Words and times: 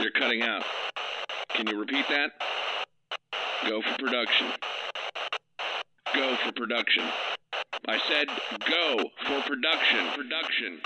You're 0.00 0.12
cutting 0.12 0.42
out. 0.42 0.62
Can 1.50 1.66
you 1.66 1.78
repeat 1.78 2.06
that? 2.08 2.30
Go 3.66 3.82
for 3.82 3.98
production. 3.98 4.46
Go 6.14 6.36
for 6.44 6.52
production. 6.52 7.04
I 7.88 7.98
said 8.08 8.28
go 8.70 9.10
for 9.26 9.40
production. 9.42 10.06
Production. 10.14 10.80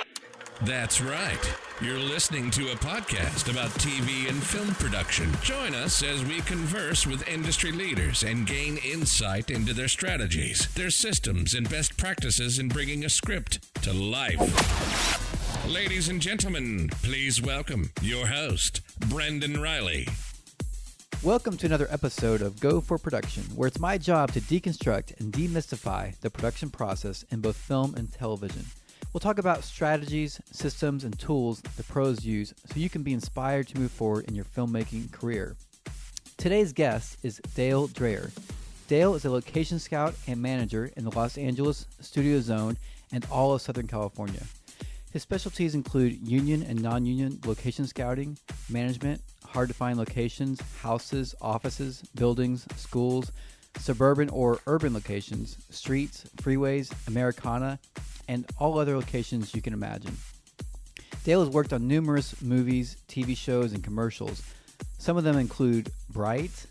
That's 0.62 1.00
right. 1.00 1.54
You're 1.82 1.98
listening 1.98 2.50
to 2.52 2.72
a 2.72 2.76
podcast 2.76 3.50
about 3.50 3.70
TV 3.70 4.30
and 4.30 4.42
film 4.42 4.68
production. 4.76 5.30
Join 5.42 5.74
us 5.74 6.02
as 6.02 6.24
we 6.24 6.40
converse 6.42 7.06
with 7.06 7.26
industry 7.28 7.72
leaders 7.72 8.22
and 8.22 8.46
gain 8.46 8.78
insight 8.78 9.50
into 9.50 9.74
their 9.74 9.88
strategies, 9.88 10.72
their 10.74 10.90
systems, 10.90 11.52
and 11.54 11.68
best 11.68 11.98
practices 11.98 12.58
in 12.58 12.68
bringing 12.68 13.04
a 13.04 13.10
script 13.10 13.74
to 13.82 13.92
life. 13.92 15.31
Ladies 15.68 16.08
and 16.08 16.20
gentlemen, 16.20 16.88
please 17.02 17.40
welcome 17.40 17.88
your 18.02 18.26
host, 18.26 18.80
Brendan 19.08 19.60
Riley. 19.60 20.08
Welcome 21.22 21.56
to 21.58 21.66
another 21.66 21.86
episode 21.88 22.42
of 22.42 22.58
Go 22.58 22.80
for 22.80 22.98
Production, 22.98 23.44
where 23.54 23.68
it's 23.68 23.78
my 23.78 23.96
job 23.96 24.32
to 24.32 24.40
deconstruct 24.40 25.20
and 25.20 25.32
demystify 25.32 26.18
the 26.18 26.30
production 26.30 26.68
process 26.68 27.24
in 27.30 27.40
both 27.40 27.56
film 27.56 27.94
and 27.94 28.12
television. 28.12 28.64
We'll 29.12 29.20
talk 29.20 29.38
about 29.38 29.62
strategies, 29.62 30.40
systems, 30.50 31.04
and 31.04 31.16
tools 31.16 31.62
the 31.76 31.84
pros 31.84 32.24
use 32.24 32.52
so 32.66 32.80
you 32.80 32.90
can 32.90 33.04
be 33.04 33.12
inspired 33.12 33.68
to 33.68 33.78
move 33.78 33.92
forward 33.92 34.24
in 34.26 34.34
your 34.34 34.44
filmmaking 34.44 35.12
career. 35.12 35.54
Today's 36.38 36.72
guest 36.72 37.18
is 37.22 37.40
Dale 37.54 37.86
Dreher. 37.86 38.32
Dale 38.88 39.14
is 39.14 39.24
a 39.24 39.30
location 39.30 39.78
scout 39.78 40.16
and 40.26 40.42
manager 40.42 40.90
in 40.96 41.04
the 41.04 41.12
Los 41.12 41.38
Angeles 41.38 41.86
studio 42.00 42.40
zone 42.40 42.76
and 43.12 43.24
all 43.30 43.54
of 43.54 43.62
Southern 43.62 43.86
California. 43.86 44.42
His 45.12 45.22
specialties 45.22 45.74
include 45.74 46.26
union 46.26 46.62
and 46.62 46.80
non 46.80 47.04
union 47.04 47.38
location 47.44 47.86
scouting, 47.86 48.38
management, 48.70 49.20
hard 49.46 49.68
to 49.68 49.74
find 49.74 49.98
locations, 49.98 50.58
houses, 50.80 51.34
offices, 51.42 52.02
buildings, 52.14 52.66
schools, 52.76 53.30
suburban 53.78 54.30
or 54.30 54.60
urban 54.66 54.94
locations, 54.94 55.58
streets, 55.68 56.24
freeways, 56.36 56.90
Americana, 57.08 57.78
and 58.26 58.46
all 58.58 58.78
other 58.78 58.96
locations 58.96 59.54
you 59.54 59.60
can 59.60 59.74
imagine. 59.74 60.16
Dale 61.24 61.44
has 61.44 61.50
worked 61.50 61.74
on 61.74 61.86
numerous 61.86 62.40
movies, 62.40 62.96
TV 63.06 63.36
shows, 63.36 63.72
and 63.72 63.84
commercials. 63.84 64.42
Some 64.98 65.18
of 65.18 65.24
them 65.24 65.36
include 65.36 65.90
Bright, 66.08 66.66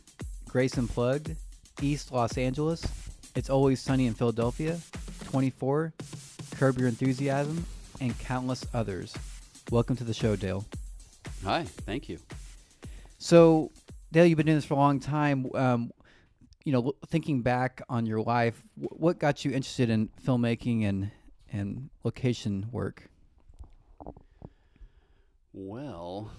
Grace 0.47 0.77
Unplugged, 0.77 1.35
East 1.81 2.11
Los 2.11 2.37
Angeles, 2.37 2.83
It's 3.35 3.49
Always 3.49 3.79
Sunny 3.79 4.07
in 4.07 4.13
Philadelphia, 4.13 4.79
24, 5.25 5.93
Curb 6.57 6.79
Your 6.79 6.87
Enthusiasm, 6.89 7.65
and 8.01 8.17
countless 8.19 8.65
others. 8.73 9.15
Welcome 9.71 9.95
to 9.97 10.03
the 10.03 10.13
show, 10.13 10.35
Dale. 10.35 10.65
Hi, 11.45 11.63
thank 11.63 12.09
you. 12.09 12.19
So, 13.19 13.71
Dale, 14.11 14.25
you've 14.25 14.37
been 14.37 14.47
doing 14.47 14.57
this 14.57 14.65
for 14.65 14.73
a 14.73 14.77
long 14.77 14.99
time. 14.99 15.49
Um, 15.53 15.91
you 16.65 16.73
know, 16.73 16.93
thinking 17.07 17.41
back 17.41 17.81
on 17.87 18.05
your 18.05 18.21
life, 18.21 18.61
what 18.75 19.19
got 19.19 19.45
you 19.45 19.51
interested 19.51 19.89
in 19.89 20.09
filmmaking 20.25 20.83
and 20.83 21.11
and 21.53 21.89
location 22.03 22.67
work? 22.71 23.09
Well, 25.53 26.31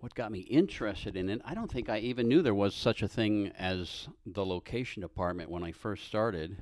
what 0.00 0.14
got 0.14 0.30
me 0.30 0.40
interested 0.40 1.16
in 1.16 1.28
it, 1.28 1.42
I 1.44 1.54
don't 1.54 1.70
think 1.70 1.88
I 1.88 1.98
even 1.98 2.28
knew 2.28 2.42
there 2.42 2.54
was 2.54 2.74
such 2.74 3.02
a 3.02 3.08
thing 3.08 3.52
as 3.58 4.08
the 4.24 4.46
location 4.46 5.02
department 5.02 5.50
when 5.50 5.64
I 5.64 5.72
first 5.72 6.04
started. 6.06 6.56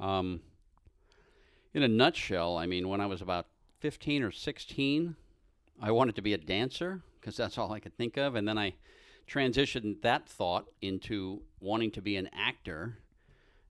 Um, 0.00 0.40
in 1.74 1.82
a 1.82 1.88
nutshell, 1.88 2.56
I 2.56 2.66
mean, 2.66 2.88
when 2.88 3.00
I 3.00 3.06
was 3.06 3.22
about 3.22 3.46
15 3.82 4.22
or 4.22 4.30
16, 4.30 5.16
I 5.82 5.90
wanted 5.90 6.14
to 6.14 6.22
be 6.22 6.34
a 6.34 6.38
dancer 6.38 7.02
because 7.20 7.36
that's 7.36 7.58
all 7.58 7.72
I 7.72 7.80
could 7.80 7.96
think 7.96 8.16
of. 8.16 8.36
And 8.36 8.46
then 8.46 8.56
I 8.56 8.74
transitioned 9.28 10.02
that 10.02 10.28
thought 10.28 10.66
into 10.80 11.42
wanting 11.58 11.90
to 11.90 12.00
be 12.00 12.14
an 12.14 12.30
actor. 12.32 12.98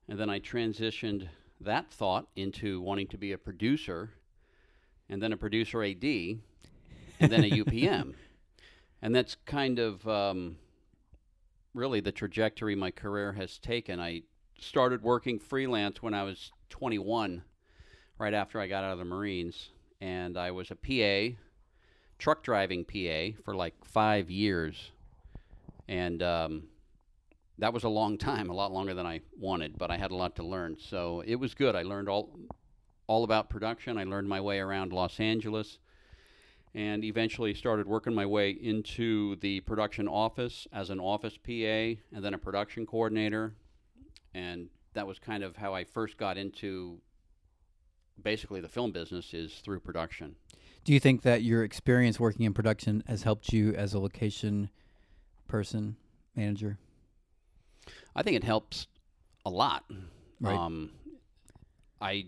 And 0.07 0.19
then 0.19 0.29
I 0.29 0.39
transitioned 0.39 1.29
that 1.59 1.91
thought 1.91 2.27
into 2.35 2.79
wanting 2.79 3.07
to 3.07 3.17
be 3.17 3.31
a 3.31 3.39
producer, 3.39 4.11
and 5.09 5.19
then 5.19 5.33
a 5.33 5.37
producer 5.37 5.83
AD, 5.83 6.03
and 6.03 7.31
then 7.31 7.43
a 7.43 7.49
UPM. 7.63 8.13
And 9.01 9.15
that's 9.15 9.35
kind 9.47 9.79
of 9.79 10.07
um, 10.07 10.57
really 11.73 12.01
the 12.01 12.11
trajectory 12.11 12.75
my 12.75 12.91
career 12.91 13.33
has 13.33 13.57
taken. 13.57 13.99
I 13.99 14.21
started 14.59 15.01
working 15.01 15.39
freelance 15.39 16.03
when 16.03 16.13
I 16.13 16.21
was 16.21 16.51
21, 16.69 17.41
right 18.19 18.33
after 18.35 18.59
I 18.59 18.67
got 18.67 18.83
out 18.83 18.91
of 18.91 18.99
the 18.99 19.05
Marines. 19.05 19.71
And 20.03 20.37
I 20.37 20.51
was 20.51 20.69
a 20.69 20.75
PA, 20.75 21.37
truck 22.19 22.43
driving 22.43 22.83
PA, 22.83 23.39
for 23.45 23.55
like 23.55 23.73
five 23.85 24.29
years. 24.29 24.91
And 25.87 26.21
um, 26.21 26.63
that 27.57 27.73
was 27.73 27.85
a 27.85 27.89
long 27.89 28.17
time, 28.29 28.49
a 28.49 28.53
lot 28.53 28.73
longer 28.73 28.93
than 28.93 29.05
I 29.05 29.21
wanted, 29.39 29.77
but 29.77 29.89
I 29.91 29.95
had 29.95 30.11
a 30.11 30.15
lot 30.15 30.35
to 30.35 30.43
learn. 30.43 30.75
So 30.77 31.23
it 31.25 31.35
was 31.35 31.53
good. 31.53 31.73
I 31.73 31.83
learned 31.83 32.09
all 32.09 32.37
all 33.07 33.23
about 33.23 33.49
production. 33.49 33.97
I 33.97 34.03
learned 34.03 34.27
my 34.27 34.41
way 34.41 34.59
around 34.59 34.91
Los 34.91 35.19
Angeles 35.21 35.77
and 36.75 37.05
eventually 37.05 37.53
started 37.53 37.87
working 37.87 38.13
my 38.13 38.25
way 38.25 38.49
into 38.49 39.37
the 39.37 39.61
production 39.61 40.07
office 40.07 40.67
as 40.73 40.89
an 40.89 40.99
office 40.99 41.37
PA 41.37 41.51
and 41.51 42.23
then 42.23 42.33
a 42.33 42.37
production 42.37 42.85
coordinator. 42.85 43.53
And 44.33 44.69
that 44.93 45.07
was 45.07 45.19
kind 45.19 45.43
of 45.43 45.55
how 45.57 45.73
I 45.73 45.85
first 45.85 46.17
got 46.17 46.37
into 46.37 46.99
basically 48.21 48.61
the 48.61 48.67
film 48.67 48.91
business 48.91 49.33
is 49.33 49.53
through 49.63 49.79
production. 49.79 50.35
Do 50.83 50.93
you 50.93 50.99
think 50.99 51.21
that 51.21 51.43
your 51.43 51.63
experience 51.63 52.19
working 52.19 52.45
in 52.45 52.53
production 52.53 53.03
has 53.07 53.23
helped 53.23 53.53
you 53.53 53.73
as 53.73 53.93
a 53.93 53.99
location 53.99 54.69
person, 55.47 55.95
manager? 56.35 56.77
I 58.15 58.23
think 58.23 58.35
it 58.35 58.43
helps 58.43 58.87
a 59.45 59.49
lot. 59.49 59.85
Right. 60.41 60.55
Um, 60.55 60.91
I 62.01 62.27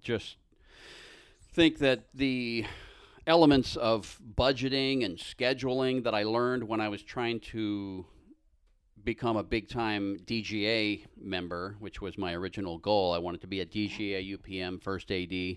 just 0.00 0.36
think 1.52 1.78
that 1.78 2.04
the 2.14 2.64
elements 3.26 3.76
of 3.76 4.20
budgeting 4.36 5.04
and 5.04 5.18
scheduling 5.18 6.04
that 6.04 6.14
I 6.14 6.22
learned 6.22 6.64
when 6.68 6.80
I 6.80 6.88
was 6.88 7.02
trying 7.02 7.40
to 7.40 8.06
become 9.06 9.36
a 9.36 9.42
big 9.42 9.68
time 9.68 10.18
DGA 10.26 11.06
member, 11.16 11.76
which 11.78 12.02
was 12.02 12.18
my 12.18 12.34
original 12.34 12.76
goal. 12.76 13.14
I 13.14 13.18
wanted 13.18 13.40
to 13.42 13.46
be 13.46 13.60
a 13.60 13.64
DGA 13.64 14.36
UPM 14.36 14.82
first 14.82 15.10
AD. 15.10 15.56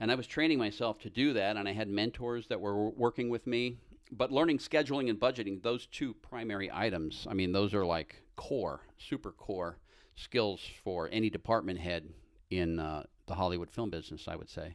And 0.00 0.10
I 0.10 0.14
was 0.14 0.26
training 0.26 0.58
myself 0.58 0.98
to 1.00 1.10
do 1.10 1.32
that, 1.34 1.56
and 1.56 1.68
I 1.68 1.72
had 1.72 1.88
mentors 1.88 2.48
that 2.48 2.60
were 2.60 2.90
working 2.90 3.30
with 3.30 3.46
me. 3.46 3.78
But 4.12 4.32
learning 4.32 4.58
scheduling 4.58 5.08
and 5.08 5.20
budgeting, 5.20 5.62
those 5.62 5.86
two 5.86 6.14
primary 6.14 6.68
items, 6.72 7.26
I 7.30 7.34
mean, 7.34 7.52
those 7.52 7.72
are 7.74 7.86
like 7.86 8.20
core, 8.34 8.80
super 8.98 9.30
core 9.30 9.78
skills 10.16 10.60
for 10.82 11.08
any 11.12 11.30
department 11.30 11.78
head 11.78 12.08
in 12.50 12.80
uh, 12.80 13.04
the 13.26 13.34
Hollywood 13.34 13.70
film 13.70 13.90
business, 13.90 14.26
I 14.26 14.34
would 14.34 14.50
say. 14.50 14.74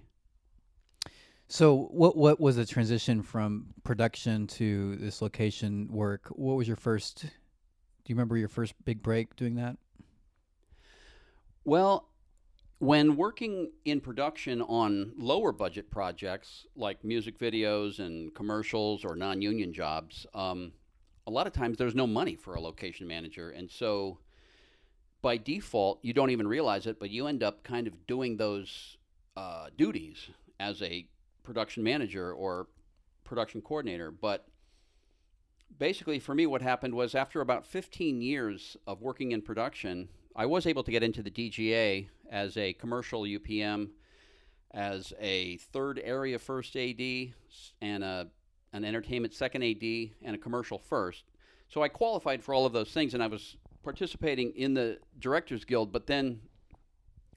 So, 1.48 1.90
what 1.92 2.16
what 2.16 2.40
was 2.40 2.56
the 2.56 2.66
transition 2.66 3.22
from 3.22 3.68
production 3.84 4.48
to 4.48 4.96
this 4.96 5.22
location 5.22 5.90
work? 5.92 6.28
What 6.30 6.56
was 6.56 6.68
your 6.68 6.78
first? 6.78 7.26
Do 8.06 8.12
you 8.12 8.16
remember 8.16 8.38
your 8.38 8.48
first 8.48 8.74
big 8.86 9.02
break 9.02 9.36
doing 9.36 9.56
that? 9.56 9.78
Well, 11.64 12.08
when 12.78 13.16
working 13.16 13.72
in 13.86 14.00
production 14.00 14.62
on 14.62 15.14
lower 15.18 15.52
budget 15.52 15.90
projects 15.90 16.68
like 16.76 17.04
music 17.04 17.40
videos 17.40 17.98
and 17.98 18.34
commercials 18.36 19.04
or 19.04 19.16
non-union 19.16 19.74
jobs, 19.74 20.28
um, 20.36 20.72
a 21.26 21.32
lot 21.32 21.48
of 21.48 21.54
times 21.54 21.78
there's 21.78 21.96
no 21.96 22.06
money 22.06 22.36
for 22.36 22.54
a 22.54 22.62
location 22.62 23.08
manager, 23.08 23.50
and 23.50 23.72
so 23.72 24.20
by 25.24 25.38
default 25.38 25.98
you 26.04 26.14
don't 26.14 26.30
even 26.30 26.48
realize 26.48 26.86
it, 26.86 27.00
but 27.00 27.10
you 27.10 27.26
end 27.26 27.42
up 27.42 27.64
kind 27.64 27.88
of 27.88 28.06
doing 28.06 28.38
those 28.38 28.98
uh, 29.36 29.70
duties 29.76 30.30
as 30.60 30.84
a 30.84 31.08
production 31.42 31.82
manager 31.82 32.32
or 32.34 32.68
production 33.24 33.62
coordinator. 33.62 34.12
But 34.12 34.48
basically, 35.78 36.20
for 36.20 36.36
me, 36.36 36.46
what 36.46 36.62
happened 36.62 36.94
was 36.94 37.16
after 37.16 37.42
about 37.42 37.66
15 37.66 38.22
years 38.22 38.78
of 38.88 39.02
working 39.02 39.32
in 39.32 39.42
production, 39.42 40.10
I 40.36 40.46
was 40.46 40.66
able 40.66 40.84
to 40.84 40.92
get 40.92 41.04
into 41.04 41.24
the 41.24 41.32
DGA 41.32 42.08
as 42.30 42.58
a 42.58 42.74
commercial 42.74 43.22
UPM, 43.22 43.90
as 44.72 45.14
a 45.20 45.58
third 45.58 46.02
area 46.04 46.38
first 46.40 46.76
AD, 46.76 47.00
and 47.82 48.04
a, 48.04 48.28
an 48.74 48.84
entertainment 48.84 49.34
second 49.34 49.64
AD, 49.64 49.84
and 50.22 50.36
a 50.36 50.38
commercial 50.38 50.78
first. 50.78 51.24
So 51.70 51.82
I 51.82 51.88
qualified 51.88 52.44
for 52.44 52.54
all 52.54 52.66
of 52.66 52.74
those 52.74 52.92
things, 52.92 53.14
and 53.14 53.24
I 53.24 53.28
was 53.28 53.58
participating 53.84 54.52
in 54.56 54.74
the 54.74 55.00
Directors 55.20 55.64
Guild. 55.64 55.92
But 55.92 56.08
then 56.08 56.42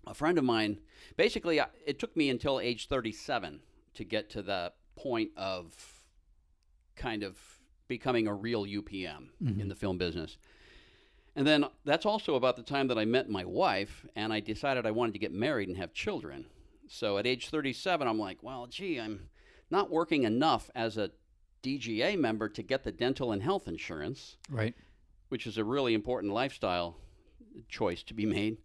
a 0.07 0.15
friend 0.15 0.39
of 0.39 0.45
mine, 0.45 0.81
basically, 1.17 1.61
it 1.87 1.99
took 1.99 2.17
me 2.17 2.31
until 2.31 2.59
age 2.61 2.89
37 2.89 3.61
to 3.95 4.05
get 4.05 4.31
to 4.31 4.43
the 4.43 4.73
point 4.97 5.31
of 5.37 5.75
kind 6.97 7.23
of 7.23 7.39
becoming 7.89 8.27
a 8.27 8.35
real 8.35 8.65
UPM 8.65 9.29
mm-hmm. 9.43 9.61
in 9.61 9.69
the 9.69 9.75
film 9.75 9.99
business. 9.99 10.39
And 11.35 11.47
then 11.47 11.65
that's 11.85 12.07
also 12.07 12.35
about 12.35 12.57
the 12.57 12.63
time 12.63 12.89
that 12.89 12.99
I 12.99 13.05
met 13.05 13.29
my 13.29 13.45
wife, 13.45 14.07
and 14.17 14.33
I 14.33 14.41
decided 14.41 14.87
I 14.87 14.91
wanted 14.91 15.13
to 15.13 15.19
get 15.19 15.33
married 15.33 15.69
and 15.69 15.79
have 15.79 15.93
children. 15.93 16.47
So 16.89 17.19
at 17.19 17.27
age 17.27 17.49
37, 17.49 18.07
I'm 18.09 18.19
like, 18.19 18.43
well, 18.43 18.67
gee, 18.67 18.99
I'm 18.99 19.29
not 19.71 19.91
working 19.91 20.25
enough 20.25 20.71
as 20.75 20.97
a 20.97 21.11
DGA 21.63 22.19
member 22.19 22.49
to 22.49 22.63
get 22.63 22.85
the 22.85 22.93
dental 22.93 23.33
and 23.33 23.43
health 23.43 23.69
insurance, 23.69 24.37
Right. 24.51 24.75
which 25.29 25.47
is 25.47 25.59
a 25.59 25.65
really 25.65 25.95
important 25.95 26.33
lifestyle 26.33 26.97
choice 27.69 28.03
to 28.05 28.15
be 28.15 28.27
made. 28.27 28.59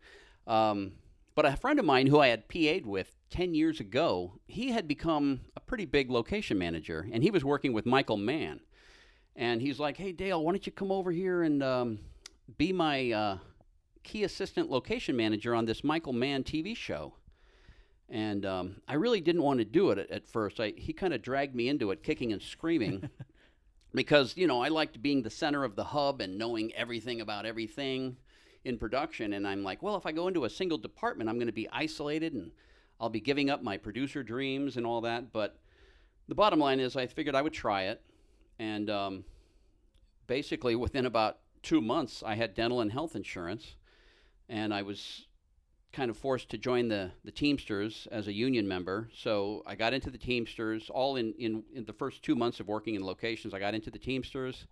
Um, 0.47 0.93
but 1.35 1.45
a 1.45 1.55
friend 1.55 1.79
of 1.79 1.85
mine 1.85 2.07
who 2.07 2.19
I 2.19 2.27
had 2.27 2.47
PA'd 2.47 2.85
with 2.85 3.15
10 3.31 3.55
years 3.55 3.79
ago, 3.79 4.39
he 4.45 4.71
had 4.71 4.87
become 4.87 5.41
a 5.55 5.59
pretty 5.59 5.85
big 5.85 6.11
location 6.11 6.57
manager, 6.57 7.07
and 7.11 7.23
he 7.23 7.31
was 7.31 7.43
working 7.43 7.73
with 7.73 7.85
Michael 7.85 8.17
Mann. 8.17 8.61
And 9.35 9.61
he's 9.61 9.79
like, 9.79 9.97
hey, 9.97 10.11
Dale, 10.11 10.43
why 10.43 10.51
don't 10.51 10.65
you 10.65 10.71
come 10.71 10.91
over 10.91 11.11
here 11.11 11.43
and 11.43 11.63
um, 11.63 11.99
be 12.57 12.71
my 12.71 13.11
uh, 13.11 13.37
key 14.03 14.23
assistant 14.23 14.69
location 14.69 15.15
manager 15.15 15.55
on 15.55 15.65
this 15.65 15.83
Michael 15.83 16.13
Mann 16.13 16.43
TV 16.43 16.75
show? 16.75 17.13
And 18.09 18.45
um, 18.45 18.75
I 18.87 18.93
really 18.93 19.21
didn't 19.21 19.41
want 19.41 19.59
to 19.59 19.65
do 19.65 19.89
it 19.89 19.97
at, 19.97 20.11
at 20.11 20.27
first. 20.27 20.59
I, 20.59 20.73
he 20.77 20.93
kind 20.93 21.13
of 21.13 21.21
dragged 21.21 21.55
me 21.55 21.67
into 21.67 21.89
it, 21.91 22.03
kicking 22.03 22.31
and 22.31 22.41
screaming, 22.41 23.09
because 23.95 24.37
you 24.37 24.45
know 24.45 24.61
I 24.61 24.67
liked 24.67 25.01
being 25.01 25.23
the 25.23 25.29
center 25.31 25.63
of 25.63 25.75
the 25.75 25.83
hub 25.83 26.21
and 26.21 26.37
knowing 26.37 26.71
everything 26.75 27.21
about 27.21 27.45
everything 27.45 28.17
in 28.65 28.77
production. 28.77 29.33
And 29.33 29.47
I'm 29.47 29.63
like, 29.63 29.81
well, 29.81 29.95
if 29.95 30.05
I 30.05 30.11
go 30.11 30.27
into 30.27 30.45
a 30.45 30.49
single 30.49 30.77
department, 30.77 31.29
I'm 31.29 31.37
going 31.37 31.47
to 31.47 31.53
be 31.53 31.67
isolated 31.71 32.33
and 32.33 32.51
I'll 32.99 33.09
be 33.09 33.19
giving 33.19 33.49
up 33.49 33.63
my 33.63 33.77
producer 33.77 34.23
dreams 34.23 34.77
and 34.77 34.85
all 34.85 35.01
that. 35.01 35.33
But 35.33 35.59
the 36.27 36.35
bottom 36.35 36.59
line 36.59 36.79
is, 36.79 36.95
I 36.95 37.07
figured 37.07 37.35
I 37.35 37.41
would 37.41 37.53
try 37.53 37.83
it, 37.83 38.01
and 38.63 38.89
um, 38.89 39.25
basically 40.25 40.75
within 40.75 41.05
about 41.05 41.39
two 41.63 41.81
months, 41.81 42.23
I 42.25 42.35
had 42.35 42.55
dental 42.55 42.79
and 42.79 42.91
health 42.91 43.13
insurance, 43.15 43.75
and 44.47 44.73
I 44.73 44.83
was 44.83 45.27
kind 45.91 46.09
of 46.09 46.17
forced 46.17 46.49
to 46.49 46.57
join 46.57 46.87
the, 46.87 47.11
the 47.25 47.31
Teamsters 47.31 48.07
as 48.09 48.27
a 48.27 48.33
union 48.33 48.67
member. 48.67 49.09
So 49.13 49.63
I 49.67 49.75
got 49.75 49.93
into 49.93 50.09
the 50.09 50.17
Teamsters 50.17 50.89
all 50.89 51.17
in, 51.17 51.33
in, 51.37 51.63
in 51.75 51.85
the 51.85 51.93
first 51.93 52.23
two 52.23 52.35
months 52.35 52.59
of 52.61 52.67
working 52.67 52.95
in 52.95 53.05
locations. 53.05 53.53
I 53.53 53.59
got 53.59 53.75
into 53.75 53.91
the 53.91 53.99
Teamsters. 53.99 54.65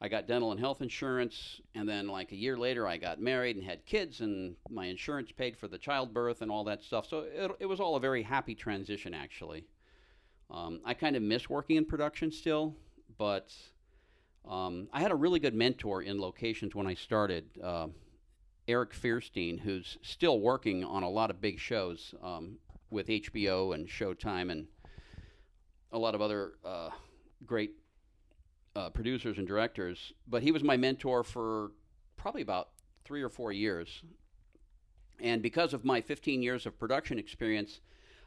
I 0.00 0.08
got 0.08 0.26
dental 0.26 0.50
and 0.50 0.58
health 0.58 0.80
insurance. 0.80 1.60
And 1.74 1.88
then, 1.88 2.08
like 2.08 2.32
a 2.32 2.36
year 2.36 2.56
later, 2.56 2.88
I 2.88 2.96
got 2.96 3.20
married 3.20 3.56
and 3.56 3.64
had 3.64 3.84
kids, 3.84 4.20
and 4.20 4.56
my 4.70 4.86
insurance 4.86 5.30
paid 5.32 5.56
for 5.56 5.68
the 5.68 5.78
childbirth 5.78 6.40
and 6.40 6.50
all 6.50 6.64
that 6.64 6.82
stuff. 6.82 7.06
So 7.06 7.26
it, 7.32 7.50
it 7.60 7.66
was 7.66 7.78
all 7.78 7.96
a 7.96 8.00
very 8.00 8.22
happy 8.22 8.54
transition, 8.54 9.12
actually. 9.12 9.66
Um, 10.50 10.80
I 10.84 10.94
kind 10.94 11.14
of 11.14 11.22
miss 11.22 11.50
working 11.50 11.76
in 11.76 11.84
production 11.84 12.32
still, 12.32 12.74
but 13.16 13.52
um, 14.48 14.88
I 14.92 15.00
had 15.00 15.10
a 15.10 15.16
really 15.16 15.40
good 15.40 15.54
mentor 15.54 16.02
in 16.02 16.20
locations 16.20 16.74
when 16.74 16.86
I 16.86 16.94
started. 16.94 17.44
Uh, 17.62 17.88
Eric 18.66 18.92
Fierstein, 18.92 19.58
who's 19.58 19.96
still 20.02 20.40
working 20.40 20.84
on 20.84 21.02
a 21.02 21.08
lot 21.08 21.30
of 21.30 21.40
big 21.40 21.58
shows 21.58 22.14
um, 22.22 22.58
with 22.90 23.08
HBO 23.08 23.74
and 23.74 23.88
Showtime 23.88 24.50
and 24.50 24.66
a 25.90 25.98
lot 25.98 26.14
of 26.14 26.20
other 26.20 26.52
uh, 26.64 26.90
great 27.46 27.72
uh, 28.76 28.90
producers 28.90 29.38
and 29.38 29.46
directors. 29.46 30.12
But 30.26 30.42
he 30.42 30.52
was 30.52 30.62
my 30.62 30.76
mentor 30.76 31.24
for 31.24 31.72
probably 32.16 32.42
about 32.42 32.68
three 33.04 33.22
or 33.22 33.30
four 33.30 33.52
years. 33.52 34.02
And 35.18 35.42
because 35.42 35.72
of 35.72 35.84
my 35.84 36.02
15 36.02 36.42
years 36.42 36.66
of 36.66 36.78
production 36.78 37.18
experience, 37.18 37.80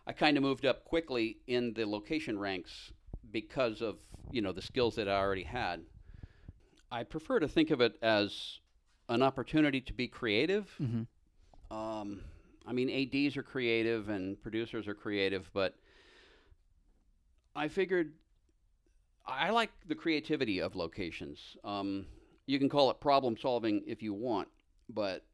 I 0.07 0.13
kind 0.13 0.37
of 0.37 0.43
moved 0.43 0.65
up 0.65 0.85
quickly 0.85 1.37
in 1.45 1.73
the 1.73 1.85
location 1.85 2.39
ranks 2.39 2.91
because 3.31 3.81
of 3.81 3.97
you 4.31 4.41
know 4.41 4.51
the 4.51 4.61
skills 4.61 4.95
that 4.95 5.07
I 5.07 5.15
already 5.17 5.43
had. 5.43 5.81
I 6.91 7.03
prefer 7.03 7.39
to 7.39 7.47
think 7.47 7.71
of 7.71 7.79
it 7.79 7.97
as 8.01 8.59
an 9.07 9.21
opportunity 9.21 9.81
to 9.81 9.93
be 9.93 10.07
creative. 10.07 10.69
Mm-hmm. 10.81 11.75
Um, 11.75 12.21
I 12.65 12.73
mean, 12.73 12.89
ADs 12.89 13.37
are 13.37 13.43
creative 13.43 14.09
and 14.09 14.41
producers 14.41 14.87
are 14.87 14.93
creative, 14.93 15.49
but 15.53 15.75
I 17.55 17.67
figured 17.67 18.13
I 19.25 19.51
like 19.51 19.71
the 19.87 19.95
creativity 19.95 20.59
of 20.59 20.75
locations. 20.75 21.39
Um, 21.63 22.05
you 22.45 22.59
can 22.59 22.69
call 22.69 22.89
it 22.91 22.99
problem 22.99 23.37
solving 23.37 23.83
if 23.85 24.01
you 24.01 24.13
want, 24.13 24.47
but 24.89 25.25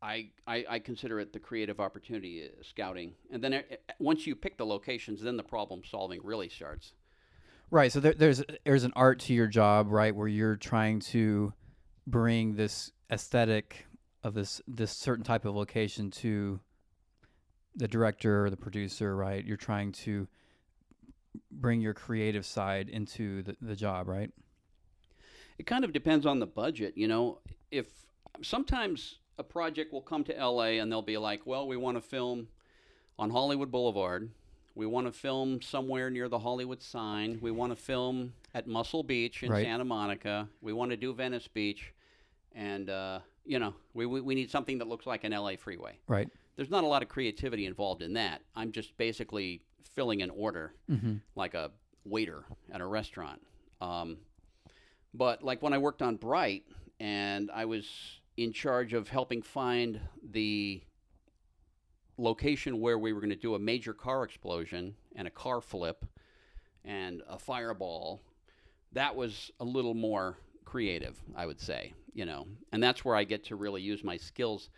I, 0.00 0.30
I, 0.46 0.64
I 0.68 0.78
consider 0.78 1.20
it 1.20 1.32
the 1.32 1.38
creative 1.38 1.80
opportunity 1.80 2.44
uh, 2.44 2.62
scouting. 2.62 3.14
And 3.30 3.42
then 3.42 3.54
uh, 3.54 3.60
once 3.98 4.26
you 4.26 4.34
pick 4.34 4.56
the 4.56 4.66
locations, 4.66 5.20
then 5.20 5.36
the 5.36 5.42
problem 5.42 5.82
solving 5.88 6.20
really 6.24 6.48
starts. 6.48 6.92
Right. 7.72 7.90
So 7.90 8.00
there, 8.00 8.12
there's 8.12 8.42
there's 8.66 8.84
an 8.84 8.92
art 8.94 9.18
to 9.20 9.32
your 9.32 9.46
job, 9.46 9.90
right, 9.90 10.14
where 10.14 10.28
you're 10.28 10.56
trying 10.56 11.00
to 11.00 11.54
bring 12.06 12.54
this 12.54 12.92
aesthetic 13.10 13.86
of 14.22 14.34
this 14.34 14.60
this 14.68 14.90
certain 14.90 15.24
type 15.24 15.46
of 15.46 15.54
location 15.54 16.10
to 16.10 16.60
the 17.74 17.88
director 17.88 18.44
or 18.44 18.50
the 18.50 18.58
producer, 18.58 19.16
right? 19.16 19.42
You're 19.42 19.56
trying 19.56 19.92
to 19.92 20.28
bring 21.50 21.80
your 21.80 21.94
creative 21.94 22.44
side 22.44 22.90
into 22.90 23.42
the, 23.42 23.56
the 23.62 23.74
job, 23.74 24.06
right? 24.06 24.30
It 25.58 25.66
kind 25.66 25.82
of 25.82 25.94
depends 25.94 26.26
on 26.26 26.40
the 26.40 26.46
budget, 26.46 26.98
you 26.98 27.08
know. 27.08 27.38
If 27.70 27.86
sometimes 28.42 29.16
a 29.38 29.42
project 29.42 29.94
will 29.94 30.02
come 30.02 30.24
to 30.24 30.34
LA 30.34 30.78
and 30.82 30.92
they'll 30.92 31.00
be 31.00 31.16
like, 31.16 31.46
"Well, 31.46 31.66
we 31.66 31.78
want 31.78 31.96
to 31.96 32.02
film 32.02 32.48
on 33.18 33.30
Hollywood 33.30 33.70
Boulevard. 33.70 34.30
We 34.74 34.86
want 34.86 35.06
to 35.06 35.12
film 35.12 35.60
somewhere 35.60 36.08
near 36.10 36.28
the 36.28 36.38
Hollywood 36.38 36.82
sign. 36.82 37.38
We 37.42 37.50
want 37.50 37.72
to 37.72 37.76
film 37.76 38.32
at 38.54 38.66
Muscle 38.66 39.02
Beach 39.02 39.42
in 39.42 39.50
Right. 39.50 39.64
Santa 39.64 39.84
Monica. 39.84 40.48
We 40.60 40.72
want 40.72 40.90
to 40.92 40.96
do 40.96 41.12
Venice 41.12 41.46
Beach, 41.48 41.92
and 42.54 42.88
uh, 42.88 43.20
you 43.44 43.58
know, 43.58 43.74
we, 43.94 44.06
we 44.06 44.20
we 44.20 44.34
need 44.34 44.50
something 44.50 44.78
that 44.78 44.88
looks 44.88 45.06
like 45.06 45.24
an 45.24 45.32
LA 45.32 45.56
freeway." 45.56 45.98
Right. 46.08 46.28
There's 46.56 46.70
not 46.70 46.84
a 46.84 46.86
lot 46.86 47.02
of 47.02 47.08
creativity 47.08 47.66
involved 47.66 48.02
in 48.02 48.12
that. 48.14 48.42
I'm 48.54 48.72
just 48.72 48.96
basically 48.96 49.62
filling 49.94 50.22
an 50.22 50.30
order 50.30 50.74
Mm-hmm. 50.90 51.16
like 51.34 51.54
a 51.54 51.70
waiter 52.04 52.44
at 52.72 52.80
a 52.80 52.86
restaurant. 52.86 53.40
Um, 53.80 54.18
but 55.14 55.42
like 55.42 55.62
when 55.62 55.72
I 55.72 55.78
worked 55.78 56.02
on 56.02 56.16
Bright 56.16 56.64
and 57.00 57.50
I 57.52 57.64
was 57.66 57.86
in 58.36 58.52
charge 58.52 58.92
of 58.94 59.08
helping 59.08 59.42
find 59.42 60.00
the 60.30 60.82
location 62.18 62.80
where 62.80 62.98
we 62.98 63.12
were 63.12 63.20
going 63.20 63.30
to 63.30 63.36
do 63.36 63.54
a 63.54 63.58
major 63.58 63.92
car 63.92 64.24
explosion 64.24 64.94
and 65.16 65.26
a 65.26 65.30
car 65.30 65.60
flip 65.60 66.04
and 66.84 67.22
a 67.28 67.38
fireball, 67.38 68.20
that 68.92 69.14
was 69.14 69.50
a 69.60 69.64
little 69.64 69.94
more 69.94 70.36
creative, 70.64 71.20
I 71.34 71.46
would 71.46 71.60
say, 71.60 71.92
you 72.14 72.24
know. 72.24 72.46
And 72.72 72.82
that's 72.82 73.04
where 73.04 73.16
I 73.16 73.24
get 73.24 73.44
to 73.46 73.56
really 73.56 73.82
use 73.82 74.04
my 74.04 74.16
skills. 74.16 74.70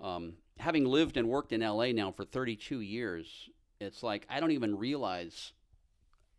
Um, 0.00 0.34
having 0.58 0.84
lived 0.84 1.16
and 1.16 1.28
worked 1.28 1.52
in 1.52 1.60
LA 1.60 1.92
now 1.92 2.10
for 2.10 2.24
32 2.24 2.80
years, 2.80 3.48
it's 3.80 4.02
like 4.02 4.26
I 4.28 4.40
don't 4.40 4.52
even 4.52 4.76
realize 4.76 5.52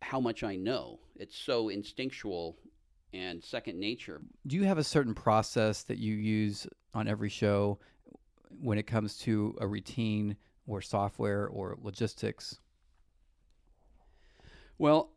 how 0.00 0.20
much 0.20 0.42
I 0.42 0.56
know. 0.56 0.98
It's 1.16 1.36
so 1.36 1.68
instinctual 1.68 2.56
and 3.12 3.42
second 3.42 3.78
nature. 3.78 4.20
Do 4.46 4.56
you 4.56 4.64
have 4.64 4.78
a 4.78 4.84
certain 4.84 5.14
process 5.14 5.82
that 5.84 5.98
you 5.98 6.14
use 6.14 6.66
on 6.94 7.08
every 7.08 7.28
show 7.28 7.78
when 8.60 8.78
it 8.78 8.86
comes 8.86 9.18
to 9.18 9.56
a 9.60 9.66
routine 9.66 10.36
or 10.66 10.80
software 10.80 11.46
or 11.48 11.76
logistics? 11.82 12.58
Well, 14.78 15.10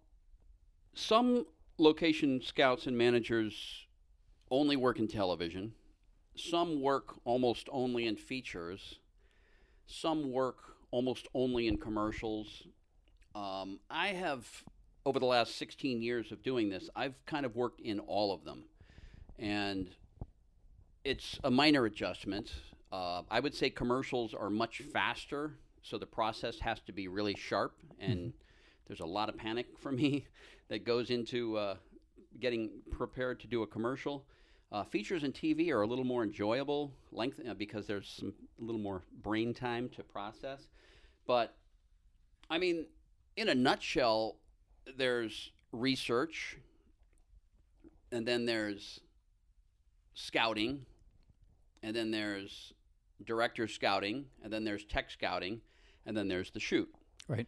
some 0.94 1.46
location 1.77 2.42
scouts 2.42 2.88
and 2.88 2.98
managers 2.98 3.86
only 4.51 4.75
work 4.75 5.00
in 5.00 5.08
television. 5.08 5.74
Some 6.36 6.82
work 6.82 7.15
almost 7.24 7.68
only 7.72 8.08
in 8.08 8.15
features. 8.15 9.00
Some 9.88 10.32
work 10.32 10.58
almost 10.92 11.27
only 11.34 11.68
in 11.68 11.77
commercials. 11.77 12.68
Um, 13.34 13.80
I 13.89 14.08
have, 14.10 14.48
over 15.06 15.20
the 15.20 15.25
last 15.25 15.58
16 15.58 16.01
years 16.01 16.32
of 16.32 16.42
doing 16.42 16.70
this, 16.70 16.89
I've 16.96 17.15
kind 17.25 17.46
of 17.46 17.56
worked 17.56 17.82
in 17.82 18.00
all 18.00 18.34
of 18.34 18.44
them. 18.44 18.63
And 19.38 19.89
it's 21.04 21.39
a 21.44 21.51
minor 21.51 21.86
adjustment. 21.86 22.54
Uh, 22.92 23.24
I 23.30 23.39
would 23.39 23.54
say 23.54 23.70
commercials 23.70 24.34
are 24.34 24.50
much 24.50 24.82
faster, 24.94 25.54
so 25.82 25.98
the 25.98 26.06
process 26.06 26.60
has 26.60 26.80
to 26.82 26.92
be 26.92 27.08
really 27.08 27.36
sharp, 27.36 27.74
and 28.00 28.34
there's 28.88 29.01
a 29.01 29.06
lot 29.06 29.30
of 29.30 29.38
panic 29.38 29.68
for 29.80 29.92
me 29.92 30.25
that 30.70 30.86
goes 30.86 31.10
into 31.10 31.58
uh, 31.58 31.75
getting 32.39 32.70
prepared 32.92 33.39
to 33.42 33.48
do 33.48 33.63
a 33.63 33.68
commercial. 33.68 34.25
Uh, 34.72 34.84
features 34.84 35.24
in 35.24 35.32
TV 35.32 35.72
are 35.72 35.84
a 35.84 35.88
little 35.88 36.04
more 36.04 36.24
enjoyable 36.24 36.92
length 37.12 37.39
uh, 37.48 37.54
because 37.54 37.86
there's 37.86 38.10
some 38.20 38.34
a 38.60 38.63
little 38.63 38.82
more 38.82 39.04
brain 39.22 39.54
time 39.54 39.89
to 39.89 40.04
process. 40.04 40.68
But 41.27 41.56
I 42.50 42.58
mean, 42.58 42.86
in 43.38 43.50
a 43.50 43.56
nutshell, 43.56 44.38
there's 44.98 45.51
research, 45.72 46.58
and 48.12 48.27
then 48.27 48.46
there's 48.46 49.00
scouting, 50.13 50.86
and 51.86 51.96
then 51.96 52.10
there's 52.10 52.74
director 53.25 53.68
scouting, 53.68 54.25
and 54.44 54.51
then 54.51 54.63
there's 54.63 54.84
tech 54.84 55.12
scouting, 55.12 55.62
and 56.08 56.18
then 56.18 56.27
there's 56.27 56.50
the 56.50 56.60
shoot. 56.60 56.89
Right. 57.27 57.48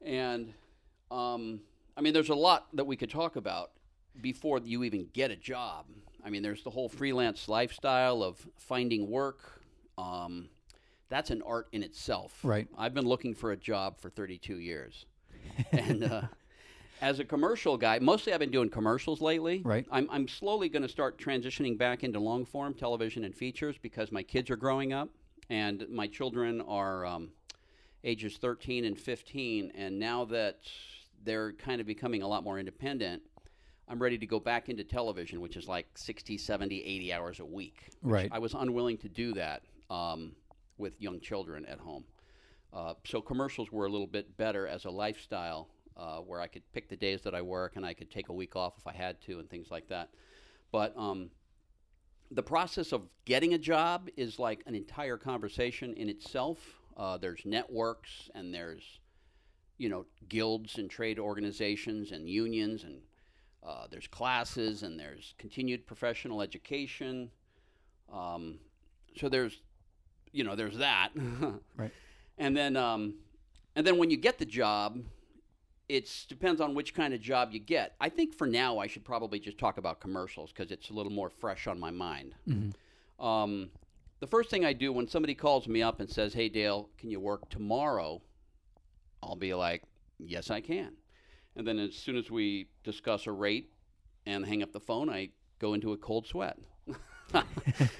And 0.00 0.54
um, 1.10 1.60
I 1.96 2.02
mean, 2.02 2.12
there's 2.12 2.28
a 2.28 2.36
lot 2.36 2.68
that 2.74 2.86
we 2.86 2.96
could 2.96 3.10
talk 3.10 3.34
about 3.34 3.72
before 4.20 4.60
you 4.60 4.84
even 4.84 5.08
get 5.12 5.32
a 5.32 5.36
job. 5.36 5.86
I 6.24 6.30
mean, 6.30 6.42
there's 6.42 6.62
the 6.62 6.70
whole 6.70 6.88
freelance 6.88 7.48
lifestyle 7.48 8.22
of 8.22 8.46
finding 8.58 9.10
work. 9.10 9.60
Um, 9.98 10.48
that's 11.08 11.30
an 11.30 11.42
art 11.42 11.66
in 11.72 11.82
itself. 11.82 12.38
Right. 12.44 12.68
I've 12.78 12.94
been 12.94 13.06
looking 13.06 13.34
for 13.34 13.50
a 13.50 13.56
job 13.56 14.00
for 14.00 14.08
32 14.08 14.60
years, 14.60 15.04
and 15.72 16.04
uh, 16.04 16.22
As 17.00 17.20
a 17.20 17.24
commercial 17.24 17.76
guy, 17.76 17.98
mostly 17.98 18.32
I've 18.32 18.40
been 18.40 18.50
doing 18.50 18.70
commercials 18.70 19.20
lately. 19.20 19.62
Right. 19.64 19.86
I'm, 19.90 20.08
I'm 20.10 20.28
slowly 20.28 20.68
going 20.68 20.82
to 20.82 20.88
start 20.88 21.18
transitioning 21.18 21.76
back 21.76 22.04
into 22.04 22.18
long 22.18 22.44
form 22.44 22.74
television 22.74 23.24
and 23.24 23.34
features 23.34 23.76
because 23.80 24.10
my 24.10 24.22
kids 24.22 24.50
are 24.50 24.56
growing 24.56 24.92
up 24.92 25.10
and 25.50 25.86
my 25.90 26.06
children 26.06 26.60
are 26.62 27.04
um, 27.04 27.30
ages 28.04 28.36
13 28.38 28.84
and 28.84 28.98
15. 28.98 29.72
And 29.74 29.98
now 29.98 30.24
that 30.26 30.60
they're 31.24 31.52
kind 31.52 31.80
of 31.80 31.86
becoming 31.86 32.22
a 32.22 32.28
lot 32.28 32.44
more 32.44 32.58
independent, 32.58 33.22
I'm 33.88 34.00
ready 34.00 34.18
to 34.18 34.26
go 34.26 34.40
back 34.40 34.68
into 34.68 34.82
television, 34.82 35.40
which 35.40 35.56
is 35.56 35.68
like 35.68 35.86
60, 35.94 36.38
70, 36.38 36.82
80 36.82 37.12
hours 37.12 37.40
a 37.40 37.44
week. 37.44 37.90
Right. 38.02 38.28
I 38.32 38.38
was 38.38 38.54
unwilling 38.54 38.98
to 38.98 39.08
do 39.08 39.32
that 39.34 39.62
um, 39.90 40.32
with 40.78 41.00
young 41.00 41.20
children 41.20 41.64
at 41.66 41.78
home. 41.78 42.04
Uh, 42.72 42.94
so 43.04 43.20
commercials 43.20 43.70
were 43.70 43.86
a 43.86 43.88
little 43.88 44.06
bit 44.06 44.36
better 44.36 44.66
as 44.66 44.84
a 44.86 44.90
lifestyle, 44.90 45.68
uh, 45.96 46.18
where 46.18 46.40
I 46.40 46.46
could 46.46 46.62
pick 46.72 46.88
the 46.88 46.96
days 46.96 47.22
that 47.22 47.34
I 47.34 47.42
work 47.42 47.76
and 47.76 47.84
I 47.84 47.94
could 47.94 48.10
take 48.10 48.28
a 48.28 48.32
week 48.32 48.56
off 48.56 48.74
if 48.78 48.86
I 48.86 48.92
had 48.92 49.20
to 49.22 49.38
and 49.38 49.48
things 49.48 49.70
like 49.70 49.88
that. 49.88 50.10
But 50.72 50.96
um, 50.96 51.30
the 52.30 52.42
process 52.42 52.92
of 52.92 53.08
getting 53.24 53.54
a 53.54 53.58
job 53.58 54.08
is 54.16 54.38
like 54.38 54.62
an 54.66 54.74
entire 54.74 55.16
conversation 55.16 55.94
in 55.94 56.08
itself. 56.08 56.58
Uh, 56.96 57.16
there's 57.16 57.42
networks 57.44 58.30
and 58.34 58.52
there's 58.52 59.00
you 59.78 59.88
know 59.88 60.06
guilds 60.28 60.78
and 60.78 60.90
trade 60.90 61.18
organizations 61.18 62.12
and 62.12 62.28
unions 62.28 62.84
and 62.84 63.00
uh, 63.66 63.86
there's 63.90 64.06
classes 64.06 64.82
and 64.82 64.98
there's 64.98 65.34
continued 65.38 65.86
professional 65.86 66.40
education. 66.40 67.30
Um, 68.12 68.58
so 69.16 69.28
there's 69.28 69.60
you 70.32 70.44
know 70.44 70.54
there's 70.54 70.78
that. 70.78 71.10
Right. 71.76 71.92
And 72.38 72.54
then 72.54 72.76
um, 72.76 73.14
and 73.74 73.86
then 73.86 73.96
when 73.98 74.10
you 74.10 74.16
get 74.18 74.38
the 74.38 74.44
job, 74.44 74.98
it 75.88 76.10
depends 76.28 76.60
on 76.60 76.74
which 76.74 76.94
kind 76.94 77.14
of 77.14 77.20
job 77.20 77.52
you 77.52 77.60
get. 77.60 77.94
I 78.00 78.08
think 78.08 78.34
for 78.34 78.46
now 78.46 78.78
I 78.78 78.86
should 78.86 79.04
probably 79.04 79.38
just 79.38 79.58
talk 79.58 79.78
about 79.78 80.00
commercials 80.00 80.52
because 80.52 80.72
it's 80.72 80.90
a 80.90 80.92
little 80.92 81.12
more 81.12 81.30
fresh 81.30 81.66
on 81.66 81.78
my 81.78 81.90
mind. 81.90 82.34
Um, 83.18 83.70
the 84.20 84.26
first 84.26 84.50
thing 84.50 84.64
I 84.64 84.72
do 84.72 84.92
when 84.92 85.06
somebody 85.06 85.34
calls 85.34 85.68
me 85.68 85.82
up 85.82 86.00
and 86.00 86.10
says, 86.10 86.34
"Hey 86.34 86.48
Dale, 86.48 86.88
can 86.98 87.10
you 87.10 87.20
work 87.20 87.48
tomorrow?" 87.48 88.22
I'll 89.22 89.36
be 89.36 89.54
like, 89.54 89.82
"Yes, 90.18 90.50
I 90.50 90.60
can." 90.60 90.92
And 91.54 91.66
then 91.66 91.78
as 91.78 91.94
soon 91.94 92.16
as 92.16 92.30
we 92.30 92.68
discuss 92.84 93.26
a 93.26 93.32
rate 93.32 93.70
and 94.26 94.44
hang 94.44 94.62
up 94.62 94.72
the 94.72 94.80
phone, 94.80 95.08
I 95.08 95.30
go 95.58 95.74
into 95.74 95.92
a 95.92 95.96
cold 95.96 96.26
sweat. 96.26 96.58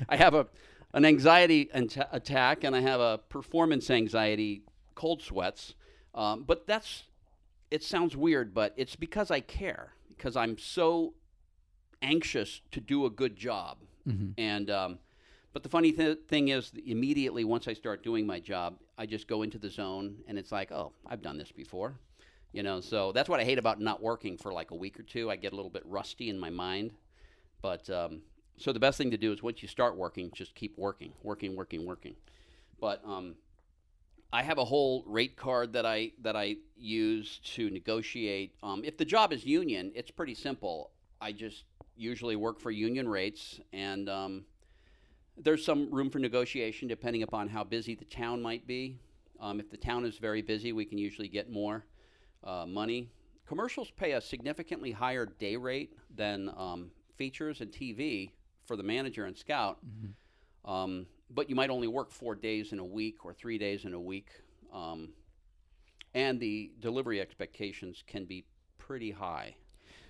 I 0.09 0.17
have 0.17 0.35
a 0.35 0.47
an 0.93 1.05
anxiety 1.05 1.69
attack 1.73 2.65
and 2.65 2.75
I 2.75 2.81
have 2.81 3.01
a 3.01 3.19
performance 3.29 3.91
anxiety 3.91 4.63
cold 4.95 5.23
sweats. 5.23 5.75
Um, 6.15 6.45
but 6.45 6.67
that's 6.67 7.05
it 7.71 7.83
sounds 7.83 8.17
weird, 8.17 8.55
but 8.55 8.73
it's 8.77 8.97
because 8.97 9.31
I 9.31 9.41
care 9.41 9.93
because 10.09 10.37
I'm 10.37 10.57
so 10.59 11.15
anxious 12.03 12.61
to 12.73 12.81
do 12.81 13.07
a 13.07 13.11
good 13.11 13.37
job. 13.37 13.79
And 14.39 14.71
um, 14.71 14.99
but 15.53 15.63
the 15.63 15.69
funny 15.69 15.93
th- 15.93 16.19
thing 16.29 16.49
is, 16.49 16.73
immediately 16.87 17.45
once 17.45 17.67
I 17.67 17.73
start 17.73 18.03
doing 18.05 18.27
my 18.27 18.39
job, 18.41 18.77
I 18.99 19.07
just 19.07 19.27
go 19.27 19.43
into 19.43 19.59
the 19.59 19.71
zone, 19.71 20.17
and 20.29 20.39
it's 20.39 20.53
like, 20.53 20.71
oh, 20.71 20.93
I've 21.07 21.23
done 21.23 21.39
this 21.39 21.51
before, 21.51 21.99
you 22.53 22.63
know. 22.63 22.81
So 22.81 23.13
that's 23.13 23.29
what 23.29 23.41
I 23.41 23.45
hate 23.45 23.59
about 23.59 23.81
not 23.81 24.03
working 24.03 24.37
for 24.37 24.53
like 24.53 24.71
a 24.71 24.75
week 24.77 24.99
or 25.01 25.03
two. 25.03 25.31
I 25.31 25.37
get 25.37 25.53
a 25.53 25.57
little 25.57 25.71
bit 25.71 25.83
rusty 25.87 26.29
in 26.29 26.39
my 26.39 26.51
mind, 26.51 26.93
but 27.63 27.89
um, 27.91 28.21
so 28.59 28.73
the 28.73 28.81
best 28.81 28.97
thing 28.99 29.11
to 29.11 29.17
do 29.17 29.33
is 29.33 29.43
once 29.43 29.63
you 29.63 29.69
start 29.69 29.97
working, 29.97 30.31
just 30.35 30.55
keep 30.55 30.77
working, 30.79 31.13
working, 31.23 31.57
working, 31.57 31.85
working. 31.85 32.15
But 32.81 33.03
um, 33.05 33.35
I 34.33 34.43
have 34.43 34.59
a 34.59 34.65
whole 34.65 35.05
rate 35.07 35.37
card 35.37 35.73
that 35.75 35.87
I 35.87 36.13
that 36.23 36.37
I 36.37 36.57
use 36.77 37.41
to 37.55 37.71
negotiate. 37.71 38.55
Um, 38.63 38.85
if 38.85 38.97
the 38.97 39.05
job 39.05 39.33
is 39.33 39.45
union, 39.45 39.93
it's 39.95 40.11
pretty 40.11 40.35
simple. 40.35 40.91
I 41.21 41.33
just 41.33 41.65
usually 41.97 42.37
work 42.37 42.61
for 42.61 42.71
union 42.71 43.09
rates, 43.09 43.61
and 43.73 44.09
um, 44.09 44.45
there's 45.37 45.65
some 45.65 45.91
room 45.91 46.11
for 46.11 46.19
negotiation 46.19 46.89
depending 46.89 47.23
upon 47.23 47.49
how 47.49 47.65
busy 47.65 47.95
the 47.95 48.05
town 48.05 48.43
might 48.43 48.67
be. 48.67 48.99
Um, 49.41 49.61
if 49.61 49.71
the 49.71 49.77
town 49.77 50.05
is 50.05 50.19
very 50.19 50.43
busy, 50.43 50.73
we 50.73 50.85
can 50.85 50.99
usually 50.99 51.29
get 51.29 51.51
more 51.51 51.85
uh, 52.45 52.67
money. 52.67 53.11
Commercials 53.47 53.91
pay 53.91 54.13
a 54.13 54.21
significantly 54.21 54.91
higher 54.91 55.27
day 55.27 55.57
rate 55.57 55.97
than 56.15 56.51
um, 56.57 56.91
features 57.17 57.61
and 57.61 57.71
TV 57.71 58.31
for 58.67 58.77
the 58.77 58.83
manager 58.83 59.25
and 59.27 59.37
scout. 59.37 59.79
Um, 60.65 61.07
but 61.31 61.49
you 61.51 61.57
might 61.57 61.71
only 61.71 61.89
work 61.89 62.11
four 62.11 62.35
days 62.35 62.73
in 62.73 62.79
a 62.79 62.85
week 62.85 63.25
or 63.25 63.33
three 63.35 63.59
days 63.59 63.85
in 63.85 63.95
a 63.95 64.01
week. 64.01 64.29
Um, 64.73 65.11
and 66.15 66.41
the 66.41 66.73
delivery 66.81 67.21
expectations 67.21 68.03
can 68.07 68.25
be 68.25 68.45
pretty 68.79 69.11
high. 69.11 69.57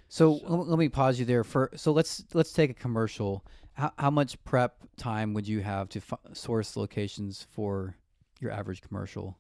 So, 0.09 0.35
let- 0.35 0.69
let 0.69 0.79
me 0.79 0.89
pause 0.89 1.19
you 1.19 1.25
there 1.25 1.43
for. 1.43 1.71
So 1.75 1.93
let's 1.93 2.25
let's 2.33 2.53
take 2.53 2.71
a 2.71 2.75
commercial. 2.75 3.45
How, 3.73 3.93
how 3.99 4.11
much 4.11 4.43
prep 4.45 4.77
time 4.97 5.35
would 5.35 5.49
you 5.49 5.61
have 5.61 5.89
to 5.91 5.99
f- 5.99 6.21
source 6.33 6.77
locations 6.77 7.47
for 7.51 7.97
your 8.41 8.53
average 8.53 8.83
commercial? 8.83 9.37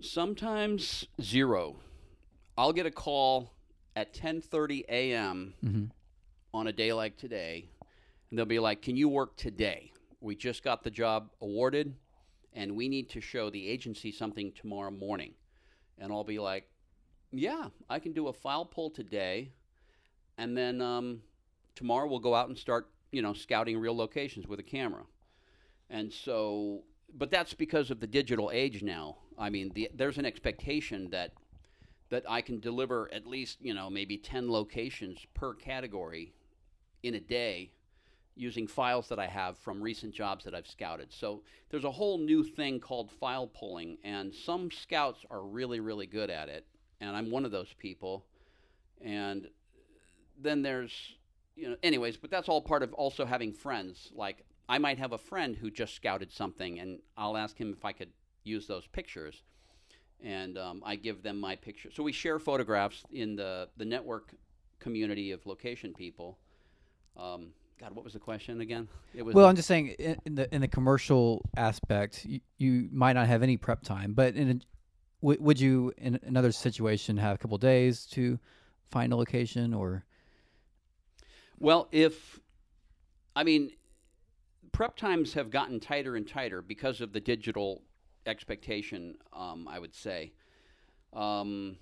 Sometimes 0.00 1.06
zero. 1.20 1.76
I'll 2.56 2.72
get 2.72 2.86
a 2.86 2.90
call 2.90 3.52
at 3.96 4.12
10:30 4.14 4.84
a.m. 4.88 5.54
on 6.54 6.66
a 6.66 6.72
day 6.72 6.92
like 6.92 7.16
today, 7.16 7.68
and 8.30 8.38
they'll 8.38 8.46
be 8.46 8.58
like, 8.58 8.82
"Can 8.82 8.96
you 8.96 9.08
work 9.08 9.36
today? 9.36 9.92
We 10.20 10.34
just 10.34 10.62
got 10.62 10.82
the 10.82 10.90
job 10.90 11.30
awarded, 11.40 11.94
and 12.52 12.74
we 12.74 12.88
need 12.88 13.08
to 13.10 13.20
show 13.20 13.50
the 13.50 13.68
agency 13.68 14.12
something 14.12 14.52
tomorrow 14.52 14.90
morning." 14.90 15.34
And 15.98 16.12
I'll 16.12 16.24
be 16.24 16.38
like, 16.38 16.68
"Yeah, 17.32 17.68
I 17.88 17.98
can 17.98 18.12
do 18.12 18.28
a 18.28 18.32
file 18.32 18.64
pull 18.64 18.90
today, 18.90 19.52
and 20.36 20.56
then 20.56 20.80
um, 20.80 21.22
tomorrow 21.74 22.08
we'll 22.08 22.18
go 22.18 22.34
out 22.34 22.48
and 22.48 22.58
start, 22.58 22.90
you 23.12 23.22
know, 23.22 23.32
scouting 23.32 23.78
real 23.78 23.96
locations 23.96 24.46
with 24.46 24.60
a 24.60 24.64
camera." 24.64 25.04
And 25.90 26.12
so, 26.12 26.82
but 27.14 27.30
that's 27.30 27.54
because 27.54 27.90
of 27.90 28.00
the 28.00 28.06
digital 28.06 28.50
age 28.52 28.82
now. 28.82 29.16
I 29.38 29.50
mean, 29.50 29.70
the, 29.74 29.90
there's 29.94 30.18
an 30.18 30.26
expectation 30.26 31.10
that 31.10 31.32
that 32.10 32.24
I 32.28 32.40
can 32.40 32.58
deliver 32.60 33.12
at 33.12 33.26
least, 33.26 33.58
you 33.60 33.74
know, 33.74 33.90
maybe 33.90 34.16
10 34.16 34.50
locations 34.50 35.26
per 35.34 35.54
category 35.54 36.32
in 37.02 37.14
a 37.14 37.20
day 37.20 37.70
using 38.38 38.66
files 38.66 39.08
that 39.08 39.18
I 39.18 39.26
have 39.26 39.58
from 39.58 39.82
recent 39.82 40.14
jobs 40.14 40.44
that 40.44 40.54
I've 40.54 40.66
scouted. 40.66 41.12
So 41.12 41.42
there's 41.70 41.84
a 41.84 41.90
whole 41.90 42.18
new 42.18 42.44
thing 42.44 42.80
called 42.80 43.10
file 43.10 43.46
pulling, 43.46 43.98
and 44.04 44.34
some 44.34 44.70
scouts 44.70 45.24
are 45.30 45.42
really, 45.42 45.80
really 45.80 46.06
good 46.06 46.30
at 46.30 46.48
it. 46.48 46.66
And 47.00 47.16
I'm 47.16 47.30
one 47.30 47.44
of 47.44 47.50
those 47.50 47.72
people. 47.78 48.24
And 49.00 49.48
then 50.40 50.62
there's, 50.62 50.92
you 51.56 51.70
know, 51.70 51.76
anyways, 51.82 52.16
but 52.16 52.30
that's 52.30 52.48
all 52.48 52.60
part 52.60 52.82
of 52.82 52.92
also 52.94 53.24
having 53.24 53.52
friends. 53.52 54.10
Like, 54.14 54.44
I 54.68 54.78
might 54.78 54.98
have 54.98 55.12
a 55.12 55.18
friend 55.18 55.56
who 55.56 55.70
just 55.70 55.94
scouted 55.94 56.32
something, 56.32 56.78
and 56.78 56.98
I'll 57.16 57.36
ask 57.36 57.56
him 57.56 57.72
if 57.76 57.84
I 57.84 57.92
could 57.92 58.10
use 58.44 58.66
those 58.66 58.86
pictures 58.86 59.42
and 60.22 60.58
um, 60.58 60.82
I 60.84 60.96
give 60.96 61.22
them 61.22 61.38
my 61.38 61.56
picture. 61.56 61.90
So 61.92 62.02
we 62.02 62.12
share 62.12 62.38
photographs 62.38 63.04
in 63.12 63.36
the, 63.36 63.68
the 63.76 63.84
network 63.84 64.34
community 64.80 65.30
of 65.30 65.46
location 65.46 65.94
people. 65.94 66.38
Um, 67.16 67.48
God, 67.80 67.94
what 67.94 68.04
was 68.04 68.12
the 68.12 68.18
question 68.18 68.60
again? 68.60 68.88
It 69.14 69.22
was 69.22 69.34
Well, 69.34 69.46
I'm 69.46 69.56
just 69.56 69.68
saying 69.68 69.88
in, 69.98 70.16
in 70.24 70.34
the 70.34 70.54
in 70.54 70.60
the 70.60 70.68
commercial 70.68 71.42
aspect, 71.56 72.24
you, 72.24 72.40
you 72.56 72.88
might 72.92 73.12
not 73.12 73.26
have 73.26 73.42
any 73.42 73.56
prep 73.56 73.82
time, 73.82 74.14
but 74.14 74.34
in 74.34 74.50
a, 74.50 74.60
w- 75.22 75.40
would 75.40 75.60
you 75.60 75.92
in 75.96 76.18
another 76.26 76.50
situation 76.50 77.16
have 77.18 77.36
a 77.36 77.38
couple 77.38 77.56
days 77.58 78.04
to 78.06 78.38
find 78.90 79.12
a 79.12 79.16
location 79.16 79.74
or 79.74 80.04
well, 81.60 81.88
if 81.92 82.40
I 83.34 83.44
mean, 83.44 83.70
prep 84.72 84.96
times 84.96 85.34
have 85.34 85.50
gotten 85.50 85.80
tighter 85.80 86.16
and 86.16 86.26
tighter 86.26 86.62
because 86.62 87.00
of 87.00 87.12
the 87.12 87.20
digital 87.20 87.82
expectation. 88.26 89.16
Um, 89.32 89.68
I 89.68 89.78
would 89.78 89.94
say 89.94 90.32
um, 91.12 91.76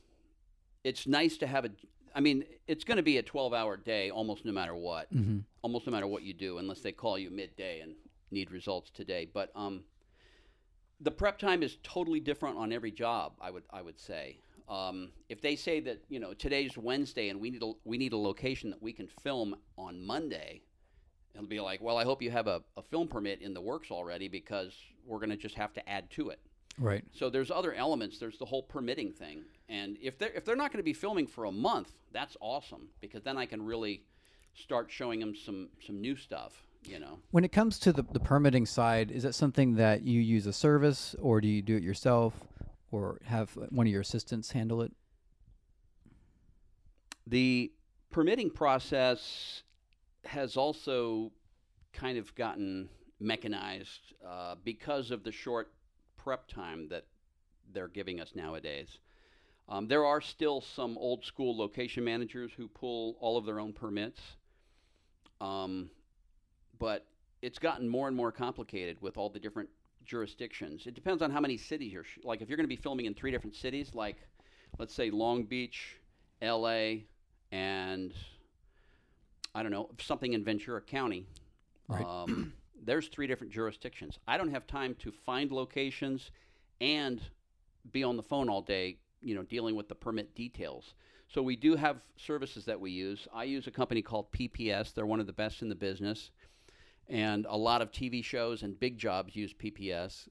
it's 0.84 1.06
nice 1.06 1.36
to 1.38 1.46
have 1.46 1.64
a. 1.64 1.70
I 2.16 2.20
mean, 2.20 2.44
it's 2.66 2.82
going 2.82 2.96
to 2.96 3.02
be 3.02 3.18
a 3.18 3.23
12-hour 3.23 3.76
day 3.76 4.08
almost 4.08 4.46
no 4.46 4.50
matter 4.50 4.75
what. 4.75 5.12
Almost 5.61 5.87
no 5.87 5.92
matter 5.92 6.06
what 6.06 6.23
you 6.23 6.32
do, 6.32 6.56
unless 6.56 6.80
they 6.80 6.90
call 6.90 7.18
you 7.18 7.30
midday 7.30 7.80
and 7.80 7.94
need 8.30 8.50
results 8.50 8.90
today. 8.90 9.28
But 9.32 9.50
um, 9.54 9.85
the 11.00 11.11
prep 11.11 11.38
time 11.38 11.62
is 11.62 11.76
totally 11.82 12.20
different 12.20 12.56
on 12.56 12.73
every 12.73 12.90
job. 12.90 13.35
I 13.38 13.50
would 13.50 13.64
I 13.70 13.82
would 13.82 14.00
say. 14.00 14.38
Um, 14.66 15.11
if 15.28 15.42
they 15.42 15.56
say 15.56 15.78
that 15.80 16.02
you 16.08 16.18
know 16.18 16.32
today's 16.32 16.78
Wednesday 16.78 17.28
and 17.28 17.38
we 17.38 17.50
need 17.50 17.62
a, 17.62 17.73
we 17.85 17.99
need 17.99 18.14
a 18.14 18.16
location 18.16 18.70
that 18.70 18.82
we 18.82 18.94
can 18.94 19.08
film 19.23 19.54
on 19.76 20.00
Monday, 20.00 20.62
it'll 21.35 21.46
be 21.46 21.61
like, 21.61 21.82
well, 21.82 21.99
I 21.99 22.04
hope 22.04 22.23
you 22.23 22.30
have 22.30 22.46
a, 22.46 22.62
a 22.78 22.82
film 22.82 23.08
permit 23.08 23.42
in 23.42 23.52
the 23.52 23.61
works 23.61 23.90
already 23.90 24.28
because 24.28 24.73
we're 25.04 25.18
going 25.18 25.30
to 25.30 25.37
just 25.37 25.56
have 25.56 25.75
to 25.75 25.87
add 25.88 26.11
to 26.12 26.30
it. 26.30 26.40
Right? 26.78 27.04
So 27.12 27.30
there's 27.30 27.50
other 27.50 27.75
elements. 27.75 28.18
There's 28.18 28.38
the 28.38 28.45
whole 28.45 28.62
permitting 28.62 29.12
thing, 29.12 29.45
and 29.68 29.97
if 30.00 30.18
they're 30.18 30.33
if 30.35 30.45
they're 30.45 30.56
not 30.56 30.73
going 30.73 30.80
to 30.80 30.85
be 30.85 30.92
filming 30.92 31.26
for 31.26 31.45
a 31.45 31.52
month, 31.52 31.92
that's 32.12 32.37
awesome 32.40 32.88
because 33.00 33.23
then 33.23 33.37
I 33.37 33.47
can 33.47 33.64
really 33.64 34.02
start 34.54 34.90
showing 34.90 35.21
them 35.21 35.35
some 35.35 35.68
some 35.87 36.00
new 36.00 36.16
stuff. 36.16 36.62
You 36.85 37.00
know. 37.00 37.18
When 37.33 37.45
it 37.45 37.50
comes 37.50 37.80
to 37.80 37.92
the, 37.92 38.04
the 38.12 38.21
permitting 38.21 38.64
side, 38.64 39.11
is 39.11 39.25
that 39.25 39.35
something 39.35 39.75
that 39.75 40.02
you 40.02 40.21
use 40.21 40.47
a 40.47 40.52
service 40.52 41.16
or 41.21 41.40
do 41.40 41.49
you 41.49 41.61
do 41.61 41.76
it 41.76 41.83
yourself 41.83 42.35
or 42.92 43.18
have 43.25 43.50
one 43.71 43.88
of 43.88 43.92
your 43.92 44.02
assistants 44.02 44.52
handle 44.52 44.83
it? 44.83 44.92
The 47.26 47.73
permitting 48.11 48.50
process 48.50 49.62
has 50.25 50.56
also 50.56 51.33
kind 51.92 52.18
of 52.18 52.35
gotten 52.35 52.88
mechanized 53.18 54.12
uh, 54.26 54.54
because 54.64 55.11
of 55.11 55.25
the 55.25 55.33
short 55.33 55.73
prep 56.26 56.49
time 56.49 56.88
that 56.88 57.04
they're 57.73 57.87
giving 57.87 58.21
us 58.21 58.33
nowadays. 58.35 58.99
Um, 59.68 59.87
there 59.87 60.04
are 60.04 60.21
still 60.21 60.61
some 60.61 60.99
old 60.99 61.25
school 61.25 61.56
location 61.56 62.02
managers 62.02 62.50
who 62.56 62.66
pull 62.66 63.16
all 63.21 63.37
of 63.37 63.47
their 63.47 63.61
own 63.61 63.73
permits, 63.73 64.21
um, 65.40 65.88
but 66.80 67.06
it's 67.42 67.61
gotten 67.61 67.88
more 67.88 68.09
and 68.09 68.16
more 68.16 68.33
complicated 68.33 69.00
with 69.00 69.16
all 69.16 69.30
the 69.30 69.38
different 69.38 69.68
jurisdictions. 70.04 70.88
It 70.88 70.95
depends 70.95 71.23
on 71.23 71.30
how 71.30 71.38
many 71.38 71.56
cities 71.56 71.92
you're 71.92 72.02
sh- 72.02 72.18
like. 72.25 72.42
If 72.42 72.49
you're 72.49 72.56
going 72.56 72.64
to 72.64 72.68
be 72.68 72.75
filming 72.75 73.06
in 73.06 73.14
three 73.14 73.30
different 73.30 73.54
cities, 73.54 73.95
like 73.95 74.16
let's 74.80 74.95
say 74.95 75.11
Long 75.11 75.45
Beach, 75.45 75.97
L.A., 76.42 77.04
and 77.52 78.12
I 79.54 79.62
don't 79.62 79.71
know 79.71 79.90
something 80.00 80.33
in 80.33 80.42
Ventura 80.42 80.80
County. 80.80 81.25
Right. 81.87 82.04
Um, 82.04 82.52
there's 82.86 83.08
three 83.08 83.26
different 83.26 83.52
jurisdictions. 83.52 84.18
I 84.26 84.38
don't 84.38 84.50
have 84.50 84.66
time 84.66 84.94
to 85.00 85.10
find 85.10 85.50
locations 85.50 86.30
and 86.80 87.20
be 87.92 88.02
on 88.02 88.16
the 88.16 88.22
phone 88.22 88.48
all 88.48 88.62
day, 88.62 88.98
you 89.20 89.34
know, 89.34 89.42
dealing 89.42 89.74
with 89.76 89.88
the 89.88 89.94
permit 89.94 90.34
details. 90.34 90.94
So 91.28 91.42
we 91.42 91.56
do 91.56 91.74
have 91.74 91.98
services 92.16 92.64
that 92.66 92.80
we 92.80 92.92
use. 92.92 93.26
I 93.34 93.44
use 93.44 93.66
a 93.66 93.72
company 93.72 94.02
called 94.02 94.30
PPS. 94.32 94.94
They're 94.94 95.06
one 95.06 95.20
of 95.20 95.26
the 95.26 95.32
best 95.32 95.62
in 95.62 95.68
the 95.68 95.74
business. 95.74 96.30
And 97.08 97.46
a 97.48 97.56
lot 97.56 97.82
of 97.82 97.90
TV 97.90 98.24
shows 98.24 98.62
and 98.62 98.78
big 98.78 98.98
jobs 98.98 99.34
use 99.34 99.52
PPS. 99.52 100.28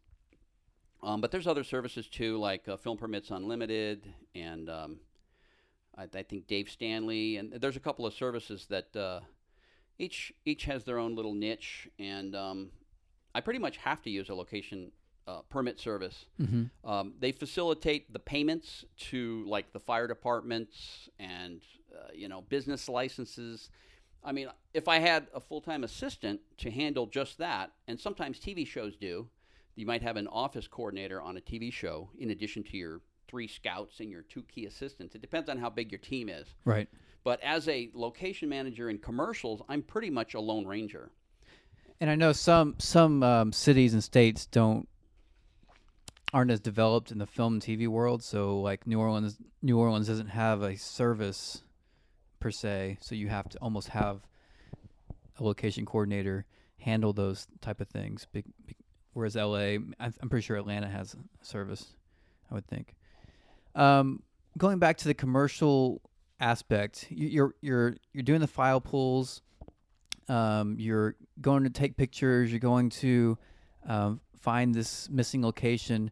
Um, 1.03 1.21
but 1.21 1.31
there's 1.31 1.47
other 1.47 1.63
services 1.63 2.07
too, 2.07 2.37
like 2.37 2.67
uh, 2.67 2.77
Film 2.77 2.97
Permits 2.97 3.29
Unlimited, 3.29 4.11
and 4.33 4.69
um, 4.69 4.97
I, 5.95 6.03
I, 6.03 6.23
think 6.23 6.47
Dave 6.47 6.67
Stanley, 6.67 7.37
and 7.37 7.53
there's 7.53 7.75
a 7.75 7.81
couple 7.81 8.07
of 8.07 8.13
services 8.13 8.65
that 8.69 8.95
uh, 8.95 9.19
each 9.97 10.33
each 10.45 10.65
has 10.65 10.83
their 10.83 10.99
own 10.99 11.15
little 11.15 11.33
niche, 11.33 11.87
and 11.99 12.35
um, 12.35 12.69
I 13.33 13.41
pretty 13.41 13.59
much 13.59 13.77
have 13.77 14.01
to 14.03 14.09
use 14.09 14.29
a 14.29 14.35
location 14.35 14.91
uh, 15.27 15.41
permit 15.49 15.79
service. 15.79 16.25
Mm-hmm. 16.41 16.89
Um, 16.89 17.13
they 17.19 17.31
facilitate 17.31 18.11
the 18.11 18.19
payments 18.19 18.85
to 19.09 19.43
like 19.47 19.73
the 19.73 19.79
fire 19.79 20.07
departments 20.07 21.09
and 21.19 21.61
uh, 21.93 22.09
you 22.13 22.27
know 22.27 22.41
business 22.41 22.87
licenses. 22.89 23.69
I 24.23 24.31
mean, 24.31 24.47
if 24.73 24.87
I 24.87 24.99
had 24.99 25.27
a 25.33 25.39
full 25.39 25.61
time 25.61 25.83
assistant 25.83 26.41
to 26.57 26.71
handle 26.71 27.05
just 27.05 27.37
that, 27.37 27.71
and 27.87 27.99
sometimes 27.99 28.39
TV 28.39 28.65
shows 28.65 28.95
do, 28.95 29.27
you 29.75 29.85
might 29.85 30.01
have 30.01 30.17
an 30.17 30.27
office 30.27 30.67
coordinator 30.67 31.21
on 31.21 31.37
a 31.37 31.41
TV 31.41 31.71
show 31.71 32.09
in 32.17 32.31
addition 32.31 32.63
to 32.63 32.77
your 32.77 33.01
three 33.27 33.47
scouts 33.47 33.99
and 33.99 34.09
your 34.09 34.21
two 34.23 34.43
key 34.43 34.65
assistants. 34.65 35.15
It 35.15 35.21
depends 35.21 35.49
on 35.49 35.57
how 35.57 35.69
big 35.69 35.91
your 35.91 35.99
team 35.99 36.29
is. 36.29 36.47
Right. 36.63 36.87
But 37.25 37.41
as 37.41 37.67
a 37.67 37.89
location 37.95 38.49
manager 38.49 38.89
in 38.89 38.99
commercials, 38.99 39.63
I'm 39.67 39.81
pretty 39.81 40.11
much 40.11 40.35
a 40.35 40.39
lone 40.39 40.65
ranger. 40.65 41.09
And 41.99 42.07
I 42.09 42.15
know 42.15 42.31
some 42.31 42.75
some 42.77 43.23
um, 43.23 43.51
cities 43.51 43.93
and 43.93 44.03
states 44.03 44.45
don't 44.45 44.87
aren't 46.31 46.51
as 46.51 46.59
developed 46.59 47.11
in 47.11 47.17
the 47.17 47.25
film 47.25 47.53
and 47.53 47.61
TV 47.61 47.87
world. 47.87 48.23
So 48.23 48.59
like 48.59 48.85
New 48.85 48.99
Orleans, 48.99 49.37
New 49.63 49.79
Orleans 49.79 50.07
doesn't 50.07 50.27
have 50.27 50.61
a 50.61 50.77
service 50.77 51.63
per 52.39 52.51
se. 52.51 52.99
So 53.01 53.15
you 53.15 53.27
have 53.29 53.49
to 53.49 53.57
almost 53.57 53.87
have 53.89 54.21
a 55.39 55.43
location 55.43 55.85
coordinator 55.85 56.45
handle 56.79 57.11
those 57.11 57.47
type 57.59 57.81
of 57.81 57.87
things. 57.87 58.27
Big, 58.31 58.45
big, 58.67 58.75
whereas 59.13 59.35
LA, 59.35 59.77
I'm 59.99 60.29
pretty 60.29 60.45
sure 60.45 60.57
Atlanta 60.57 60.87
has 60.87 61.15
a 61.15 61.45
service. 61.45 61.87
I 62.51 62.53
would 62.53 62.67
think. 62.67 62.93
Um, 63.73 64.21
going 64.59 64.77
back 64.77 64.97
to 64.97 65.07
the 65.07 65.15
commercial 65.15 66.01
aspect, 66.39 67.07
you, 67.09 67.27
you're 67.27 67.55
you're 67.61 67.95
you're 68.13 68.23
doing 68.23 68.41
the 68.41 68.47
file 68.47 68.81
pulls. 68.81 69.41
Um, 70.27 70.75
you're 70.79 71.15
going 71.39 71.63
to 71.63 71.69
take 71.69 71.97
pictures. 71.97 72.51
You're 72.51 72.59
going 72.59 72.89
to 72.89 73.37
um, 73.87 74.21
find 74.39 74.73
this 74.73 75.09
missing 75.09 75.43
location. 75.43 76.11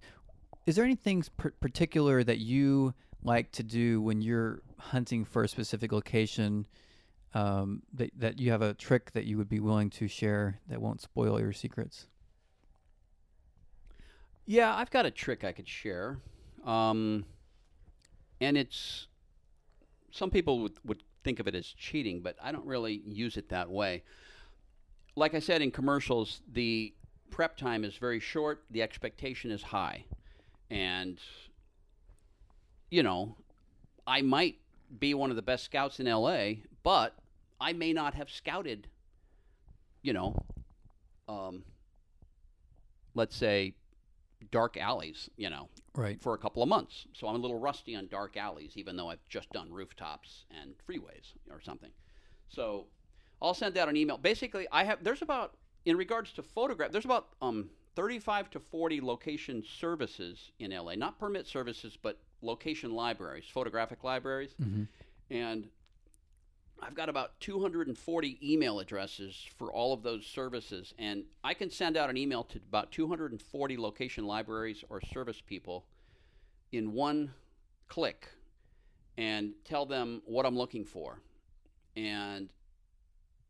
Is 0.66 0.76
there 0.76 0.86
anything 0.86 1.24
particular 1.60 2.24
that 2.24 2.38
you 2.38 2.94
like 3.24 3.52
to 3.54 3.64
do 3.64 4.02
when 4.02 4.22
you're 4.22 4.62
hunting 4.78 5.26
for 5.26 5.44
a 5.44 5.48
specific 5.48 5.92
location? 5.92 6.68
Um, 7.36 7.82
that 7.96 8.12
that 8.18 8.40
you 8.40 8.52
have 8.52 8.62
a 8.62 8.76
trick 8.76 9.12
that 9.14 9.26
you 9.26 9.38
would 9.40 9.50
be 9.50 9.60
willing 9.60 9.90
to 9.92 10.08
share 10.08 10.60
that 10.70 10.80
won't 10.80 11.02
spoil 11.02 11.40
your 11.40 11.52
secrets? 11.52 12.06
Yeah, 14.46 14.76
I've 14.76 14.92
got 14.92 15.06
a 15.06 15.12
trick 15.12 15.44
I 15.44 15.52
could 15.52 15.68
share, 15.68 16.20
um, 16.66 17.26
and 18.42 18.58
it's 18.58 19.08
some 20.14 20.30
people 20.30 20.60
would, 20.60 20.74
would 20.86 21.04
think 21.24 21.40
of 21.40 21.48
it 21.48 21.56
as 21.56 21.66
cheating, 21.66 22.22
but 22.22 22.36
I 22.42 22.52
don't 22.52 22.66
really 22.68 23.02
use 23.06 23.36
it 23.36 23.50
that 23.50 23.70
way. 23.70 24.04
Like 25.16 25.34
I 25.34 25.40
said 25.40 25.62
in 25.62 25.72
commercials, 25.72 26.42
the 26.52 26.94
prep 27.32 27.58
time 27.58 27.84
is 27.84 27.96
very 27.96 28.20
short, 28.20 28.64
the 28.70 28.84
expectation 28.84 29.50
is 29.50 29.64
high. 29.64 30.06
And, 30.70 31.18
you 32.92 33.02
know, 33.02 33.36
I 34.06 34.22
might 34.22 34.58
be 35.00 35.16
one 35.16 35.32
of 35.32 35.36
the 35.36 35.42
best 35.42 35.66
scouts 35.66 36.00
in 36.00 36.06
LA, 36.06 36.62
but 36.84 37.16
I 37.60 37.74
may 37.74 37.92
not 37.92 38.14
have 38.14 38.30
scouted, 38.30 38.88
you 40.04 40.14
know, 40.14 40.36
um, 41.28 41.64
let's 43.16 43.36
say 43.36 43.74
dark 44.52 44.78
alleys, 44.78 45.28
you 45.38 45.50
know, 45.50 45.70
right. 45.96 46.22
for 46.22 46.34
a 46.34 46.38
couple 46.38 46.64
of 46.64 46.70
months. 46.70 47.06
So 47.14 47.28
I'm 47.28 47.36
a 47.36 47.40
little 47.40 47.60
rusty 47.60 47.96
on 47.96 48.08
dark 48.08 48.38
alleys, 48.38 48.74
even 48.76 48.96
though 48.96 49.10
I've 49.10 49.28
just 49.30 49.50
done 49.52 49.72
rooftops 49.72 50.46
and 50.62 50.74
freeways 50.88 51.34
or 51.50 51.62
something. 51.62 51.92
So 52.50 52.88
I'll 53.42 53.54
send 53.54 53.78
out 53.78 53.90
an 53.90 53.98
email. 53.98 54.18
Basically, 54.18 54.68
I 54.72 54.84
have 54.84 55.04
there's 55.04 55.22
about 55.22 55.56
in 55.86 55.98
regards 55.98 56.32
to 56.34 56.44
photograph, 56.44 56.92
there's 56.92 57.06
about 57.06 57.30
um, 57.42 57.70
35 57.96 58.50
to 58.52 58.60
40 58.60 59.02
location 59.02 59.64
services 59.80 60.52
in 60.60 60.72
LA, 60.72 60.96
not 60.96 61.20
permit 61.20 61.48
services, 61.48 61.98
but 62.02 62.20
location 62.42 62.94
libraries, 62.94 63.46
photographic 63.52 64.04
libraries. 64.04 64.56
Mm-hmm. 64.62 64.84
And 65.30 65.68
I've 66.86 66.96
got 66.96 67.08
about 67.08 67.40
240 67.40 68.40
email 68.44 68.80
addresses 68.80 69.48
for 69.58 69.72
all 69.72 69.94
of 69.94 70.04
those 70.04 70.26
services, 70.26 70.94
and 71.00 71.24
I 71.44 71.54
can 71.54 71.70
send 71.70 71.96
out 71.96 72.10
an 72.10 72.18
email 72.18 72.44
to 72.46 72.58
about 72.58 72.92
240 72.92 73.78
location 73.78 74.28
libraries 74.28 74.84
or 74.90 75.00
service 75.00 75.42
people 75.42 75.86
in 76.74 76.92
one 76.92 77.34
click 77.88 78.28
and 79.18 79.54
tell 79.64 79.86
them 79.86 80.22
what 80.26 80.46
I'm 80.46 80.58
looking 80.58 80.84
for. 80.84 81.20
And 81.96 82.50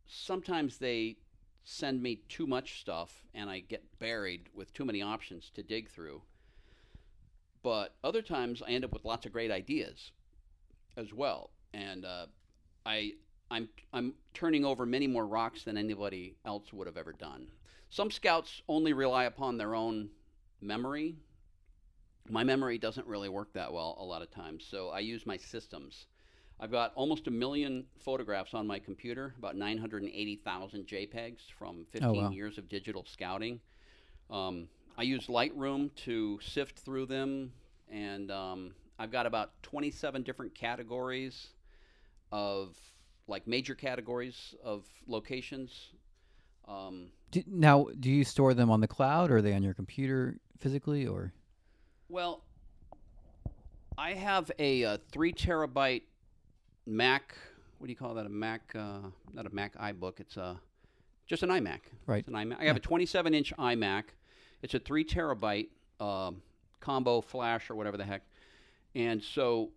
sometimes 0.05 0.77
they 0.77 1.17
send 1.63 2.03
me 2.03 2.21
too 2.27 2.45
much 2.45 2.81
stuff 2.81 3.23
and 3.33 3.49
I 3.49 3.59
get 3.61 3.99
buried 3.99 4.49
with 4.53 4.73
too 4.73 4.85
many 4.85 5.01
options 5.01 5.49
to 5.55 5.63
dig 5.63 5.89
through. 5.89 6.21
But 7.63 7.95
other 8.03 8.21
times 8.21 8.61
I 8.61 8.71
end 8.71 8.83
up 8.83 8.91
with 8.91 9.05
lots 9.05 9.25
of 9.25 9.31
great 9.31 9.49
ideas 9.49 10.11
as 10.97 11.13
well. 11.13 11.49
And 11.73 12.05
uh, 12.05 12.25
I 12.85 13.13
I'm 13.51 13.69
I'm 13.91 14.13
turning 14.33 14.65
over 14.65 14.85
many 14.85 15.07
more 15.07 15.25
rocks 15.25 15.63
than 15.63 15.77
anybody 15.77 16.35
else 16.45 16.71
would 16.73 16.87
have 16.87 16.97
ever 16.97 17.13
done. 17.13 17.47
Some 17.89 18.09
scouts 18.09 18.61
only 18.67 18.93
rely 18.93 19.25
upon 19.25 19.57
their 19.57 19.75
own 19.75 20.09
memory. 20.61 21.15
My 22.29 22.43
memory 22.43 22.77
doesn't 22.77 23.05
really 23.05 23.29
work 23.29 23.53
that 23.53 23.71
well 23.71 23.97
a 23.99 24.03
lot 24.03 24.21
of 24.21 24.31
times, 24.31 24.65
so 24.69 24.89
I 24.89 24.99
use 24.99 25.25
my 25.25 25.37
systems. 25.37 26.07
I've 26.59 26.71
got 26.71 26.93
almost 26.95 27.27
a 27.27 27.31
million 27.31 27.85
photographs 27.99 28.53
on 28.53 28.65
my 28.65 28.79
computer, 28.79 29.33
about 29.37 29.57
980,000 29.57 30.87
JPEGs 30.87 31.51
from 31.57 31.85
15 31.91 32.09
Oh, 32.09 32.13
wow. 32.13 32.29
years 32.29 32.57
of 32.57 32.69
digital 32.69 33.03
scouting. 33.05 33.59
Um, 34.29 34.69
I 34.97 35.01
use 35.03 35.27
Lightroom 35.27 35.93
to 36.05 36.39
sift 36.41 36.79
through 36.79 37.07
them, 37.07 37.51
and 37.91 38.31
um, 38.31 38.73
I've 38.97 39.11
got 39.11 39.25
about 39.25 39.51
27 39.63 40.23
different 40.23 40.55
categories 40.55 41.49
of 42.33 42.75
like 43.27 43.47
major 43.47 43.75
categories 43.75 44.55
of 44.63 44.83
locations. 45.07 45.91
Um, 46.67 47.11
Do, 47.31 47.43
now, 47.47 47.87
do 47.99 48.09
you 48.09 48.23
store 48.23 48.53
them 48.53 48.69
on 48.71 48.81
the 48.81 48.87
cloud, 48.87 49.29
or 49.31 49.37
are 49.37 49.41
they 49.41 49.53
on 49.53 49.61
your 49.63 49.73
computer 49.75 50.37
physically, 50.59 51.05
or? 51.07 51.31
well, 52.09 52.41
I 53.97 54.13
have 54.13 54.51
a, 54.57 54.83
uh 54.83 54.97
three 55.11 55.31
terabyte 55.31 56.01
Mac. 56.87 57.35
What 57.77 57.85
do 57.87 57.91
you 57.91 57.97
call 57.97 58.15
that? 58.15 58.25
A 58.25 58.29
Mac? 58.29 58.61
Uh, 58.75 58.99
not 59.33 59.45
a 59.45 59.53
Mac 59.53 59.77
iBook. 59.77 60.19
It's 60.19 60.35
a 60.35 60.59
just 61.27 61.43
an 61.43 61.49
iMac. 61.49 61.79
Right. 62.07 62.19
It's 62.19 62.27
an 62.27 62.33
iMac. 62.33 62.59
I 62.59 62.65
have 62.65 62.75
a 62.75 62.79
27 62.79 63.33
inch 63.35 63.53
iMac. 63.57 64.03
It's 64.63 64.73
a 64.73 64.79
three 64.79 65.05
terabyte 65.05 65.67
um, 65.99 66.41
combo 66.79 67.21
flash 67.21 67.69
or 67.69 67.75
whatever 67.75 67.97
the 67.97 68.03
heck. 68.05 68.23
And 68.95 69.21
so 69.23 69.69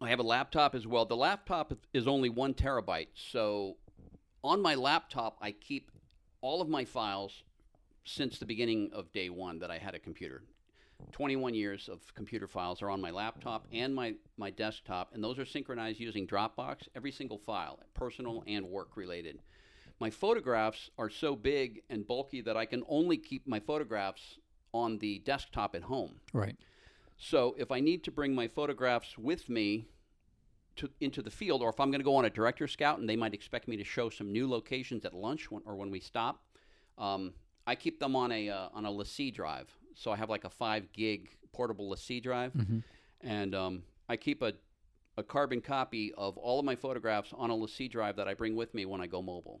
I 0.00 0.10
have 0.10 0.20
a 0.20 0.24
laptop 0.24 0.74
as 0.74 0.86
well. 0.86 1.04
The 1.04 1.16
laptop 1.16 1.72
is 1.92 2.06
only 2.06 2.28
one 2.28 2.54
terabyte. 2.54 3.08
So 3.14 3.76
on 4.44 4.62
my 4.62 4.74
laptop, 4.74 5.36
I 5.40 5.52
keep 5.52 5.90
all 6.40 6.60
of 6.60 6.68
my 6.68 6.84
files 6.84 7.42
since 8.04 8.38
the 8.38 8.46
beginning 8.46 8.90
of 8.92 9.12
day 9.12 9.28
one 9.28 9.58
that 9.58 9.70
I 9.70 9.78
had 9.78 9.94
a 9.94 9.98
computer. 9.98 10.42
21 11.12 11.54
years 11.54 11.88
of 11.88 12.00
computer 12.14 12.46
files 12.48 12.82
are 12.82 12.90
on 12.90 13.00
my 13.00 13.10
laptop 13.10 13.66
and 13.72 13.94
my, 13.94 14.14
my 14.36 14.50
desktop, 14.50 15.14
and 15.14 15.22
those 15.22 15.38
are 15.38 15.44
synchronized 15.44 16.00
using 16.00 16.26
Dropbox, 16.26 16.88
every 16.96 17.12
single 17.12 17.38
file, 17.38 17.78
personal 17.94 18.42
and 18.46 18.66
work 18.66 18.96
related. 18.96 19.38
My 20.00 20.10
photographs 20.10 20.90
are 20.98 21.10
so 21.10 21.34
big 21.34 21.82
and 21.90 22.06
bulky 22.06 22.40
that 22.42 22.56
I 22.56 22.66
can 22.66 22.82
only 22.88 23.16
keep 23.16 23.46
my 23.46 23.60
photographs 23.60 24.38
on 24.72 24.98
the 24.98 25.20
desktop 25.20 25.74
at 25.74 25.82
home. 25.82 26.16
Right. 26.32 26.56
So 27.18 27.56
if 27.58 27.70
I 27.72 27.80
need 27.80 28.04
to 28.04 28.12
bring 28.12 28.34
my 28.34 28.46
photographs 28.48 29.18
with 29.18 29.48
me 29.48 29.88
to, 30.76 30.88
into 31.00 31.20
the 31.20 31.30
field, 31.30 31.62
or 31.62 31.68
if 31.68 31.80
I'm 31.80 31.90
going 31.90 32.00
to 32.00 32.04
go 32.04 32.16
on 32.16 32.24
a 32.24 32.30
director 32.30 32.68
scout 32.68 33.00
and 33.00 33.08
they 33.08 33.16
might 33.16 33.34
expect 33.34 33.66
me 33.66 33.76
to 33.76 33.84
show 33.84 34.08
some 34.08 34.32
new 34.32 34.48
locations 34.48 35.04
at 35.04 35.12
lunch 35.12 35.50
when, 35.50 35.62
or 35.66 35.74
when 35.74 35.90
we 35.90 35.98
stop, 35.98 36.44
um, 36.96 37.34
I 37.66 37.74
keep 37.74 37.98
them 38.00 38.16
on 38.16 38.32
a 38.32 38.48
uh, 38.48 38.68
on 38.72 38.86
a 38.86 38.90
LaCie 38.90 39.34
drive. 39.34 39.68
So 39.94 40.10
I 40.12 40.16
have 40.16 40.30
like 40.30 40.44
a 40.44 40.50
five 40.50 40.92
gig 40.92 41.28
portable 41.52 41.90
LaCie 41.90 42.22
drive, 42.22 42.52
and 43.20 43.54
um, 43.54 43.82
I 44.08 44.16
keep 44.16 44.40
a 44.42 44.54
a 45.18 45.22
carbon 45.24 45.60
copy 45.60 46.14
of 46.16 46.38
all 46.38 46.60
of 46.60 46.64
my 46.64 46.76
photographs 46.76 47.34
on 47.36 47.50
a 47.50 47.54
LaCie 47.54 47.90
drive 47.90 48.14
that 48.16 48.28
I 48.28 48.34
bring 48.34 48.54
with 48.54 48.72
me 48.72 48.86
when 48.86 49.00
I 49.00 49.08
go 49.08 49.20
mobile. 49.20 49.60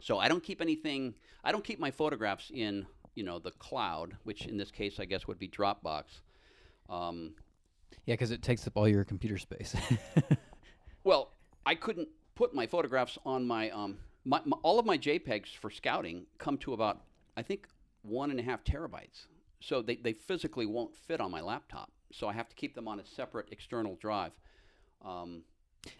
So 0.00 0.18
I 0.18 0.26
don't 0.28 0.42
keep 0.42 0.60
anything. 0.60 1.14
I 1.44 1.52
don't 1.52 1.62
keep 1.62 1.78
my 1.78 1.92
photographs 1.92 2.50
in 2.52 2.86
you 3.14 3.22
know 3.22 3.38
the 3.38 3.52
cloud, 3.52 4.16
which 4.24 4.46
in 4.46 4.56
this 4.56 4.72
case 4.72 4.98
I 4.98 5.04
guess 5.04 5.28
would 5.28 5.38
be 5.38 5.48
Dropbox. 5.48 6.04
Um, 6.90 7.34
Yeah, 8.06 8.14
because 8.14 8.30
it 8.30 8.42
takes 8.42 8.66
up 8.66 8.76
all 8.76 8.88
your 8.88 9.04
computer 9.04 9.38
space. 9.38 9.74
well, 11.04 11.32
I 11.64 11.74
couldn't 11.74 12.08
put 12.34 12.54
my 12.54 12.66
photographs 12.66 13.18
on 13.24 13.46
my 13.46 13.70
um 13.70 13.98
my, 14.24 14.40
my 14.44 14.56
all 14.62 14.78
of 14.78 14.86
my 14.86 14.98
JPEGs 14.98 15.56
for 15.56 15.70
scouting 15.70 16.26
come 16.38 16.58
to 16.58 16.72
about 16.72 17.00
I 17.36 17.42
think 17.42 17.68
one 18.02 18.30
and 18.30 18.40
a 18.40 18.42
half 18.42 18.64
terabytes. 18.64 19.26
So 19.60 19.82
they, 19.82 19.96
they 19.96 20.14
physically 20.14 20.66
won't 20.66 20.96
fit 20.96 21.20
on 21.20 21.30
my 21.30 21.40
laptop. 21.40 21.90
So 22.12 22.26
I 22.26 22.32
have 22.32 22.48
to 22.48 22.56
keep 22.56 22.74
them 22.74 22.88
on 22.88 22.98
a 22.98 23.04
separate 23.04 23.48
external 23.52 23.96
drive. 23.96 24.32
Um, 25.04 25.42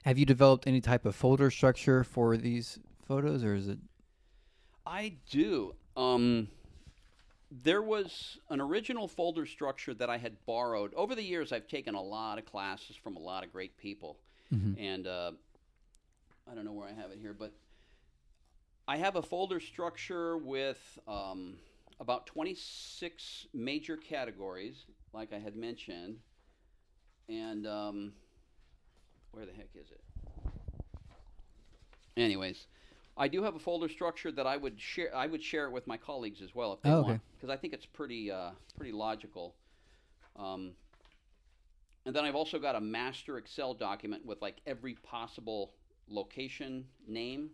Have 0.05 0.18
you 0.18 0.26
developed 0.26 0.66
any 0.66 0.81
type 0.81 1.05
of 1.05 1.14
folder 1.14 1.50
structure 1.50 2.03
for 2.03 2.37
these 2.37 2.79
photos, 3.07 3.44
or 3.44 3.55
is 3.55 3.68
it? 3.68 3.79
I 4.87 5.14
do. 5.31 5.74
Um, 5.96 6.48
there 7.50 7.82
was 7.82 8.38
an 8.48 8.60
original 8.60 9.08
folder 9.08 9.44
structure 9.44 9.92
that 9.94 10.08
I 10.08 10.18
had 10.18 10.36
borrowed. 10.46 10.94
Over 10.94 11.14
the 11.14 11.22
years, 11.22 11.52
I've 11.52 11.66
taken 11.66 11.94
a 11.94 12.02
lot 12.02 12.38
of 12.38 12.46
classes 12.46 12.96
from 12.96 13.16
a 13.16 13.20
lot 13.20 13.44
of 13.44 13.52
great 13.52 13.76
people. 13.76 14.18
And 14.78 15.06
uh, 15.06 15.32
I 16.50 16.54
don't 16.54 16.64
know 16.64 16.72
where 16.72 16.88
I 16.88 16.92
have 16.92 17.10
it 17.10 17.18
here, 17.20 17.34
but 17.36 17.52
I 18.86 18.96
have 18.96 19.16
a 19.16 19.22
folder 19.22 19.60
structure 19.60 20.36
with 20.36 20.98
um, 21.06 21.54
about 22.00 22.26
26 22.26 23.46
major 23.52 23.96
categories, 23.96 24.86
like 25.12 25.32
I 25.32 25.38
had 25.38 25.56
mentioned. 25.56 26.18
And 27.28 27.66
um, 27.66 28.12
where 29.32 29.46
the 29.46 29.52
heck 29.52 29.68
is 29.74 29.90
it? 29.90 30.00
Anyways, 32.16 32.66
I 33.20 33.28
do 33.28 33.42
have 33.42 33.54
a 33.54 33.59
folder 33.59 33.88
structure 33.90 34.33
that 34.33 34.46
I 34.46 34.56
would 34.56 34.80
share. 34.80 35.14
I 35.14 35.26
would 35.26 35.42
share 35.42 35.66
it 35.66 35.72
with 35.72 35.87
my 35.87 35.98
colleagues 35.98 36.40
as 36.40 36.54
well 36.54 36.72
if 36.72 36.80
they 36.80 36.88
Oh, 36.88 37.02
want, 37.02 37.20
because 37.37 37.50
I 37.50 37.56
think 37.56 37.74
it's 37.74 37.85
pretty 37.85 38.30
uh, 38.30 38.52
pretty 38.78 38.92
logical. 38.92 39.56
Um, 40.37 40.72
and 42.06 42.16
then 42.16 42.24
I've 42.24 42.35
also 42.35 42.59
got 42.59 42.76
a 42.76 42.80
master 42.80 43.37
Excel 43.37 43.74
document 43.74 44.24
with 44.24 44.40
like 44.40 44.62
every 44.66 44.94
possible 44.94 45.74
location 46.09 46.87
name, 47.06 47.50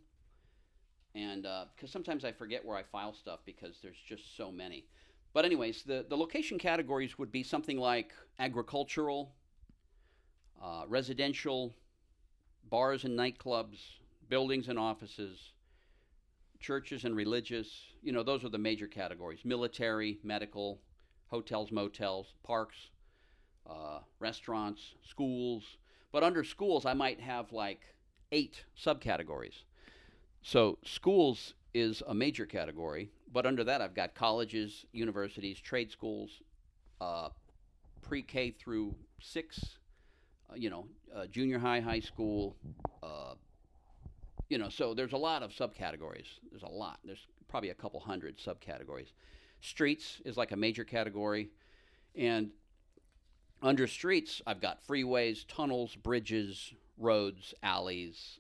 and 1.16 1.42
because 1.74 1.90
sometimes 1.90 2.24
I 2.24 2.31
forget 2.31 2.64
where 2.64 2.76
I 2.76 2.85
file 2.85 3.12
stuff 3.12 3.40
because 3.44 3.81
there's 3.83 3.98
just 4.09 4.37
so 4.37 4.52
many. 4.52 4.87
But 5.33 5.44
anyways, 5.44 5.83
the 5.83 6.07
the 6.09 6.16
location 6.16 6.61
categories 6.61 7.18
would 7.18 7.33
be 7.33 7.42
something 7.42 7.76
like 7.76 8.12
agricultural, 8.38 9.35
uh, 10.62 10.85
residential, 10.87 11.74
bars 12.70 13.05
and 13.05 13.18
nightclubs, 13.18 13.79
buildings 14.29 14.68
and 14.68 14.79
offices, 14.79 15.52
churches 16.60 17.04
and 17.04 17.16
religious. 17.16 17.68
You 18.02 18.12
know, 18.12 18.22
those 18.22 18.44
are 18.44 18.48
the 18.48 18.58
major 18.58 18.86
categories 18.86 19.40
military, 19.44 20.18
medical, 20.22 20.80
hotels, 21.28 21.70
motels, 21.72 22.34
parks, 22.42 22.76
uh, 23.68 24.00
restaurants, 24.18 24.94
schools. 25.02 25.64
But 26.12 26.22
under 26.22 26.44
schools, 26.44 26.86
I 26.86 26.94
might 26.94 27.20
have 27.20 27.52
like 27.52 27.80
eight 28.32 28.64
subcategories. 28.78 29.62
So, 30.42 30.78
schools 30.84 31.54
is 31.74 32.02
a 32.06 32.14
major 32.14 32.46
category, 32.46 33.10
but 33.32 33.46
under 33.46 33.64
that, 33.64 33.82
I've 33.82 33.94
got 33.94 34.14
colleges, 34.14 34.86
universities, 34.92 35.60
trade 35.60 35.90
schools, 35.90 36.40
uh, 37.00 37.30
pre 38.00 38.22
K 38.22 38.52
through 38.52 38.94
six, 39.20 39.78
uh, 40.48 40.54
you 40.54 40.70
know, 40.70 40.86
uh, 41.14 41.26
junior 41.26 41.58
high, 41.58 41.80
high 41.80 42.00
school, 42.00 42.56
uh, 43.02 43.34
you 44.48 44.59
know, 44.59 44.68
so 44.68 44.94
there's 44.94 45.12
a 45.12 45.18
lot 45.18 45.42
of 45.42 45.50
subcategories. 45.50 46.26
There's 46.50 46.62
a 46.62 46.68
lot. 46.68 46.98
There's 47.04 47.26
probably 47.48 47.70
a 47.70 47.74
couple 47.74 48.00
hundred 48.00 48.38
subcategories. 48.38 49.09
Streets 49.61 50.20
is 50.24 50.37
like 50.37 50.52
a 50.52 50.56
major 50.56 50.85
category. 50.85 51.50
And 52.14 52.50
under 53.62 53.87
streets, 53.87 54.42
I've 54.46 54.61
got 54.61 54.87
freeways, 54.87 55.44
tunnels, 55.48 55.96
bridges, 55.96 56.72
roads, 56.98 57.54
alleys, 57.62 58.38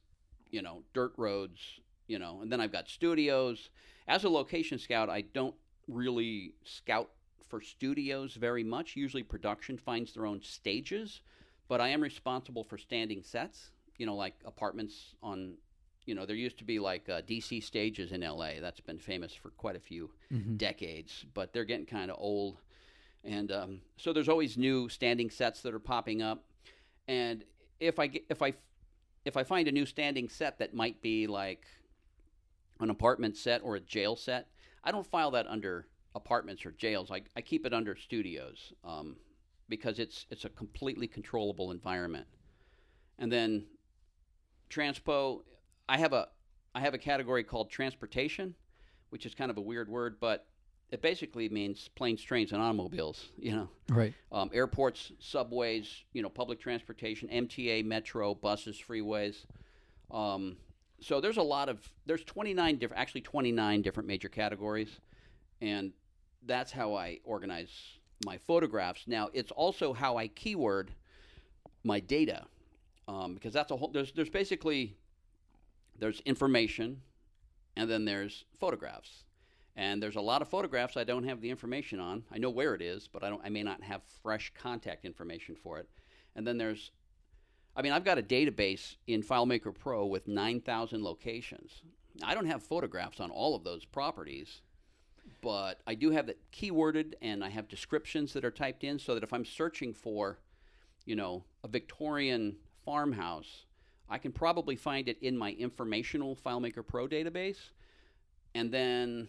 you 0.50 0.62
know, 0.62 0.82
dirt 0.94 1.12
roads, 1.16 1.60
you 2.06 2.18
know, 2.18 2.40
and 2.42 2.52
then 2.52 2.60
I've 2.60 2.72
got 2.72 2.88
studios. 2.88 3.70
As 4.06 4.24
a 4.24 4.28
location 4.28 4.78
scout, 4.78 5.10
I 5.10 5.22
don't 5.22 5.54
really 5.88 6.54
scout 6.64 7.10
for 7.48 7.60
studios 7.60 8.34
very 8.34 8.64
much. 8.64 8.96
Usually 8.96 9.22
production 9.22 9.78
finds 9.78 10.12
their 10.12 10.26
own 10.26 10.40
stages, 10.42 11.20
but 11.68 11.80
I 11.80 11.88
am 11.88 12.00
responsible 12.00 12.64
for 12.64 12.78
standing 12.78 13.22
sets, 13.22 13.70
you 13.98 14.06
know, 14.06 14.14
like 14.14 14.34
apartments 14.44 15.14
on 15.22 15.54
you 16.06 16.14
know, 16.14 16.24
there 16.24 16.36
used 16.36 16.58
to 16.58 16.64
be 16.64 16.78
like 16.78 17.08
uh, 17.08 17.20
DC 17.22 17.62
stages 17.62 18.12
in 18.12 18.20
LA. 18.22 18.60
That's 18.60 18.80
been 18.80 18.98
famous 18.98 19.34
for 19.34 19.50
quite 19.50 19.76
a 19.76 19.80
few 19.80 20.10
decades, 20.56 21.26
but 21.34 21.52
they're 21.52 21.64
getting 21.64 21.86
kind 21.86 22.10
of 22.10 22.16
old. 22.18 22.58
And 23.24 23.50
um, 23.50 23.80
so 23.96 24.12
there's 24.12 24.28
always 24.28 24.56
new 24.56 24.88
standing 24.88 25.30
sets 25.30 25.60
that 25.62 25.74
are 25.74 25.80
popping 25.80 26.22
up. 26.22 26.44
And 27.08 27.44
if 27.80 27.98
I 27.98 28.06
get, 28.06 28.24
if 28.30 28.40
I 28.40 28.54
if 29.24 29.36
I 29.36 29.42
find 29.42 29.66
a 29.66 29.72
new 29.72 29.84
standing 29.84 30.28
set 30.28 30.58
that 30.60 30.72
might 30.72 31.02
be 31.02 31.26
like 31.26 31.66
an 32.78 32.90
apartment 32.90 33.36
set 33.36 33.60
or 33.62 33.74
a 33.74 33.80
jail 33.80 34.14
set, 34.14 34.46
I 34.84 34.92
don't 34.92 35.06
file 35.06 35.32
that 35.32 35.48
under 35.48 35.88
apartments 36.14 36.64
or 36.64 36.70
jails. 36.70 37.10
I, 37.10 37.22
I 37.36 37.40
keep 37.40 37.66
it 37.66 37.74
under 37.74 37.96
studios 37.96 38.72
um, 38.84 39.16
because 39.68 39.98
it's 39.98 40.26
it's 40.30 40.44
a 40.44 40.48
completely 40.50 41.08
controllable 41.08 41.72
environment. 41.72 42.26
And 43.18 43.32
then 43.32 43.64
transpo, 44.70 45.40
I 45.88 45.98
have 45.98 46.12
a 46.12 46.28
I 46.74 46.80
have 46.80 46.94
a 46.94 46.98
category 46.98 47.42
called 47.42 47.70
transportation, 47.70 48.54
which 49.10 49.24
is 49.24 49.34
kind 49.34 49.50
of 49.50 49.56
a 49.56 49.60
weird 49.60 49.88
word, 49.88 50.16
but 50.20 50.46
it 50.90 51.00
basically 51.02 51.48
means 51.48 51.88
planes, 51.94 52.22
trains, 52.22 52.52
and 52.52 52.60
automobiles. 52.62 53.30
You 53.38 53.52
know, 53.52 53.68
Right. 53.88 54.14
um, 54.30 54.50
airports, 54.52 55.12
subways, 55.18 56.04
you 56.12 56.22
know, 56.22 56.28
public 56.28 56.60
transportation, 56.60 57.28
MTA, 57.28 57.84
metro, 57.84 58.34
buses, 58.34 58.80
freeways. 58.80 59.46
Um, 60.10 60.56
so 61.00 61.20
there's 61.20 61.36
a 61.36 61.42
lot 61.42 61.68
of 61.68 61.78
there's 62.06 62.24
29 62.24 62.76
different, 62.78 63.00
actually 63.00 63.20
29 63.22 63.82
different 63.82 64.06
major 64.06 64.28
categories, 64.28 65.00
and 65.60 65.92
that's 66.44 66.72
how 66.72 66.94
I 66.94 67.20
organize 67.24 67.70
my 68.24 68.38
photographs. 68.38 69.04
Now 69.06 69.28
it's 69.32 69.50
also 69.52 69.92
how 69.92 70.16
I 70.16 70.28
keyword 70.28 70.92
my 71.84 72.00
data, 72.00 72.44
um, 73.08 73.34
because 73.34 73.52
that's 73.52 73.70
a 73.70 73.76
whole. 73.76 73.88
There's 73.88 74.12
there's 74.12 74.30
basically 74.30 74.96
there's 75.98 76.20
information, 76.20 77.02
and 77.76 77.90
then 77.90 78.04
there's 78.04 78.44
photographs. 78.58 79.24
And 79.76 80.02
there's 80.02 80.16
a 80.16 80.22
lot 80.22 80.40
of 80.40 80.48
photographs 80.48 80.96
I 80.96 81.04
don't 81.04 81.24
have 81.24 81.42
the 81.42 81.50
information 81.50 82.00
on. 82.00 82.24
I 82.32 82.38
know 82.38 82.48
where 82.48 82.74
it 82.74 82.80
is, 82.80 83.08
but 83.12 83.22
I 83.22 83.28
don't. 83.28 83.42
I 83.44 83.50
may 83.50 83.62
not 83.62 83.82
have 83.82 84.02
fresh 84.22 84.50
contact 84.58 85.04
information 85.04 85.54
for 85.54 85.78
it. 85.78 85.88
And 86.34 86.46
then 86.46 86.56
there's, 86.56 86.92
I 87.76 87.82
mean, 87.82 87.92
I've 87.92 88.04
got 88.04 88.18
a 88.18 88.22
database 88.22 88.96
in 89.06 89.22
FileMaker 89.22 89.74
Pro 89.74 90.06
with 90.06 90.28
9,000 90.28 91.02
locations. 91.04 91.82
I 92.22 92.34
don't 92.34 92.46
have 92.46 92.62
photographs 92.62 93.20
on 93.20 93.30
all 93.30 93.54
of 93.54 93.64
those 93.64 93.84
properties, 93.84 94.62
but 95.42 95.80
I 95.86 95.94
do 95.94 96.10
have 96.10 96.30
it 96.30 96.38
keyworded, 96.52 97.12
and 97.20 97.44
I 97.44 97.50
have 97.50 97.68
descriptions 97.68 98.32
that 98.32 98.46
are 98.46 98.50
typed 98.50 98.82
in, 98.82 98.98
so 98.98 99.12
that 99.12 99.22
if 99.22 99.34
I'm 99.34 99.44
searching 99.44 99.92
for, 99.92 100.38
you 101.04 101.16
know, 101.16 101.44
a 101.62 101.68
Victorian 101.68 102.56
farmhouse, 102.82 103.65
I 104.08 104.18
can 104.18 104.32
probably 104.32 104.76
find 104.76 105.08
it 105.08 105.18
in 105.20 105.36
my 105.36 105.52
informational 105.52 106.36
FileMaker 106.36 106.86
Pro 106.86 107.08
database, 107.08 107.70
and 108.54 108.72
then 108.72 109.28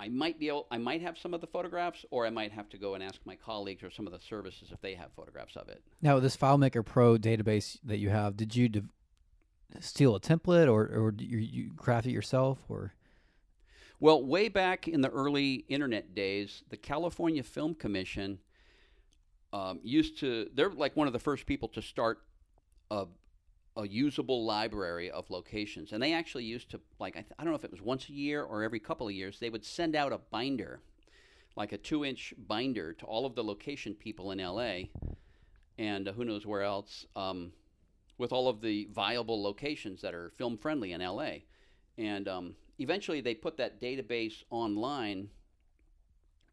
I 0.00 0.08
might 0.08 0.38
be 0.38 0.48
able, 0.48 0.66
I 0.70 0.78
might 0.78 1.02
have 1.02 1.18
some 1.18 1.34
of 1.34 1.40
the 1.40 1.46
photographs, 1.46 2.04
or 2.10 2.26
I 2.26 2.30
might 2.30 2.52
have 2.52 2.68
to 2.70 2.78
go 2.78 2.94
and 2.94 3.02
ask 3.02 3.20
my 3.24 3.36
colleagues 3.36 3.82
or 3.82 3.90
some 3.90 4.06
of 4.06 4.12
the 4.12 4.20
services 4.20 4.70
if 4.72 4.80
they 4.80 4.94
have 4.94 5.12
photographs 5.12 5.56
of 5.56 5.68
it. 5.68 5.82
Now, 6.02 6.18
this 6.18 6.36
FileMaker 6.36 6.84
Pro 6.84 7.16
database 7.16 7.78
that 7.84 7.98
you 7.98 8.10
have, 8.10 8.36
did 8.36 8.56
you 8.56 8.68
de- 8.68 8.84
steal 9.80 10.14
a 10.14 10.20
template 10.20 10.68
or 10.70 10.86
or 10.86 11.14
you, 11.18 11.38
you 11.38 11.70
craft 11.76 12.06
it 12.06 12.12
yourself 12.12 12.58
or? 12.68 12.94
Well, 14.00 14.24
way 14.24 14.48
back 14.48 14.88
in 14.88 15.00
the 15.00 15.10
early 15.10 15.64
internet 15.68 16.14
days, 16.14 16.62
the 16.68 16.76
California 16.76 17.42
Film 17.42 17.74
Commission 17.74 18.38
um, 19.52 19.78
used 19.82 20.18
to, 20.18 20.50
they're 20.52 20.70
like 20.70 20.96
one 20.96 21.06
of 21.06 21.12
the 21.12 21.20
first 21.20 21.46
people 21.46 21.68
to 21.68 21.80
start 21.80 22.20
a, 22.90 23.06
a 23.76 23.86
usable 23.86 24.44
library 24.44 25.10
of 25.10 25.30
locations. 25.30 25.92
And 25.92 26.02
they 26.02 26.12
actually 26.12 26.44
used 26.44 26.70
to, 26.70 26.80
like, 26.98 27.16
I, 27.16 27.20
th- 27.20 27.32
I 27.38 27.42
don't 27.42 27.52
know 27.52 27.56
if 27.56 27.64
it 27.64 27.70
was 27.70 27.82
once 27.82 28.08
a 28.08 28.12
year 28.12 28.42
or 28.42 28.62
every 28.62 28.78
couple 28.78 29.08
of 29.08 29.14
years, 29.14 29.38
they 29.40 29.50
would 29.50 29.64
send 29.64 29.96
out 29.96 30.12
a 30.12 30.18
binder, 30.18 30.80
like 31.56 31.72
a 31.72 31.78
two 31.78 32.04
inch 32.04 32.34
binder 32.46 32.92
to 32.92 33.04
all 33.06 33.26
of 33.26 33.34
the 33.34 33.42
location 33.42 33.94
people 33.94 34.30
in 34.30 34.38
LA 34.38 34.84
and 35.78 36.08
uh, 36.08 36.12
who 36.12 36.24
knows 36.24 36.46
where 36.46 36.62
else, 36.62 37.06
um, 37.16 37.52
with 38.16 38.32
all 38.32 38.48
of 38.48 38.60
the 38.60 38.88
viable 38.92 39.42
locations 39.42 40.00
that 40.02 40.14
are 40.14 40.30
film 40.36 40.56
friendly 40.56 40.92
in 40.92 41.00
LA. 41.00 41.38
And 41.98 42.28
um, 42.28 42.54
eventually 42.78 43.20
they 43.20 43.34
put 43.34 43.56
that 43.56 43.80
database 43.80 44.44
online 44.50 45.28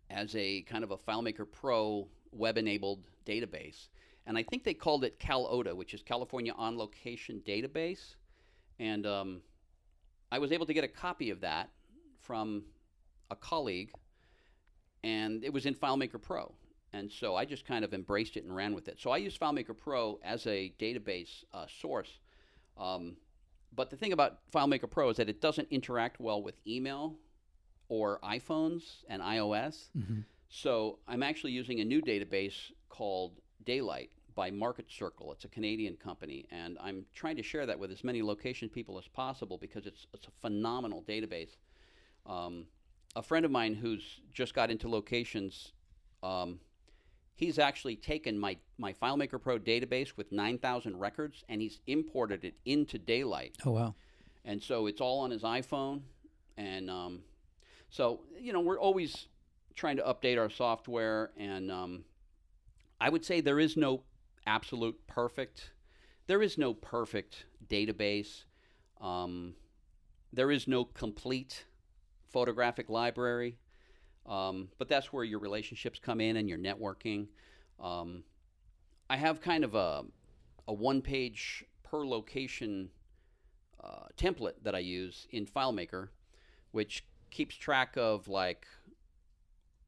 as 0.09 0.35
a 0.35 0.61
kind 0.63 0.83
of 0.83 0.91
a 0.91 0.97
FileMaker 0.97 1.45
Pro 1.49 2.07
web 2.31 2.57
enabled 2.57 3.07
database. 3.25 3.89
And 4.25 4.37
I 4.37 4.43
think 4.43 4.63
they 4.63 4.73
called 4.73 5.03
it 5.03 5.19
CalOTA, 5.19 5.75
which 5.75 5.93
is 5.93 6.01
California 6.03 6.53
On 6.57 6.77
Location 6.77 7.41
Database. 7.45 8.15
And 8.79 9.05
um, 9.05 9.41
I 10.31 10.39
was 10.39 10.51
able 10.51 10.65
to 10.65 10.73
get 10.73 10.83
a 10.83 10.87
copy 10.87 11.29
of 11.29 11.41
that 11.41 11.69
from 12.21 12.63
a 13.29 13.35
colleague, 13.35 13.91
and 15.03 15.43
it 15.43 15.51
was 15.51 15.65
in 15.65 15.73
FileMaker 15.73 16.21
Pro. 16.21 16.53
And 16.93 17.11
so 17.11 17.35
I 17.35 17.45
just 17.45 17.65
kind 17.65 17.83
of 17.85 17.93
embraced 17.93 18.37
it 18.37 18.43
and 18.43 18.55
ran 18.55 18.75
with 18.75 18.87
it. 18.87 18.99
So 18.99 19.11
I 19.11 19.17
use 19.17 19.37
FileMaker 19.37 19.75
Pro 19.75 20.19
as 20.23 20.45
a 20.45 20.73
database 20.79 21.43
uh, 21.53 21.65
source. 21.81 22.19
Um, 22.77 23.15
but 23.73 23.89
the 23.89 23.95
thing 23.95 24.11
about 24.13 24.39
FileMaker 24.51 24.89
Pro 24.89 25.09
is 25.09 25.17
that 25.17 25.29
it 25.29 25.41
doesn't 25.41 25.69
interact 25.71 26.19
well 26.19 26.43
with 26.43 26.55
email 26.67 27.15
or 27.87 28.19
iPhones 28.23 29.03
and 29.09 29.21
iOS. 29.21 29.89
So 30.49 30.99
I'm 31.07 31.23
actually 31.23 31.53
using 31.53 31.79
a 31.79 31.85
new 31.85 32.01
database 32.01 32.71
called 32.89 33.39
Daylite 33.65 34.09
by 34.35 34.49
Marketcircle. 34.51 35.31
It's 35.33 35.45
a 35.45 35.49
Canadian 35.49 35.95
company, 35.97 36.45
and 36.51 36.77
I'm 36.81 37.05
trying 37.13 37.35
to 37.37 37.43
share 37.43 37.65
that 37.65 37.77
with 37.77 37.91
as 37.91 38.03
many 38.03 38.21
location 38.21 38.69
people 38.69 38.97
as 38.97 39.07
possible 39.07 39.57
because 39.57 39.85
it's 39.85 40.07
it's 40.13 40.27
a 40.27 40.31
phenomenal 40.41 41.03
database. 41.07 41.57
Um, 42.25 42.65
a 43.15 43.21
friend 43.21 43.43
of 43.45 43.51
mine 43.51 43.73
who's 43.73 44.21
just 44.33 44.53
got 44.53 44.71
into 44.71 44.87
locations, 44.87 45.73
um, 46.23 46.59
he's 47.35 47.59
actually 47.59 47.95
taken 47.97 48.37
my 48.39 48.57
my 48.77 48.93
FileMaker 48.93 49.41
Pro 49.41 49.59
database 49.59 50.15
with 50.15 50.31
9,000 50.31 50.97
records 50.97 51.43
and 51.49 51.61
he's 51.61 51.81
imported 51.87 52.43
it 52.45 52.53
into 52.65 52.97
Daylite 52.97 53.53
Oh 53.65 53.71
wow. 53.71 53.95
and 54.45 54.61
so 54.63 54.87
it's 54.87 55.01
all 55.01 55.19
on 55.19 55.31
his 55.31 55.41
iPhone, 55.43 56.01
and 56.57 56.89
um, 56.89 57.19
so 57.89 58.21
you 58.39 58.53
know 58.53 58.61
we're 58.61 58.79
always 58.79 59.27
trying 59.75 59.97
to 59.97 60.03
update 60.03 60.37
our 60.37 60.49
software, 60.49 61.31
and 61.37 61.71
um, 61.71 62.03
I 63.01 63.09
would 63.09 63.25
say 63.25 63.41
there 63.41 63.59
is 63.59 63.75
no 63.75 64.03
absolute 64.45 65.07
perfect, 65.07 65.71
there 66.27 66.43
is 66.43 66.55
no 66.55 66.75
perfect 66.75 67.45
database, 67.67 68.43
um, 69.01 69.55
there 70.31 70.51
is 70.51 70.67
no 70.67 70.85
complete 70.85 71.65
photographic 72.31 72.89
library, 72.89 73.57
um, 74.27 74.69
but 74.77 74.87
that's 74.87 75.11
where 75.11 75.23
your 75.23 75.39
relationships 75.39 75.99
come 75.99 76.21
in 76.21 76.37
and 76.37 76.47
your 76.47 76.59
networking. 76.59 77.27
Um, 77.79 78.23
I 79.09 79.17
have 79.17 79.41
kind 79.41 79.63
of 79.63 79.73
a 79.73 80.03
a 80.67 80.73
one 80.73 81.01
page 81.01 81.65
per 81.81 82.05
location 82.05 82.91
uh, 83.83 84.05
template 84.15 84.61
that 84.61 84.75
I 84.75 84.79
use 84.79 85.25
in 85.31 85.47
FileMaker, 85.47 86.09
which 86.69 87.03
keeps 87.31 87.55
track 87.55 87.97
of 87.97 88.27
like 88.27 88.67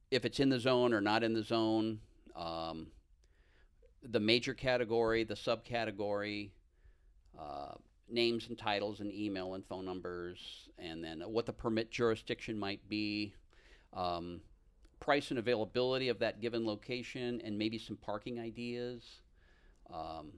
if 0.10 0.26
it's 0.26 0.40
in 0.40 0.50
the 0.50 0.60
zone 0.60 0.94
or 0.96 1.00
not 1.00 1.24
in 1.24 1.34
the 1.34 1.44
zone, 1.44 2.00
um, 2.36 2.88
the 4.04 4.20
major 4.20 4.54
category, 4.54 5.24
the 5.24 5.36
subcategory, 5.36 6.50
uh, 7.40 7.74
names 8.10 8.48
and 8.48 8.58
titles 8.58 9.00
and 9.00 9.12
email 9.12 9.56
and 9.56 9.66
phone 9.66 9.86
numbers, 9.86 10.70
and 10.78 11.04
then 11.04 11.22
what 11.22 11.46
the 11.46 11.54
permit 11.54 11.90
jurisdiction 11.90 12.58
might 12.58 12.88
be, 12.90 13.34
um, 13.94 14.42
price 15.00 15.30
and 15.30 15.40
availability 15.40 16.10
of 16.10 16.20
that 16.20 16.42
given 16.42 16.66
location, 16.66 17.42
and 17.44 17.58
maybe 17.58 17.78
some 17.78 17.98
parking 17.98 18.40
ideas. 18.40 19.22
Um, 19.92 20.34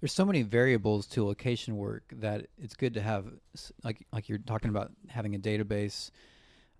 There's 0.00 0.12
so 0.12 0.24
many 0.24 0.42
variables 0.42 1.06
to 1.08 1.24
location 1.24 1.76
work 1.76 2.12
that 2.16 2.46
it's 2.58 2.74
good 2.74 2.94
to 2.94 3.02
have, 3.02 3.26
like 3.82 4.06
like 4.12 4.28
you're 4.28 4.38
talking 4.38 4.70
about 4.70 4.92
having 5.08 5.34
a 5.34 5.38
database. 5.38 6.10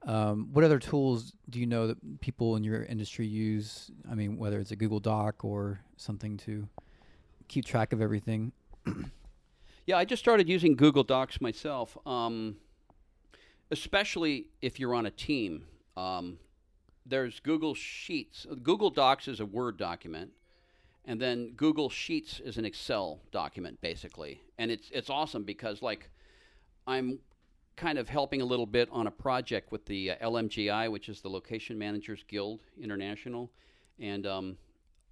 Um, 0.06 0.48
what 0.52 0.64
other 0.64 0.78
tools 0.78 1.32
do 1.48 1.60
you 1.60 1.66
know 1.66 1.86
that 1.86 2.20
people 2.20 2.56
in 2.56 2.64
your 2.64 2.84
industry 2.84 3.26
use? 3.26 3.90
I 4.10 4.14
mean, 4.14 4.36
whether 4.36 4.58
it's 4.58 4.72
a 4.72 4.76
Google 4.76 5.00
Doc 5.00 5.44
or 5.44 5.80
something 5.96 6.36
to 6.38 6.68
keep 7.48 7.64
track 7.64 7.92
of 7.92 8.00
everything. 8.00 8.52
Yeah, 9.84 9.98
I 9.98 10.04
just 10.04 10.22
started 10.22 10.48
using 10.48 10.76
Google 10.76 11.02
Docs 11.02 11.40
myself, 11.40 11.98
um, 12.06 12.56
especially 13.72 14.46
if 14.60 14.78
you're 14.78 14.94
on 14.94 15.06
a 15.06 15.10
team. 15.10 15.64
Um, 15.96 16.38
there's 17.04 17.40
Google 17.40 17.74
Sheets. 17.74 18.46
Google 18.62 18.90
Docs 18.90 19.26
is 19.26 19.40
a 19.40 19.46
Word 19.46 19.78
document, 19.78 20.30
and 21.04 21.20
then 21.20 21.54
Google 21.56 21.90
Sheets 21.90 22.38
is 22.38 22.58
an 22.58 22.64
Excel 22.64 23.18
document, 23.32 23.80
basically. 23.80 24.40
And 24.56 24.70
it's 24.70 24.88
it's 24.92 25.10
awesome 25.10 25.42
because 25.42 25.82
like 25.82 26.08
I'm 26.86 27.18
kind 27.76 27.98
of 27.98 28.08
helping 28.08 28.40
a 28.40 28.44
little 28.44 28.66
bit 28.66 28.88
on 28.92 29.06
a 29.06 29.10
project 29.10 29.72
with 29.72 29.84
the 29.86 30.12
uh, 30.12 30.16
LMGI, 30.16 30.90
which 30.90 31.08
is 31.08 31.20
the 31.20 31.30
Location 31.30 31.78
Managers 31.78 32.24
Guild 32.28 32.60
International, 32.80 33.50
and 33.98 34.26
um, 34.26 34.56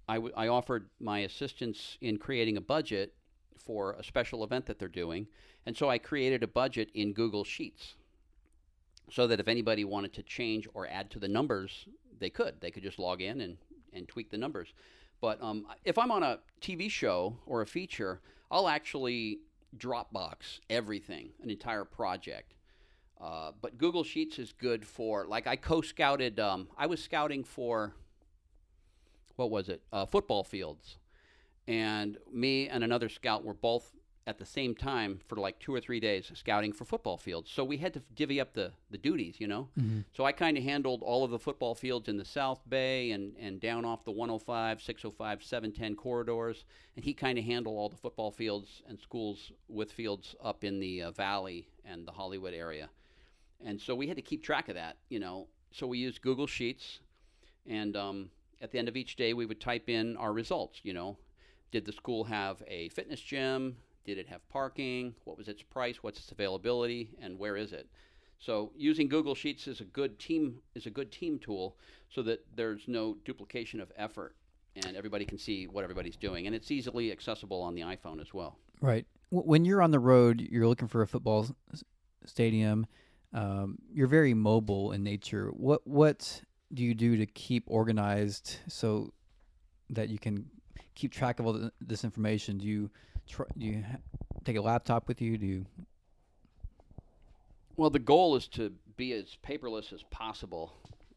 I, 0.07 0.15
w- 0.15 0.33
I 0.35 0.47
offered 0.47 0.89
my 0.99 1.19
assistance 1.19 1.97
in 2.01 2.17
creating 2.17 2.57
a 2.57 2.61
budget 2.61 3.13
for 3.57 3.93
a 3.93 4.03
special 4.03 4.43
event 4.43 4.65
that 4.67 4.79
they're 4.79 4.87
doing, 4.87 5.27
and 5.65 5.75
so 5.75 5.89
I 5.89 5.97
created 5.97 6.43
a 6.43 6.47
budget 6.47 6.89
in 6.93 7.13
Google 7.13 7.43
Sheets, 7.43 7.95
so 9.09 9.27
that 9.27 9.39
if 9.39 9.47
anybody 9.47 9.83
wanted 9.83 10.13
to 10.13 10.23
change 10.23 10.67
or 10.73 10.87
add 10.87 11.11
to 11.11 11.19
the 11.19 11.27
numbers, 11.27 11.85
they 12.19 12.29
could. 12.29 12.61
They 12.61 12.71
could 12.71 12.83
just 12.83 12.99
log 12.99 13.21
in 13.21 13.41
and 13.41 13.57
and 13.93 14.07
tweak 14.07 14.29
the 14.29 14.37
numbers. 14.37 14.73
But 15.19 15.41
um, 15.41 15.67
if 15.85 15.97
I'm 15.97 16.11
on 16.11 16.23
a 16.23 16.39
TV 16.61 16.89
show 16.89 17.37
or 17.45 17.61
a 17.61 17.67
feature, 17.67 18.21
I'll 18.49 18.67
actually 18.67 19.39
Dropbox 19.77 20.59
everything, 20.69 21.29
an 21.41 21.49
entire 21.49 21.85
project. 21.85 22.53
Uh, 23.19 23.51
but 23.61 23.77
Google 23.77 24.03
Sheets 24.03 24.39
is 24.39 24.51
good 24.51 24.85
for 24.85 25.25
like 25.27 25.47
I 25.47 25.55
co-scouted. 25.55 26.39
Um, 26.39 26.67
I 26.77 26.87
was 26.87 27.03
scouting 27.03 27.43
for 27.43 27.93
what 29.35 29.51
was 29.51 29.69
it? 29.69 29.81
Uh, 29.93 30.05
football 30.05 30.43
fields, 30.43 30.97
and 31.67 32.17
me 32.31 32.67
and 32.67 32.83
another 32.83 33.09
scout 33.09 33.43
were 33.43 33.53
both 33.53 33.91
at 34.27 34.37
the 34.37 34.45
same 34.45 34.75
time 34.75 35.19
for 35.27 35.35
like 35.37 35.57
two 35.59 35.73
or 35.73 35.81
three 35.81 35.99
days 35.99 36.31
scouting 36.35 36.71
for 36.71 36.85
football 36.85 37.17
fields. 37.17 37.49
So 37.49 37.63
we 37.63 37.77
had 37.77 37.93
to 37.95 38.01
divvy 38.15 38.39
up 38.39 38.53
the 38.53 38.71
the 38.91 38.97
duties, 38.97 39.35
you 39.39 39.47
know. 39.47 39.69
So 40.13 40.25
I 40.25 40.31
kind 40.31 40.57
of 40.57 40.63
handled 40.63 41.01
all 41.01 41.23
of 41.23 41.31
the 41.31 41.39
football 41.39 41.73
fields 41.73 42.07
in 42.07 42.17
the 42.17 42.25
South 42.25 42.61
Bay 42.69 43.11
and 43.11 43.35
and 43.39 43.59
down 43.59 43.83
off 43.83 44.03
the 44.05 44.11
105, 44.11 44.81
605, 44.81 45.43
710 45.43 45.95
corridors, 45.95 46.65
and 46.95 47.03
he 47.03 47.13
kind 47.13 47.37
of 47.39 47.45
handled 47.45 47.75
all 47.77 47.89
the 47.89 47.97
football 47.97 48.31
fields 48.31 48.83
and 48.87 48.99
schools 48.99 49.51
with 49.67 49.91
fields 49.91 50.35
up 50.43 50.63
in 50.63 50.79
the 50.79 51.03
uh, 51.03 51.11
Valley 51.11 51.67
and 51.83 52.07
the 52.07 52.11
Hollywood 52.11 52.53
area. 52.53 52.89
And 53.63 53.79
so 53.79 53.95
we 53.95 54.07
had 54.07 54.17
to 54.17 54.23
keep 54.23 54.43
track 54.43 54.69
of 54.69 54.75
that, 54.75 54.97
you 55.09 55.19
know. 55.19 55.47
So 55.71 55.87
we 55.87 55.97
used 55.97 56.21
Google 56.21 56.47
Sheets, 56.47 56.99
and 57.65 57.95
um, 57.95 58.29
at 58.59 58.71
the 58.71 58.77
end 58.77 58.87
of 58.87 58.95
each 58.95 59.15
day, 59.15 59.33
we 59.33 59.45
would 59.45 59.61
type 59.61 59.89
in 59.89 60.15
our 60.17 60.33
results. 60.33 60.79
You 60.83 60.93
know, 60.93 61.17
did 61.71 61.85
the 61.85 61.91
school 61.91 62.25
have 62.25 62.61
a 62.67 62.89
fitness 62.89 63.19
gym? 63.19 63.77
Did 64.05 64.17
it 64.17 64.27
have 64.27 64.47
parking? 64.49 65.13
What 65.25 65.37
was 65.37 65.47
its 65.47 65.61
price? 65.61 65.97
What's 66.01 66.19
its 66.19 66.31
availability? 66.31 67.11
And 67.21 67.37
where 67.37 67.55
is 67.55 67.71
it? 67.73 67.87
So 68.39 68.71
using 68.75 69.07
Google 69.07 69.35
Sheets 69.35 69.67
is 69.67 69.81
a 69.81 69.85
good 69.85 70.17
team 70.17 70.57
is 70.73 70.87
a 70.87 70.89
good 70.89 71.11
team 71.11 71.37
tool, 71.37 71.77
so 72.09 72.23
that 72.23 72.43
there's 72.55 72.87
no 72.87 73.17
duplication 73.23 73.79
of 73.79 73.91
effort, 73.95 74.35
and 74.75 74.97
everybody 74.97 75.25
can 75.25 75.37
see 75.37 75.67
what 75.67 75.83
everybody's 75.83 76.17
doing, 76.17 76.47
and 76.47 76.55
it's 76.55 76.71
easily 76.71 77.11
accessible 77.11 77.61
on 77.61 77.75
the 77.75 77.81
iPhone 77.81 78.19
as 78.19 78.33
well. 78.33 78.57
Right. 78.81 79.05
When 79.29 79.63
you're 79.63 79.81
on 79.81 79.91
the 79.91 79.99
road, 79.99 80.41
you're 80.41 80.67
looking 80.67 80.87
for 80.87 81.03
a 81.03 81.07
football 81.07 81.47
stadium. 82.25 82.87
Um, 83.31 83.77
you're 83.93 84.07
very 84.07 84.33
mobile 84.33 84.91
in 84.91 85.03
nature. 85.03 85.49
What 85.49 85.85
what 85.85 86.41
do 86.73 86.83
you 86.83 86.95
do 86.95 87.17
to 87.17 87.27
keep 87.27 87.63
organized 87.67 88.57
so 88.67 89.13
that 89.91 90.09
you 90.09 90.17
can 90.17 90.49
keep 90.95 91.11
track 91.11 91.39
of 91.39 91.45
all 91.45 91.69
this 91.79 92.03
information? 92.03 92.57
Do 92.57 92.65
you 92.65 92.89
tr- 93.27 93.43
do 93.57 93.65
you 93.65 93.83
ha- 93.89 93.97
take 94.43 94.57
a 94.57 94.61
laptop 94.61 95.07
with 95.07 95.21
you? 95.21 95.37
Do 95.37 95.45
you 95.45 95.65
Well, 97.77 97.89
the 97.89 97.99
goal 97.99 98.35
is 98.35 98.47
to 98.49 98.73
be 98.97 99.13
as 99.13 99.37
paperless 99.43 99.93
as 99.93 100.03
possible 100.03 100.73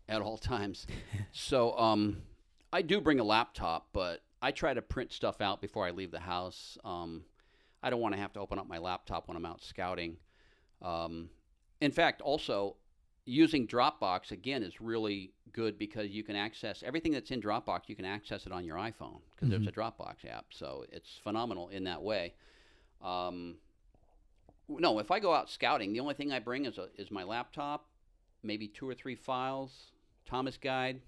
at 0.09 0.23
all 0.23 0.39
times. 0.39 0.87
so 1.33 1.77
um, 1.79 2.23
I 2.73 2.83
do 2.83 3.01
bring 3.01 3.21
a 3.21 3.25
laptop, 3.25 3.89
but 3.93 4.23
I 4.43 4.51
try 4.51 4.75
to 4.75 4.83
print 4.83 5.13
stuff 5.13 5.41
out 5.41 5.61
before 5.61 5.87
I 5.87 5.91
leave 5.91 6.11
the 6.11 6.21
house. 6.21 6.77
Um, 6.85 7.25
I 7.83 7.91
don't 7.91 8.01
want 8.01 8.15
to 8.15 8.21
have 8.21 8.33
to 8.35 8.41
open 8.41 8.59
up 8.59 8.67
my 8.67 8.79
laptop 8.79 9.29
when 9.29 9.37
I'm 9.37 9.47
out 9.47 9.63
scouting. 9.63 10.17
Um, 10.83 11.31
in 11.81 11.91
fact, 11.91 12.21
also, 12.21 12.77
using 13.25 13.67
Dropbox 13.67 14.31
again 14.31 14.63
is 14.63 14.81
really 14.81 15.33
good 15.53 15.79
because 15.79 16.11
you 16.11 16.23
can 16.23 16.37
access 16.37 16.83
everything 16.85 17.13
that's 17.13 17.31
in 17.31 17.41
Dropbox. 17.41 17.83
You 17.87 17.97
can 17.97 18.05
access 18.05 18.47
it 18.47 18.53
on 18.53 18.65
your 18.65 18.77
iPhone 18.77 19.21
because 19.35 19.49
there's 19.49 19.67
a 19.67 19.73
Dropbox 19.73 20.29
app, 20.29 20.47
so 20.51 20.85
it's 20.91 21.19
phenomenal 21.23 21.69
in 21.69 21.85
that 21.85 22.03
way. 22.03 22.35
Um, 23.03 23.57
no, 24.69 24.99
if 24.99 25.11
I 25.11 25.21
go 25.21 25.33
out 25.33 25.51
scouting, 25.51 25.93
the 25.93 26.01
only 26.01 26.15
thing 26.15 26.33
I 26.33 26.39
bring 26.39 26.65
is 26.67 26.79
a, 26.79 26.89
is 26.97 27.11
my 27.11 27.23
laptop, 27.23 27.87
maybe 28.43 28.69
two 28.69 28.89
or 28.89 28.95
three 28.95 29.15
files, 29.15 29.93
Thomas 30.27 30.57
guide, 30.57 31.01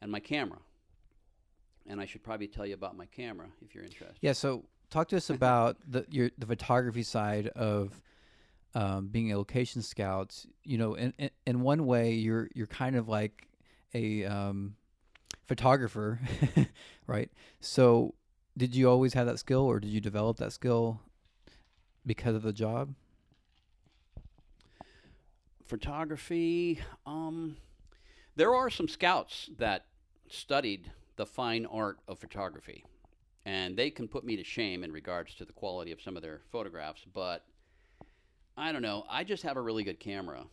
and 0.00 0.10
my 0.10 0.20
camera. 0.20 0.58
And 1.86 2.00
I 2.00 2.06
should 2.06 2.22
probably 2.22 2.48
tell 2.48 2.66
you 2.66 2.74
about 2.74 2.96
my 2.96 3.06
camera 3.06 3.46
if 3.64 3.74
you're 3.74 3.84
interested. 3.84 4.16
Yeah. 4.20 4.32
So 4.32 4.64
talk 4.90 5.08
to 5.08 5.16
us 5.16 5.30
about 5.30 5.76
the 5.86 6.06
your 6.10 6.30
the 6.38 6.46
photography 6.46 7.02
side 7.02 7.48
of 7.48 8.02
um, 8.76 9.08
being 9.08 9.32
a 9.32 9.38
location 9.38 9.80
scout. 9.80 10.44
You 10.62 10.76
know, 10.76 10.94
in, 10.94 11.14
in 11.18 11.30
in 11.46 11.60
one 11.62 11.86
way, 11.86 12.12
you're 12.12 12.48
you're 12.54 12.66
kind 12.66 12.94
of 12.94 13.08
like 13.08 13.48
a 13.94 14.24
um, 14.26 14.76
photographer, 15.46 16.20
right? 17.06 17.30
So, 17.60 18.14
did 18.56 18.74
you 18.74 18.88
always 18.88 19.14
have 19.14 19.26
that 19.26 19.38
skill, 19.38 19.62
or 19.62 19.80
did 19.80 19.90
you 19.90 20.00
develop 20.00 20.36
that 20.36 20.52
skill 20.52 21.00
because 22.04 22.36
of 22.36 22.42
the 22.42 22.52
job? 22.52 22.94
photography 25.66 26.78
um, 27.06 27.56
there 28.36 28.54
are 28.54 28.70
some 28.70 28.86
scouts 28.86 29.50
that 29.58 29.84
studied 30.28 30.92
the 31.16 31.26
fine 31.26 31.66
art 31.66 31.98
of 32.06 32.20
photography 32.20 32.84
and 33.44 33.76
they 33.76 33.90
can 33.90 34.06
put 34.06 34.22
me 34.22 34.36
to 34.36 34.44
shame 34.44 34.84
in 34.84 34.92
regards 34.92 35.34
to 35.34 35.44
the 35.44 35.52
quality 35.52 35.90
of 35.90 36.00
some 36.00 36.16
of 36.16 36.22
their 36.22 36.40
photographs 36.52 37.04
but 37.12 37.44
i 38.56 38.72
don't 38.72 38.82
know 38.82 39.04
i 39.08 39.24
just 39.24 39.42
have 39.42 39.56
a 39.56 39.60
really 39.60 39.84
good 39.84 40.00
camera 40.00 40.44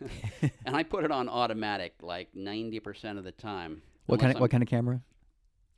and 0.64 0.76
i 0.76 0.82
put 0.82 1.04
it 1.04 1.10
on 1.10 1.28
automatic 1.28 1.94
like 2.02 2.28
90% 2.34 3.18
of 3.18 3.24
the 3.24 3.32
time 3.32 3.82
What 4.06 4.20
kind 4.20 4.34
of 4.34 4.40
what 4.40 4.50
kind 4.50 4.62
of 4.62 4.68
camera? 4.68 5.00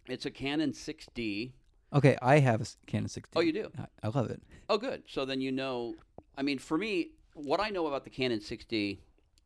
it's 0.06 0.26
a 0.26 0.30
canon 0.30 0.72
6d 0.72 1.52
Okay, 1.92 2.16
I 2.22 2.38
have 2.38 2.60
a 2.60 2.66
Canon 2.86 3.08
60. 3.08 3.32
Oh, 3.36 3.40
you 3.40 3.52
do? 3.52 3.70
I, 3.76 4.06
I 4.06 4.08
love 4.08 4.30
it. 4.30 4.40
Oh, 4.68 4.78
good. 4.78 5.02
So 5.08 5.24
then 5.24 5.40
you 5.40 5.50
know. 5.50 5.94
I 6.36 6.42
mean, 6.42 6.58
for 6.58 6.78
me, 6.78 7.10
what 7.34 7.60
I 7.60 7.70
know 7.70 7.86
about 7.86 8.04
the 8.04 8.10
Canon 8.10 8.38
6D 8.38 8.98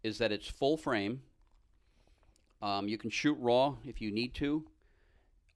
is 0.02 0.18
that 0.18 0.30
it's 0.30 0.46
full 0.46 0.76
frame. 0.76 1.22
Um, 2.60 2.88
you 2.88 2.98
can 2.98 3.10
shoot 3.10 3.37
raw 3.40 3.76
if 3.84 4.00
you 4.00 4.10
need 4.10 4.34
to. 4.34 4.64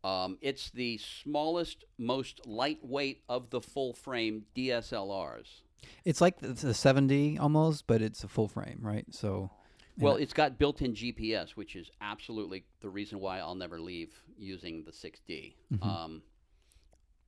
Um, 0.02 0.38
it's 0.40 0.70
the 0.70 0.98
smallest, 0.98 1.85
most 1.98 2.46
lightweight 2.46 3.22
of 3.28 3.50
the 3.50 3.61
full 3.61 3.92
frame 3.92 4.44
DSLRs. 4.57 5.62
It's 6.05 6.21
like 6.21 6.38
the, 6.41 6.49
the 6.49 6.75
70 6.75 7.38
almost, 7.38 7.87
but 7.87 8.03
it's 8.03 8.25
a 8.25 8.29
full 8.29 8.49
frame, 8.49 8.79
right? 8.81 9.07
So, 9.11 9.51
Well, 9.99 10.17
it's 10.17 10.33
got 10.33 10.59
built-in 10.59 10.95
GPS, 10.95 11.51
which 11.51 11.77
is 11.77 11.91
absolutely 12.01 12.64
the 12.81 12.88
reason 12.88 13.21
why 13.21 13.38
I'll 13.41 13.55
never 13.55 13.81
leave 13.81 14.14
using 14.38 14.85
the 14.85 14.93
6D. 14.93 15.55
Um, 15.83 16.23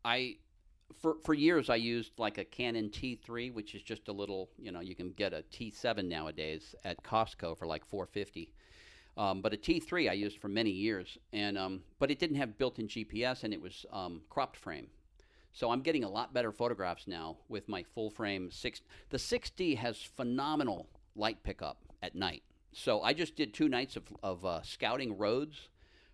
I 0.05 0.37
for 1.01 1.17
for 1.25 1.35
years 1.35 1.71
I 1.71 1.77
used 1.77 2.13
like 2.19 2.39
a 2.39 2.45
Canon 2.45 2.91
T3, 2.91 3.53
which 3.53 3.75
is 3.75 3.83
just 3.83 4.09
a 4.09 4.13
little, 4.13 4.51
you 4.59 4.73
know, 4.73 4.81
you 4.81 4.95
can 4.95 5.13
get 5.13 5.33
a 5.33 5.45
T7 5.53 6.05
nowadays 6.09 6.75
at 6.85 7.03
Costco 7.03 7.59
for 7.59 7.67
like 7.67 7.85
450. 7.85 8.51
Um, 9.17 9.43
but 9.43 9.53
a 9.53 9.57
T3 9.57 10.09
I 10.09 10.15
used 10.15 10.39
for 10.39 10.49
many 10.49 10.71
years, 10.71 11.19
and 11.33 11.59
um, 11.59 11.83
but 11.99 12.11
it 12.11 12.19
didn't 12.19 12.37
have 12.37 12.57
built-in 12.57 12.89
GPS, 12.89 13.45
and 13.45 13.53
it 13.53 13.61
was 13.61 13.85
um, 13.93 14.23
cropped 14.31 14.57
frame. 14.57 14.87
So 15.53 15.71
I'm 15.71 15.83
getting 15.83 16.05
a 16.05 16.09
lot 16.09 16.33
better 16.33 16.53
photographs 16.53 17.07
now 17.07 17.39
with 17.49 17.69
my 17.69 17.83
full 17.83 18.11
frame 18.11 18.51
six. 18.51 18.81
The 19.11 19.17
6D 19.17 19.77
has 19.79 19.97
phenomenal 20.01 20.89
light 21.17 21.43
pickup 21.43 21.79
at 22.03 22.15
night. 22.15 22.43
So 22.73 23.03
I 23.03 23.13
just 23.13 23.35
did 23.35 23.53
two 23.53 23.69
nights 23.69 23.97
of, 23.97 24.05
of 24.23 24.45
uh, 24.45 24.63
scouting 24.63 25.19
roads 25.19 25.69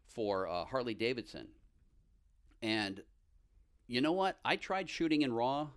for 0.07 0.49
uh, 0.49 0.65
Harley 0.65 0.95
Davidson, 0.95 1.49
and 2.63 3.03
you 3.87 4.01
know 4.01 4.13
what? 4.13 4.39
I 4.45 4.57
tried 4.57 4.89
shooting 4.89 5.23
in 5.23 5.33
RAW 5.33 5.69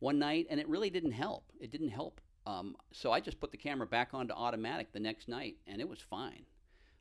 one 0.00 0.18
night, 0.18 0.46
and 0.50 0.60
it 0.60 0.68
really 0.68 0.90
didn't 0.90 1.12
help. 1.12 1.44
It 1.60 1.70
didn't 1.70 1.88
help. 1.90 2.20
Um, 2.46 2.76
so 2.92 3.12
I 3.12 3.20
just 3.20 3.40
put 3.40 3.50
the 3.50 3.56
camera 3.56 3.86
back 3.86 4.10
onto 4.12 4.34
automatic 4.34 4.92
the 4.92 5.00
next 5.00 5.28
night, 5.28 5.56
and 5.66 5.80
it 5.80 5.88
was 5.88 6.00
fine. 6.00 6.44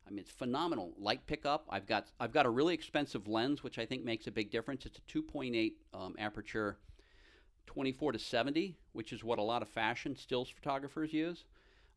I 0.08 0.12
mean, 0.12 0.20
it's 0.20 0.32
phenomenal 0.32 0.94
light 1.00 1.26
pickup. 1.26 1.65
I've 1.70 1.88
got 1.88 2.08
I've 2.20 2.32
got 2.32 2.46
a 2.46 2.50
really 2.50 2.74
expensive 2.74 3.28
lens, 3.28 3.63
which 3.63 3.80
I 3.80 3.86
think 3.86 4.04
makes 4.04 4.28
a 4.28 4.32
big 4.32 4.52
difference. 4.52 4.86
It's 4.86 5.00
a 5.00 5.18
2.8 5.18 5.74
um, 5.94 6.15
aperture, 6.20 6.78
24 7.65 8.13
to 8.13 8.20
70, 8.20 8.76
which 8.94 9.12
is 9.12 9.24
what 9.24 9.39
a 9.39 9.41
lot 9.41 9.62
of 9.62 9.70
fashion 9.70 10.15
stills 10.15 10.50
photographers 10.50 11.12
use. 11.12 11.46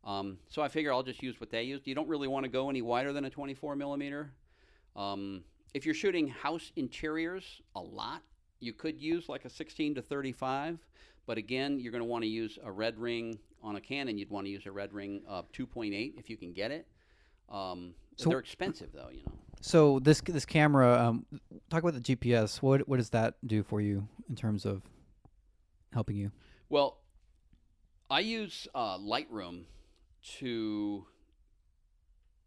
Um, 0.04 0.38
so 0.48 0.62
I 0.62 0.68
figure 0.68 0.92
I'll 0.92 1.02
just 1.02 1.22
use 1.22 1.40
what 1.40 1.50
they 1.50 1.64
use. 1.64 1.82
You 1.84 1.94
don't 1.94 2.08
really 2.08 2.28
want 2.28 2.44
to 2.44 2.50
go 2.50 2.70
any 2.70 2.82
wider 2.82 3.12
than 3.12 3.24
a 3.24 3.30
24 3.30 3.76
millimeter. 3.76 4.32
Um, 4.96 5.42
if 5.74 5.84
you're 5.84 5.94
shooting 5.94 6.28
house 6.28 6.72
interiors 6.76 7.60
a 7.76 7.80
lot, 7.80 8.22
you 8.60 8.72
could 8.72 9.00
use 9.00 9.28
like 9.28 9.44
a 9.44 9.50
16 9.50 9.96
to 9.96 10.02
35. 10.02 10.78
But 11.26 11.36
again, 11.36 11.78
you're 11.78 11.92
going 11.92 12.02
to 12.02 12.08
want 12.08 12.22
to 12.22 12.28
use 12.28 12.58
a 12.64 12.72
red 12.72 12.98
ring 12.98 13.38
on 13.62 13.76
a 13.76 13.80
Canon. 13.80 14.16
You'd 14.16 14.30
want 14.30 14.46
to 14.46 14.50
use 14.50 14.64
a 14.64 14.72
red 14.72 14.94
ring 14.94 15.20
uh, 15.28 15.42
2.8 15.52 16.18
if 16.18 16.30
you 16.30 16.38
can 16.38 16.52
get 16.52 16.70
it. 16.70 16.86
Um, 17.48 17.94
So- 18.16 18.30
they're 18.30 18.38
expensive 18.38 18.90
though, 18.92 19.10
you 19.10 19.22
know. 19.24 19.32
so 19.60 19.98
this 20.00 20.20
this 20.20 20.44
camera. 20.44 20.98
Um, 20.98 21.26
talk 21.70 21.82
about 21.82 21.94
the 21.94 22.00
GPS. 22.00 22.60
What 22.62 22.88
what 22.88 22.96
does 22.98 23.10
that 23.10 23.34
do 23.46 23.62
for 23.62 23.80
you 23.80 24.08
in 24.28 24.36
terms 24.36 24.64
of 24.66 24.82
helping 25.92 26.16
you? 26.16 26.30
Well, 26.68 26.98
I 28.10 28.20
use 28.20 28.66
uh, 28.74 28.98
Lightroom 28.98 29.64
to 30.38 31.06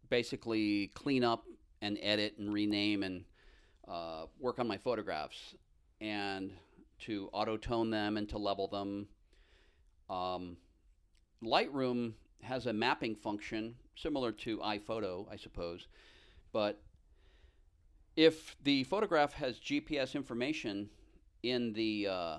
basically 0.08 0.88
clean 0.88 1.24
up 1.24 1.44
and 1.80 1.98
edit 2.00 2.36
and 2.38 2.52
rename 2.52 3.02
and 3.02 3.24
uh, 3.88 4.26
work 4.38 4.58
on 4.58 4.68
my 4.68 4.76
photographs 4.78 5.54
and 6.00 6.52
to 7.00 7.28
auto 7.32 7.56
tone 7.56 7.90
them 7.90 8.16
and 8.16 8.28
to 8.28 8.38
level 8.38 8.68
them. 8.68 9.08
Um, 10.08 10.56
Lightroom 11.42 12.12
has 12.42 12.66
a 12.66 12.72
mapping 12.72 13.14
function 13.14 13.74
similar 13.96 14.32
to 14.32 14.58
iPhoto, 14.58 15.26
I 15.30 15.36
suppose, 15.36 15.86
but 16.52 16.80
if 18.16 18.56
the 18.62 18.84
photograph 18.84 19.32
has 19.34 19.58
GPS 19.58 20.14
information 20.14 20.90
in 21.42 21.72
the 21.72 22.08
uh, 22.08 22.36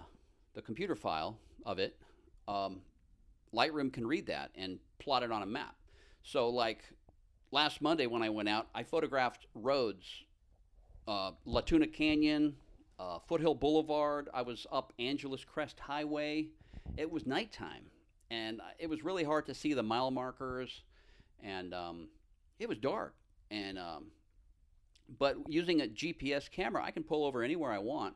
the 0.54 0.62
computer 0.62 0.96
file 0.96 1.38
of 1.66 1.80
it, 1.80 1.98
um, 2.48 2.82
Lightroom 3.54 3.92
can 3.92 4.06
read 4.06 4.28
that 4.28 4.52
and 4.56 4.80
plot 5.00 5.24
it 5.24 5.32
on 5.32 5.42
a 5.42 5.46
map. 5.46 5.76
So, 6.24 6.50
like 6.50 6.84
last 7.52 7.82
Monday 7.82 8.08
when 8.08 8.22
I 8.22 8.30
went 8.30 8.50
out, 8.50 8.68
I 8.74 8.84
photographed 8.84 9.48
roads, 9.56 10.06
uh, 11.08 11.32
La 11.46 11.62
Tuna 11.62 11.88
Canyon, 11.88 12.56
uh, 13.00 13.20
Foothill 13.28 13.56
Boulevard. 13.56 14.30
I 14.34 14.42
was 14.42 14.68
up 14.72 14.94
Angeles 15.00 15.44
Crest 15.44 15.80
Highway. 15.80 16.48
It 16.98 17.10
was 17.10 17.26
nighttime, 17.26 17.86
and 18.34 18.62
uh, 18.62 18.66
it 18.80 18.90
was 18.90 19.04
really 19.04 19.24
hard 19.24 19.46
to 19.46 19.54
see 19.54 19.74
the 19.74 19.84
mile 19.84 20.12
markers, 20.12 20.82
and 21.44 21.74
um, 21.74 22.08
it 22.60 22.68
was 22.68 22.78
dark. 22.78 23.14
And 23.52 23.78
um, 23.78 24.06
but 25.20 25.36
using 25.48 25.82
a 25.82 25.86
GPS 25.88 26.50
camera, 26.50 26.84
I 26.84 26.92
can 26.92 27.04
pull 27.04 27.26
over 27.26 27.44
anywhere 27.44 27.72
I 27.72 27.80
want 27.80 28.16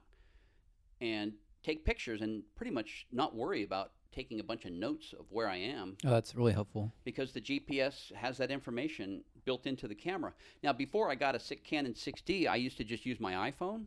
and 0.99 1.33
take 1.63 1.85
pictures 1.85 2.21
and 2.21 2.43
pretty 2.55 2.71
much 2.71 3.05
not 3.11 3.35
worry 3.35 3.63
about 3.63 3.91
taking 4.11 4.39
a 4.39 4.43
bunch 4.43 4.65
of 4.65 4.71
notes 4.71 5.13
of 5.19 5.25
where 5.29 5.47
I 5.47 5.57
am 5.57 5.95
Oh, 6.05 6.09
that's 6.09 6.33
really 6.33 6.53
helpful. 6.53 6.91
because 7.03 7.33
the 7.33 7.41
GPS 7.41 8.11
has 8.15 8.37
that 8.37 8.49
information 8.49 9.21
built 9.45 9.67
into 9.67 9.87
the 9.87 9.93
camera. 9.93 10.33
Now, 10.63 10.73
before 10.73 11.11
I 11.11 11.15
got 11.15 11.35
a 11.35 11.55
Canon 11.57 11.93
6D, 11.93 12.47
I 12.47 12.55
used 12.55 12.77
to 12.77 12.83
just 12.83 13.05
use 13.05 13.19
my 13.19 13.51
iPhone, 13.51 13.83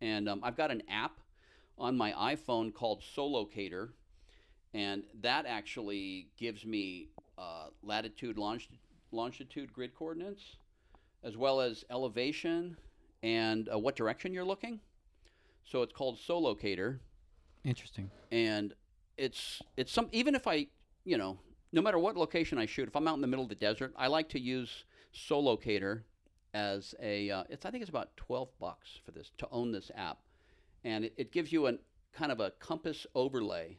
and 0.00 0.28
um, 0.28 0.40
I've 0.44 0.56
got 0.56 0.70
an 0.70 0.82
app 0.88 1.18
on 1.78 1.96
my 1.96 2.12
iPhone 2.12 2.72
called 2.72 3.02
Solocator, 3.16 3.88
and 4.76 5.04
that 5.22 5.46
actually 5.46 6.28
gives 6.36 6.66
me 6.66 7.08
uh, 7.38 7.68
latitude, 7.82 8.36
longi- 8.36 8.78
longitude 9.10 9.72
grid 9.72 9.94
coordinates, 9.94 10.58
as 11.24 11.34
well 11.34 11.62
as 11.62 11.82
elevation 11.90 12.76
and 13.22 13.70
uh, 13.72 13.78
what 13.78 13.96
direction 13.96 14.34
you're 14.34 14.44
looking. 14.44 14.80
So 15.64 15.80
it's 15.80 15.94
called 15.94 16.18
Solocator 16.18 16.98
Interesting. 17.64 18.10
and 18.30 18.74
it's 19.16 19.62
it's 19.76 19.90
some 19.90 20.08
even 20.12 20.34
if 20.34 20.46
I 20.46 20.66
you 21.04 21.16
know 21.16 21.38
no 21.72 21.80
matter 21.82 21.98
what 21.98 22.16
location 22.16 22.58
I 22.58 22.66
shoot, 22.66 22.86
if 22.86 22.94
I'm 22.94 23.08
out 23.08 23.14
in 23.14 23.22
the 23.22 23.26
middle 23.26 23.44
of 23.44 23.48
the 23.48 23.56
desert, 23.56 23.92
I 23.96 24.06
like 24.08 24.28
to 24.30 24.38
use 24.40 24.84
Solocator 25.14 26.02
as 26.52 26.94
a 27.02 27.30
uh, 27.30 27.44
it's 27.48 27.64
I 27.64 27.70
think 27.70 27.80
it's 27.80 27.90
about 27.90 28.14
twelve 28.16 28.50
bucks 28.60 29.00
for 29.04 29.10
this 29.10 29.32
to 29.38 29.48
own 29.50 29.72
this 29.72 29.90
app, 29.96 30.18
and 30.84 31.06
it, 31.06 31.14
it 31.16 31.32
gives 31.32 31.50
you 31.50 31.66
a 31.66 31.72
kind 32.12 32.30
of 32.30 32.40
a 32.40 32.50
compass 32.60 33.06
overlay 33.14 33.78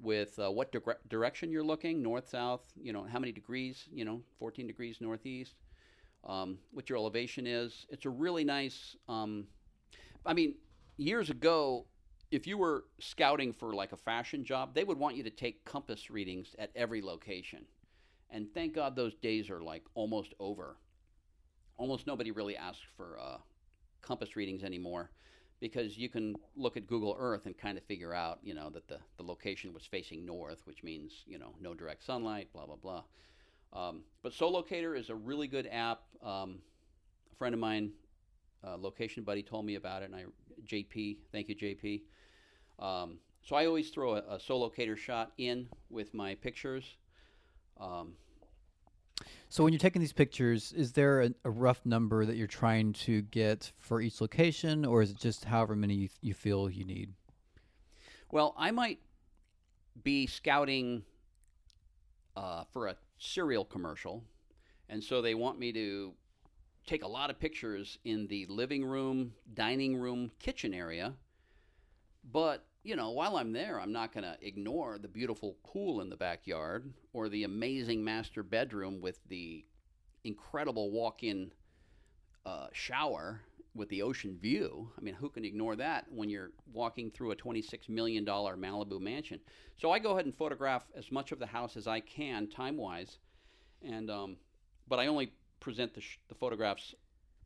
with 0.00 0.38
uh, 0.38 0.50
what 0.50 0.72
dire- 0.72 0.98
direction 1.08 1.50
you're 1.50 1.64
looking 1.64 2.02
north 2.02 2.28
south 2.28 2.62
you 2.80 2.92
know 2.92 3.04
how 3.04 3.18
many 3.18 3.32
degrees 3.32 3.88
you 3.92 4.04
know 4.04 4.22
14 4.38 4.66
degrees 4.66 4.98
northeast 5.00 5.54
um, 6.24 6.58
what 6.70 6.88
your 6.88 6.98
elevation 6.98 7.46
is 7.46 7.86
it's 7.90 8.04
a 8.06 8.10
really 8.10 8.44
nice 8.44 8.96
um, 9.08 9.46
i 10.26 10.32
mean 10.32 10.54
years 10.96 11.30
ago 11.30 11.86
if 12.30 12.46
you 12.46 12.56
were 12.56 12.84
scouting 13.00 13.52
for 13.52 13.74
like 13.74 13.92
a 13.92 13.96
fashion 13.96 14.44
job, 14.44 14.74
they 14.74 14.84
would 14.84 14.98
want 14.98 15.16
you 15.16 15.22
to 15.24 15.30
take 15.30 15.64
compass 15.64 16.10
readings 16.10 16.54
at 16.58 16.70
every 16.76 17.02
location. 17.02 17.64
And 18.30 18.46
thank 18.54 18.74
God 18.74 18.94
those 18.94 19.14
days 19.16 19.50
are 19.50 19.60
like 19.60 19.82
almost 19.94 20.34
over. 20.38 20.76
Almost 21.76 22.06
nobody 22.06 22.30
really 22.30 22.56
asks 22.56 22.84
for 22.96 23.18
uh, 23.20 23.38
compass 24.00 24.36
readings 24.36 24.62
anymore 24.62 25.10
because 25.60 25.98
you 25.98 26.08
can 26.08 26.34
look 26.56 26.76
at 26.76 26.86
Google 26.86 27.14
Earth 27.18 27.46
and 27.46 27.56
kind 27.56 27.76
of 27.76 27.84
figure 27.84 28.14
out, 28.14 28.38
you 28.42 28.54
know, 28.54 28.70
that 28.70 28.88
the, 28.88 28.98
the 29.18 29.22
location 29.22 29.72
was 29.72 29.84
facing 29.84 30.24
north, 30.24 30.62
which 30.64 30.82
means, 30.82 31.12
you 31.26 31.38
know, 31.38 31.54
no 31.60 31.74
direct 31.74 32.02
sunlight, 32.02 32.48
blah, 32.52 32.64
blah, 32.66 32.76
blah. 32.76 33.02
Um, 33.72 34.02
but 34.22 34.32
Solocator 34.32 34.98
is 34.98 35.10
a 35.10 35.14
really 35.14 35.46
good 35.46 35.68
app. 35.70 36.00
Um, 36.24 36.58
a 37.30 37.36
friend 37.36 37.54
of 37.54 37.60
mine, 37.60 37.92
uh, 38.66 38.76
location 38.78 39.22
buddy, 39.22 39.42
told 39.42 39.66
me 39.66 39.74
about 39.74 40.02
it, 40.02 40.10
and 40.10 40.16
I, 40.16 40.24
JP, 40.66 41.18
thank 41.30 41.48
you, 41.48 41.54
JP. 41.54 42.02
Um, 42.78 43.18
so 43.42 43.54
I 43.54 43.66
always 43.66 43.90
throw 43.90 44.14
a, 44.14 44.18
a 44.20 44.38
Solocator 44.38 44.96
shot 44.96 45.32
in 45.36 45.68
with 45.90 46.14
my 46.14 46.34
pictures. 46.34 46.96
Um, 47.78 48.14
So 49.48 49.64
when 49.64 49.72
you're 49.72 49.80
taking 49.80 50.00
these 50.00 50.12
pictures, 50.12 50.72
is 50.72 50.92
there 50.92 51.22
a, 51.22 51.30
a 51.44 51.50
rough 51.50 51.84
number 51.84 52.24
that 52.24 52.36
you're 52.36 52.46
trying 52.46 52.92
to 52.94 53.22
get 53.22 53.72
for 53.78 54.00
each 54.00 54.20
location, 54.20 54.84
or 54.84 55.02
is 55.02 55.10
it 55.10 55.18
just 55.18 55.44
however 55.44 55.74
many 55.74 55.94
you, 55.94 56.08
you 56.20 56.34
feel 56.34 56.70
you 56.70 56.84
need? 56.84 57.12
Well, 58.30 58.54
I 58.56 58.70
might 58.70 59.00
be 60.02 60.26
scouting 60.26 61.02
uh, 62.36 62.64
for 62.72 62.86
a 62.86 62.96
cereal 63.18 63.64
commercial, 63.64 64.22
and 64.88 65.02
so 65.02 65.20
they 65.20 65.34
want 65.34 65.58
me 65.58 65.72
to 65.72 66.12
take 66.86 67.02
a 67.02 67.08
lot 67.08 67.28
of 67.28 67.38
pictures 67.38 67.98
in 68.04 68.26
the 68.28 68.46
living 68.46 68.84
room, 68.84 69.32
dining 69.52 69.96
room, 69.96 70.30
kitchen 70.38 70.72
area. 70.72 71.14
But, 72.32 72.64
you 72.82 72.96
know, 72.96 73.10
while 73.10 73.36
I'm 73.36 73.52
there, 73.52 73.80
I'm 73.80 73.92
not 73.92 74.12
going 74.12 74.24
to 74.24 74.36
ignore 74.40 74.98
the 74.98 75.08
beautiful 75.08 75.56
pool 75.64 76.00
in 76.00 76.08
the 76.08 76.16
backyard 76.16 76.92
or 77.12 77.28
the 77.28 77.44
amazing 77.44 78.02
master 78.02 78.42
bedroom 78.42 79.00
with 79.00 79.18
the 79.28 79.64
incredible 80.24 80.90
walk 80.90 81.22
in 81.22 81.52
uh, 82.46 82.68
shower 82.72 83.42
with 83.74 83.88
the 83.90 84.02
ocean 84.02 84.36
view. 84.40 84.90
I 84.98 85.02
mean, 85.02 85.14
who 85.14 85.28
can 85.28 85.44
ignore 85.44 85.76
that 85.76 86.06
when 86.10 86.28
you're 86.28 86.50
walking 86.72 87.10
through 87.10 87.30
a 87.32 87.36
$26 87.36 87.88
million 87.88 88.24
Malibu 88.24 89.00
mansion? 89.00 89.40
So 89.76 89.90
I 89.90 89.98
go 89.98 90.12
ahead 90.12 90.24
and 90.24 90.34
photograph 90.34 90.84
as 90.96 91.12
much 91.12 91.32
of 91.32 91.38
the 91.38 91.46
house 91.46 91.76
as 91.76 91.86
I 91.86 92.00
can, 92.00 92.48
time 92.48 92.76
wise, 92.76 93.18
and 93.82 94.10
um, 94.10 94.36
but 94.88 94.98
I 94.98 95.06
only 95.06 95.32
present 95.60 95.94
the, 95.94 96.00
sh- 96.00 96.18
the 96.28 96.34
photographs 96.34 96.94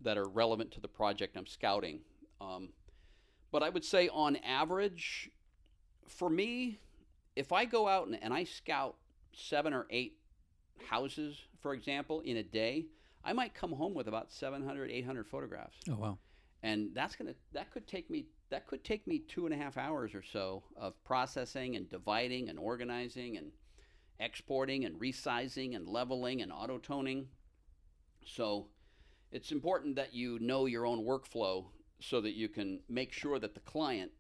that 0.01 0.17
are 0.17 0.29
relevant 0.29 0.71
to 0.73 0.81
the 0.81 0.89
project 0.89 1.37
I'm 1.37 1.47
scouting. 1.47 2.01
Um, 2.41 2.71
but 3.55 3.63
I 3.63 3.69
would 3.69 3.85
say, 3.85 4.09
on 4.09 4.35
average, 4.39 5.31
for 6.09 6.29
me, 6.29 6.81
if 7.37 7.53
I 7.53 7.67
go 7.67 7.87
out 7.87 8.09
and, 8.09 8.19
and 8.21 8.35
I 8.35 8.43
scout 8.43 8.97
seven 9.33 9.73
or 9.73 9.87
eight 9.91 10.17
houses, 10.89 11.41
for 11.63 11.73
example, 11.73 12.21
in 12.23 12.39
a 12.39 12.43
day, 12.43 12.87
I 13.25 13.33
might 13.33 13.55
come 13.55 13.71
home 13.71 13.95
with 13.95 14.09
about 14.09 14.33
700, 14.33 14.91
800 14.91 15.29
photographs 15.29 15.77
Oh 15.89 15.95
wow! 15.95 16.19
and 16.65 16.91
that's 16.95 17.15
gonna 17.15 17.37
that 17.53 17.71
could 17.71 17.87
take 17.87 18.11
me 18.11 18.27
that 18.51 18.67
could 18.67 18.83
take 18.83 19.07
me 19.07 19.21
two 19.21 19.47
and 19.47 19.55
a 19.55 19.57
half 19.57 19.79
hours 19.79 20.17
or 20.17 20.23
so 20.25 20.65
of 20.77 20.93
processing 21.05 21.77
and 21.77 21.89
dividing 21.89 22.49
and 22.49 22.59
organizing 22.59 23.37
and 23.37 23.53
exporting 24.19 24.85
and 24.85 25.01
resizing 25.01 25.77
and 25.77 25.89
leveling 25.89 26.43
and 26.43 26.51
auto 26.51 26.77
toning. 26.79 27.29
So 28.27 28.67
it's 29.31 29.53
important 29.53 29.95
that 29.95 30.13
you 30.13 30.41
know 30.41 30.67
your 30.67 30.87
own 30.87 31.05
workflow 31.05 31.67
so 32.09 32.21
that 32.21 32.35
you 32.35 32.49
can 32.49 32.81
make 32.89 33.13
sure 33.13 33.39
that 33.39 33.55
the 33.55 33.61
client 33.61 34.11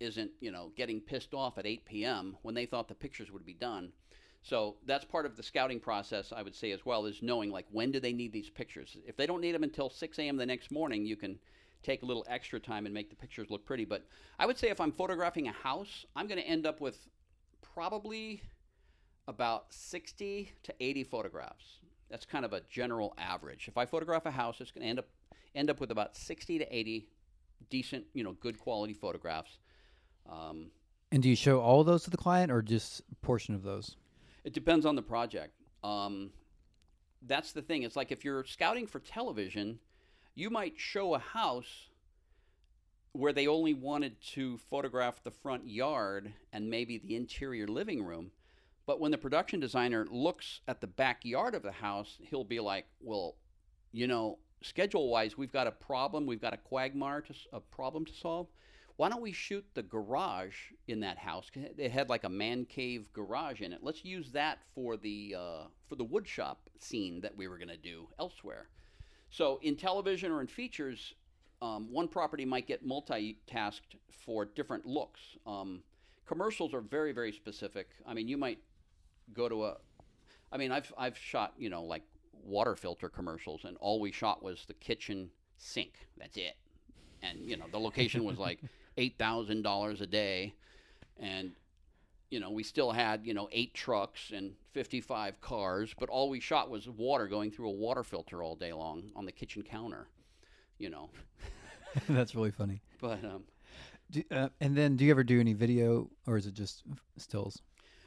isn't 0.00 0.30
you 0.40 0.50
know 0.50 0.72
getting 0.76 1.00
pissed 1.00 1.34
off 1.34 1.58
at 1.58 1.66
8 1.66 1.84
p.m. 1.84 2.36
when 2.42 2.54
they 2.54 2.66
thought 2.66 2.88
the 2.88 2.94
pictures 2.94 3.30
would 3.30 3.44
be 3.44 3.54
done. 3.54 3.92
So 4.42 4.76
that's 4.84 5.06
part 5.06 5.24
of 5.24 5.36
the 5.36 5.42
scouting 5.42 5.80
process, 5.80 6.30
I 6.30 6.42
would 6.42 6.54
say 6.54 6.72
as 6.72 6.84
well, 6.84 7.06
is 7.06 7.22
knowing 7.22 7.50
like 7.50 7.66
when 7.70 7.90
do 7.90 8.00
they 8.00 8.12
need 8.12 8.32
these 8.32 8.50
pictures. 8.50 8.96
If 9.06 9.16
they 9.16 9.26
don't 9.26 9.40
need 9.40 9.54
them 9.54 9.62
until 9.62 9.88
6 9.88 10.18
a.m. 10.18 10.36
the 10.36 10.44
next 10.44 10.70
morning, 10.70 11.06
you 11.06 11.16
can 11.16 11.38
take 11.82 12.02
a 12.02 12.06
little 12.06 12.26
extra 12.28 12.60
time 12.60 12.84
and 12.84 12.94
make 12.94 13.08
the 13.08 13.16
pictures 13.16 13.48
look 13.50 13.64
pretty. 13.64 13.86
But 13.86 14.06
I 14.38 14.44
would 14.44 14.58
say 14.58 14.68
if 14.68 14.80
I'm 14.80 14.92
photographing 14.92 15.48
a 15.48 15.52
house, 15.52 16.04
I'm 16.14 16.26
going 16.26 16.40
to 16.40 16.46
end 16.46 16.66
up 16.66 16.80
with 16.80 17.08
probably 17.62 18.42
about 19.26 19.72
60 19.72 20.52
to 20.62 20.74
80 20.78 21.04
photographs. 21.04 21.78
That's 22.10 22.26
kind 22.26 22.44
of 22.44 22.52
a 22.52 22.60
general 22.68 23.14
average. 23.16 23.66
If 23.68 23.78
I 23.78 23.86
photograph 23.86 24.26
a 24.26 24.30
house, 24.30 24.60
it's 24.60 24.70
going 24.70 24.82
to 24.82 24.88
end 24.88 24.98
up 24.98 25.06
end 25.54 25.70
up 25.70 25.80
with 25.80 25.90
about 25.90 26.16
60 26.16 26.58
to 26.58 26.76
80 26.76 27.08
decent, 27.70 28.04
you 28.12 28.24
know, 28.24 28.32
good 28.32 28.58
quality 28.58 28.94
photographs. 28.94 29.58
Um, 30.30 30.70
And 31.12 31.22
do 31.22 31.28
you 31.28 31.36
show 31.36 31.60
all 31.60 31.84
those 31.84 32.04
to 32.04 32.10
the 32.10 32.16
client, 32.16 32.50
or 32.50 32.62
just 32.62 33.00
a 33.12 33.14
portion 33.26 33.54
of 33.54 33.62
those? 33.62 33.96
It 34.44 34.52
depends 34.52 34.84
on 34.86 34.96
the 34.96 35.02
project. 35.02 35.54
Um, 35.82 36.30
that's 37.22 37.52
the 37.52 37.62
thing. 37.62 37.82
It's 37.82 37.96
like 37.96 38.12
if 38.12 38.24
you're 38.24 38.44
scouting 38.44 38.86
for 38.86 39.00
television, 39.00 39.78
you 40.34 40.50
might 40.50 40.74
show 40.76 41.14
a 41.14 41.18
house 41.18 41.88
where 43.12 43.32
they 43.32 43.46
only 43.46 43.74
wanted 43.74 44.20
to 44.20 44.58
photograph 44.58 45.22
the 45.22 45.30
front 45.30 45.68
yard 45.68 46.32
and 46.52 46.68
maybe 46.68 46.98
the 46.98 47.14
interior 47.14 47.68
living 47.68 48.04
room. 48.04 48.32
But 48.86 49.00
when 49.00 49.12
the 49.12 49.18
production 49.18 49.60
designer 49.60 50.04
looks 50.10 50.60
at 50.66 50.80
the 50.80 50.86
backyard 50.88 51.54
of 51.54 51.62
the 51.62 51.72
house, 51.72 52.18
he'll 52.20 52.44
be 52.44 52.60
like, 52.60 52.86
well, 53.00 53.36
you 53.92 54.06
know, 54.08 54.38
schedule 54.64 55.08
wise, 55.08 55.36
we've 55.36 55.52
got 55.52 55.66
a 55.66 55.72
problem. 55.72 56.26
We've 56.26 56.40
got 56.40 56.54
a 56.54 56.58
quagmire, 56.58 57.20
to, 57.22 57.34
a 57.52 57.60
problem 57.60 58.04
to 58.06 58.12
solve. 58.12 58.48
Why 58.96 59.08
don't 59.08 59.22
we 59.22 59.32
shoot 59.32 59.64
the 59.74 59.82
garage 59.82 60.54
in 60.86 61.00
that 61.00 61.18
house? 61.18 61.50
It 61.54 61.90
had 61.90 62.08
like 62.08 62.24
a 62.24 62.28
man 62.28 62.64
cave 62.64 63.12
garage 63.12 63.60
in 63.60 63.72
it. 63.72 63.80
Let's 63.82 64.04
use 64.04 64.30
that 64.32 64.58
for 64.74 64.96
the 64.96 65.34
uh, 65.36 65.64
for 65.88 65.96
the 65.96 66.04
wood 66.04 66.28
shop 66.28 66.70
scene 66.78 67.20
that 67.22 67.36
we 67.36 67.48
were 67.48 67.58
going 67.58 67.68
to 67.68 67.76
do 67.76 68.08
elsewhere. 68.20 68.68
So 69.30 69.58
in 69.62 69.74
television 69.74 70.30
or 70.30 70.40
in 70.40 70.46
features, 70.46 71.14
um, 71.60 71.90
one 71.90 72.06
property 72.06 72.44
might 72.44 72.68
get 72.68 72.86
multitasked 72.86 73.96
for 74.24 74.44
different 74.44 74.86
looks. 74.86 75.20
Um, 75.44 75.82
commercials 76.24 76.72
are 76.72 76.80
very 76.80 77.10
very 77.10 77.32
specific. 77.32 77.88
I 78.06 78.14
mean, 78.14 78.28
you 78.28 78.36
might 78.36 78.60
go 79.32 79.48
to 79.48 79.64
a 79.64 79.76
I 80.52 80.56
mean, 80.56 80.70
I've 80.70 80.92
I've 80.96 81.18
shot 81.18 81.54
you 81.58 81.68
know 81.68 81.82
like 81.82 82.02
water 82.44 82.76
filter 82.76 83.08
commercials, 83.08 83.64
and 83.64 83.76
all 83.80 84.00
we 84.00 84.12
shot 84.12 84.42
was 84.42 84.64
the 84.66 84.74
kitchen 84.74 85.30
sink. 85.56 86.06
That's 86.18 86.36
it. 86.36 86.56
And 87.22 87.38
you 87.40 87.56
know 87.56 87.64
the 87.70 87.78
location 87.80 88.24
was 88.24 88.38
like 88.38 88.60
eight 88.96 89.16
thousand 89.18 89.62
dollars 89.62 90.00
a 90.00 90.06
day, 90.06 90.54
and 91.18 91.52
you 92.30 92.40
know 92.40 92.50
we 92.50 92.62
still 92.62 92.92
had 92.92 93.24
you 93.24 93.34
know 93.34 93.48
eight 93.52 93.74
trucks 93.74 94.30
and 94.34 94.52
fifty 94.72 95.00
five 95.00 95.40
cars, 95.40 95.94
but 95.98 96.08
all 96.08 96.28
we 96.28 96.40
shot 96.40 96.68
was 96.70 96.88
water 96.88 97.26
going 97.26 97.50
through 97.50 97.68
a 97.68 97.72
water 97.72 98.02
filter 98.02 98.42
all 98.42 98.56
day 98.56 98.72
long 98.72 99.10
on 99.16 99.24
the 99.24 99.32
kitchen 99.32 99.62
counter. 99.62 100.06
You 100.78 100.90
know, 100.90 101.10
That's 102.08 102.34
really 102.34 102.50
funny. 102.50 102.82
but 103.00 103.24
um, 103.24 103.44
Do, 104.10 104.22
uh, 104.30 104.48
and 104.60 104.76
then, 104.76 104.96
do 104.96 105.04
you 105.04 105.10
ever 105.12 105.22
do 105.24 105.38
any 105.40 105.52
video, 105.54 106.10
or 106.26 106.36
is 106.36 106.46
it 106.46 106.54
just 106.54 106.82
stills? 107.16 107.62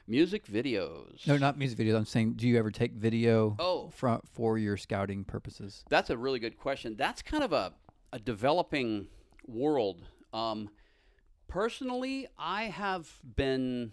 Music 0.08 0.46
videos. 0.46 1.26
No, 1.28 1.38
not 1.38 1.58
music 1.58 1.78
videos. 1.80 1.96
I'm 1.96 2.06
saying, 2.06 2.34
do 2.34 2.48
you 2.48 2.58
ever 2.58 2.72
take 2.72 2.94
video 2.94 3.56
Oh. 3.60 3.90
for 3.94 4.22
for 4.34 4.58
your 4.58 4.78
scouting 4.78 5.24
purposes? 5.24 5.84
That's 5.90 6.10
a 6.10 6.18
really 6.18 6.40
good 6.40 6.58
question. 6.58 6.96
That's 6.98 7.22
kind 7.22 7.44
of 7.44 7.52
a, 7.54 7.74
a 8.14 8.20
developing 8.20 9.08
world. 9.46 10.04
Um, 10.34 10.70
personally, 11.48 12.28
I 12.38 12.64
have 12.64 13.10
been 13.36 13.92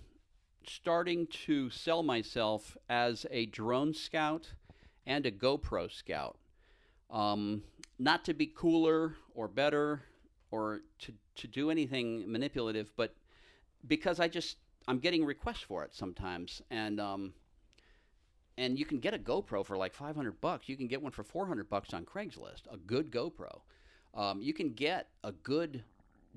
starting 0.67 1.27
to 1.27 1.69
sell 1.71 2.03
myself 2.03 2.77
as 2.89 3.27
a 3.31 3.47
drone 3.47 3.93
scout 3.93 4.55
and 5.07 5.27
a 5.27 5.31
GoPro 5.31 5.93
scout. 5.93 6.39
Um, 7.11 7.63
not 7.99 8.25
to 8.25 8.35
be 8.35 8.47
cooler 8.47 9.15
or 9.35 9.47
better 9.47 10.03
or 10.51 10.81
to, 11.01 11.13
to 11.37 11.47
do 11.47 11.71
anything 11.71 12.25
manipulative, 12.31 12.91
but 12.97 13.15
because 13.87 14.19
I 14.19 14.29
just 14.29 14.57
I'm 14.87 14.99
getting 14.99 15.25
requests 15.25 15.63
for 15.63 15.85
it 15.85 15.95
sometimes, 15.95 16.63
and 16.71 17.01
um, 17.01 17.33
and 18.57 18.79
you 18.79 18.85
can 18.85 18.99
get 18.99 19.15
a 19.15 19.19
GoPro 19.19 19.65
for 19.65 19.77
like 19.77 19.95
500 19.95 20.41
bucks. 20.41 20.69
You 20.69 20.77
can 20.77 20.87
get 20.87 21.03
one 21.03 21.13
for 21.13 21.25
400 21.25 21.69
bucks 21.69 21.93
on 21.95 22.05
Craigslist. 22.05 22.63
A 22.71 22.77
good 22.77 23.11
GoPro. 23.11 23.61
Um, 24.15 24.41
you 24.41 24.53
can 24.55 24.73
get 24.73 25.09
a 25.25 25.33
good 25.33 25.83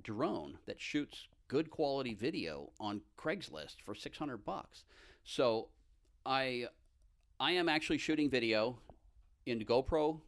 drone 0.03 0.57
that 0.65 0.79
shoots 0.79 1.27
good 1.47 1.69
quality 1.69 2.13
video 2.13 2.71
on 2.79 3.01
Craigslist 3.17 3.75
for 3.83 3.95
600 3.95 4.37
bucks. 4.37 4.83
So 5.23 5.69
I 6.25 6.67
I 7.39 7.51
am 7.51 7.69
actually 7.69 7.99
shooting 7.99 8.29
video 8.29 8.79
in 9.45 9.59
GoPro 9.59 10.19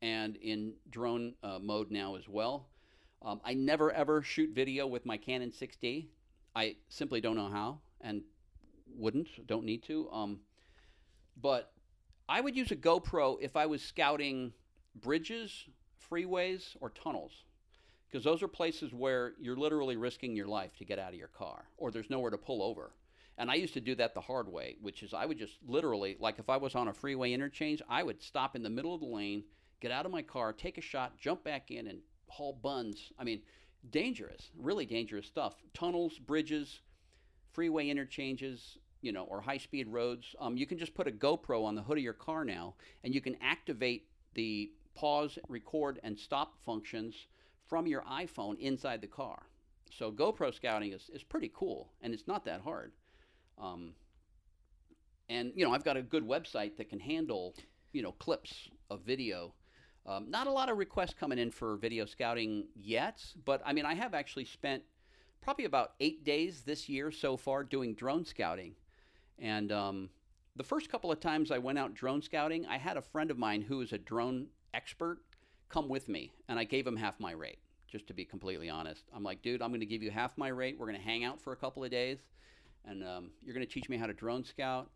and 0.00 0.36
in 0.36 0.74
drone 0.90 1.34
uh, 1.42 1.58
mode 1.60 1.90
now 1.90 2.14
as 2.16 2.28
well. 2.28 2.68
Um, 3.22 3.40
I 3.44 3.54
never 3.54 3.92
ever 3.92 4.22
shoot 4.22 4.50
video 4.54 4.86
with 4.86 5.04
my 5.04 5.16
Canon 5.16 5.50
6D. 5.50 6.06
I 6.58 6.74
simply 6.88 7.20
don't 7.20 7.36
know 7.36 7.48
how 7.48 7.78
and 8.00 8.22
wouldn't, 8.92 9.28
don't 9.46 9.64
need 9.64 9.84
to. 9.84 10.10
Um, 10.10 10.40
but 11.40 11.70
I 12.28 12.40
would 12.40 12.56
use 12.56 12.72
a 12.72 12.76
GoPro 12.76 13.36
if 13.40 13.56
I 13.56 13.66
was 13.66 13.80
scouting 13.80 14.52
bridges, 14.96 15.66
freeways, 16.10 16.76
or 16.80 16.90
tunnels, 16.90 17.44
because 18.10 18.24
those 18.24 18.42
are 18.42 18.48
places 18.48 18.92
where 18.92 19.34
you're 19.38 19.56
literally 19.56 19.96
risking 19.96 20.34
your 20.34 20.48
life 20.48 20.76
to 20.78 20.84
get 20.84 20.98
out 20.98 21.10
of 21.10 21.14
your 21.14 21.28
car, 21.28 21.66
or 21.76 21.92
there's 21.92 22.10
nowhere 22.10 22.32
to 22.32 22.38
pull 22.38 22.60
over. 22.60 22.90
And 23.36 23.52
I 23.52 23.54
used 23.54 23.74
to 23.74 23.80
do 23.80 23.94
that 23.94 24.14
the 24.14 24.20
hard 24.20 24.48
way, 24.48 24.78
which 24.82 25.04
is 25.04 25.14
I 25.14 25.26
would 25.26 25.38
just 25.38 25.58
literally, 25.64 26.16
like 26.18 26.40
if 26.40 26.50
I 26.50 26.56
was 26.56 26.74
on 26.74 26.88
a 26.88 26.92
freeway 26.92 27.32
interchange, 27.32 27.80
I 27.88 28.02
would 28.02 28.20
stop 28.20 28.56
in 28.56 28.64
the 28.64 28.70
middle 28.70 28.92
of 28.92 29.00
the 29.00 29.06
lane, 29.06 29.44
get 29.80 29.92
out 29.92 30.06
of 30.06 30.10
my 30.10 30.22
car, 30.22 30.52
take 30.52 30.76
a 30.76 30.80
shot, 30.80 31.20
jump 31.20 31.44
back 31.44 31.70
in, 31.70 31.86
and 31.86 32.00
haul 32.26 32.58
buns. 32.60 33.12
I 33.16 33.22
mean, 33.22 33.42
dangerous, 33.90 34.50
really 34.56 34.86
dangerous 34.86 35.26
stuff. 35.26 35.54
Tunnels, 35.74 36.18
bridges, 36.18 36.80
freeway 37.52 37.88
interchanges, 37.88 38.78
you 39.00 39.12
know, 39.12 39.24
or 39.24 39.40
high 39.40 39.58
speed 39.58 39.88
roads. 39.88 40.34
Um, 40.40 40.56
you 40.56 40.66
can 40.66 40.78
just 40.78 40.94
put 40.94 41.08
a 41.08 41.12
GoPro 41.12 41.64
on 41.64 41.74
the 41.74 41.82
hood 41.82 41.98
of 41.98 42.04
your 42.04 42.12
car 42.12 42.44
now, 42.44 42.74
and 43.04 43.14
you 43.14 43.20
can 43.20 43.36
activate 43.40 44.08
the 44.34 44.70
pause, 44.94 45.38
record, 45.48 46.00
and 46.02 46.18
stop 46.18 46.54
functions 46.64 47.14
from 47.66 47.86
your 47.86 48.02
iPhone 48.02 48.58
inside 48.58 49.00
the 49.00 49.06
car. 49.06 49.42
So 49.90 50.10
GoPro 50.10 50.52
scouting 50.54 50.92
is, 50.92 51.10
is 51.12 51.22
pretty 51.22 51.50
cool, 51.54 51.92
and 52.02 52.12
it's 52.12 52.26
not 52.26 52.44
that 52.44 52.60
hard. 52.60 52.92
Um, 53.58 53.92
and 55.28 55.52
you 55.54 55.64
know, 55.64 55.72
I've 55.72 55.84
got 55.84 55.96
a 55.96 56.02
good 56.02 56.26
website 56.26 56.76
that 56.76 56.88
can 56.88 57.00
handle 57.00 57.54
you 57.92 58.02
know 58.02 58.12
clips 58.12 58.68
of 58.90 59.02
video. 59.02 59.54
Um, 60.08 60.30
not 60.30 60.46
a 60.46 60.50
lot 60.50 60.70
of 60.70 60.78
requests 60.78 61.12
coming 61.12 61.38
in 61.38 61.50
for 61.50 61.76
video 61.76 62.06
scouting 62.06 62.64
yet, 62.74 63.22
but 63.44 63.60
I 63.66 63.74
mean, 63.74 63.84
I 63.84 63.94
have 63.94 64.14
actually 64.14 64.46
spent 64.46 64.82
probably 65.42 65.66
about 65.66 65.92
eight 66.00 66.24
days 66.24 66.62
this 66.62 66.88
year 66.88 67.10
so 67.10 67.36
far 67.36 67.62
doing 67.62 67.94
drone 67.94 68.24
scouting. 68.24 68.74
And 69.38 69.70
um, 69.70 70.08
the 70.56 70.64
first 70.64 70.88
couple 70.88 71.12
of 71.12 71.20
times 71.20 71.50
I 71.50 71.58
went 71.58 71.78
out 71.78 71.94
drone 71.94 72.22
scouting, 72.22 72.64
I 72.66 72.78
had 72.78 72.96
a 72.96 73.02
friend 73.02 73.30
of 73.30 73.36
mine 73.36 73.60
who 73.60 73.82
is 73.82 73.92
a 73.92 73.98
drone 73.98 74.46
expert 74.72 75.18
come 75.68 75.90
with 75.90 76.08
me, 76.08 76.32
and 76.48 76.58
I 76.58 76.64
gave 76.64 76.86
him 76.86 76.96
half 76.96 77.20
my 77.20 77.32
rate, 77.32 77.58
just 77.86 78.06
to 78.06 78.14
be 78.14 78.24
completely 78.24 78.70
honest. 78.70 79.04
I'm 79.14 79.22
like, 79.22 79.42
dude, 79.42 79.60
I'm 79.60 79.68
going 79.68 79.80
to 79.80 79.86
give 79.86 80.02
you 80.02 80.10
half 80.10 80.38
my 80.38 80.48
rate. 80.48 80.76
We're 80.78 80.86
going 80.86 80.98
to 80.98 81.04
hang 81.04 81.24
out 81.24 81.38
for 81.38 81.52
a 81.52 81.56
couple 81.56 81.84
of 81.84 81.90
days, 81.90 82.18
and 82.86 83.04
um, 83.04 83.30
you're 83.44 83.54
going 83.54 83.66
to 83.66 83.70
teach 83.70 83.90
me 83.90 83.98
how 83.98 84.06
to 84.06 84.14
drone 84.14 84.42
scout, 84.42 84.90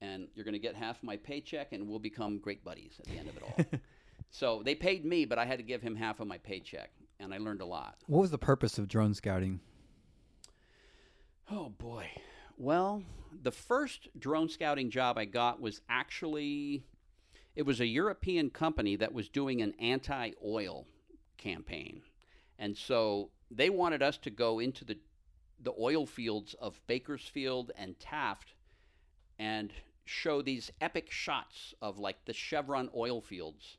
and 0.00 0.26
you're 0.34 0.44
going 0.44 0.54
to 0.54 0.58
get 0.58 0.74
half 0.74 1.00
my 1.04 1.16
paycheck, 1.16 1.72
and 1.72 1.88
we'll 1.88 2.00
become 2.00 2.38
great 2.38 2.64
buddies 2.64 2.94
at 2.98 3.06
the 3.06 3.18
end 3.18 3.28
of 3.28 3.36
it 3.36 3.42
all. 3.44 3.80
so 4.30 4.62
they 4.64 4.74
paid 4.74 5.04
me, 5.04 5.24
but 5.24 5.38
I 5.38 5.44
had 5.44 5.58
to 5.58 5.64
give 5.64 5.82
him 5.82 5.96
half 5.96 6.20
of 6.20 6.26
my 6.26 6.38
paycheck, 6.38 6.90
and 7.18 7.32
I 7.32 7.38
learned 7.38 7.60
a 7.60 7.66
lot. 7.66 7.96
What 8.06 8.20
was 8.20 8.30
the 8.30 8.38
purpose 8.38 8.78
of 8.78 8.88
drone 8.88 9.14
scouting? 9.14 9.60
Oh 11.50 11.70
boy. 11.70 12.08
Well, 12.56 13.02
the 13.42 13.52
first 13.52 14.08
drone 14.18 14.48
scouting 14.48 14.90
job 14.90 15.16
I 15.16 15.24
got 15.24 15.60
was 15.60 15.80
actually 15.88 16.84
it 17.54 17.62
was 17.66 17.80
a 17.80 17.86
European 17.86 18.50
company 18.50 18.94
that 18.96 19.12
was 19.12 19.28
doing 19.28 19.62
an 19.62 19.74
anti-oil 19.80 20.86
campaign. 21.38 22.02
And 22.58 22.76
so 22.76 23.30
they 23.50 23.70
wanted 23.70 24.02
us 24.02 24.16
to 24.18 24.30
go 24.30 24.58
into 24.58 24.84
the 24.84 24.98
the 25.60 25.72
oil 25.78 26.06
fields 26.06 26.54
of 26.60 26.80
Bakersfield 26.86 27.72
and 27.76 27.98
Taft 27.98 28.52
and 29.38 29.72
show 30.04 30.40
these 30.40 30.70
epic 30.80 31.10
shots 31.10 31.74
of 31.82 31.98
like 31.98 32.24
the 32.26 32.32
Chevron 32.32 32.88
oil 32.94 33.20
fields, 33.20 33.76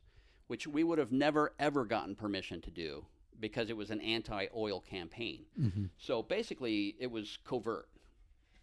which 0.50 0.66
we 0.66 0.82
would 0.82 0.98
have 0.98 1.12
never 1.12 1.52
ever 1.60 1.84
gotten 1.84 2.16
permission 2.16 2.60
to 2.60 2.72
do 2.72 3.04
because 3.38 3.70
it 3.70 3.76
was 3.76 3.92
an 3.92 4.00
anti-oil 4.00 4.80
campaign. 4.80 5.44
Mm-hmm. 5.56 5.84
So 5.96 6.24
basically, 6.24 6.96
it 6.98 7.08
was 7.08 7.38
covert. 7.44 7.88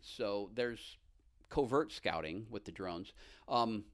So 0.02 0.50
there's 0.54 0.98
covert 1.48 1.94
scouting 1.94 2.46
with 2.52 2.66
the 2.66 2.74
drones. 2.74 3.14
Um, 3.48 3.86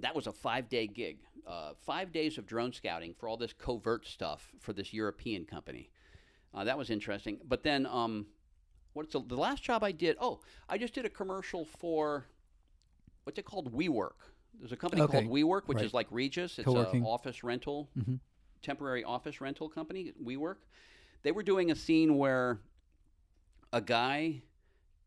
that 0.00 0.14
was 0.14 0.26
a 0.26 0.32
five-day 0.32 0.88
gig, 0.88 1.20
uh, 1.46 1.72
five 1.80 2.12
days 2.12 2.36
of 2.36 2.46
drone 2.46 2.74
scouting 2.74 3.14
for 3.18 3.26
all 3.26 3.38
this 3.38 3.54
covert 3.54 4.06
stuff 4.06 4.52
for 4.60 4.74
this 4.74 4.92
European 4.92 5.46
company. 5.46 5.88
Uh, 6.52 6.64
that 6.64 6.76
was 6.76 6.90
interesting. 6.90 7.38
But 7.42 7.62
then, 7.62 7.86
um, 7.86 8.26
what's 8.92 9.14
the, 9.14 9.22
the 9.26 9.34
last 9.34 9.62
job 9.62 9.82
I 9.82 9.92
did? 9.92 10.18
Oh, 10.20 10.40
I 10.68 10.76
just 10.76 10.92
did 10.92 11.06
a 11.06 11.10
commercial 11.10 11.64
for 11.64 12.26
what's 13.24 13.38
it 13.38 13.46
called? 13.46 13.72
WeWork. 13.72 14.28
There's 14.58 14.72
a 14.72 14.76
company 14.76 15.02
Okay. 15.02 15.12
called 15.22 15.32
WeWork, 15.32 15.66
which 15.66 15.76
Right. 15.76 15.84
is 15.84 15.94
like 15.94 16.08
Regus. 16.10 16.58
It's 16.58 16.66
an 16.68 17.02
office 17.04 17.44
rental 17.44 17.90
Mhm. 17.96 18.20
temporary 18.62 19.04
office 19.04 19.40
rental 19.40 19.68
company, 19.68 20.12
WeWork. 20.22 20.58
They 21.22 21.32
were 21.32 21.42
doing 21.42 21.70
a 21.70 21.74
scene 21.76 22.16
where 22.18 22.60
a 23.72 23.80
guy 23.80 24.42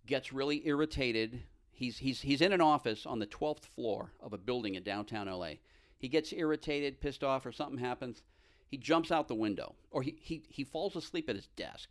gets 0.06 0.32
really 0.32 0.66
irritated. 0.68 1.44
He's 1.72 1.98
he's 1.98 2.22
he's 2.22 2.42
in 2.42 2.54
an 2.54 2.62
office 2.62 3.06
on 3.06 3.20
the 3.20 3.26
12th 3.26 3.66
floor 3.66 4.14
of 4.20 4.34
a 4.34 4.38
building 4.38 4.76
in 4.76 4.84
downtown 4.84 5.28
LA. 5.28 5.60
He 5.98 6.08
gets 6.08 6.32
irritated, 6.34 7.00
pissed 7.02 7.24
off, 7.24 7.46
or 7.46 7.52
something 7.52 7.78
happens. 7.80 8.24
He 8.68 8.78
jumps 8.78 9.12
out 9.12 9.28
the 9.28 9.36
window, 9.36 9.76
or 9.92 10.02
he, 10.02 10.16
he, 10.22 10.44
he 10.48 10.64
falls 10.64 10.96
asleep 10.96 11.30
at 11.30 11.36
his 11.36 11.48
desk, 11.48 11.90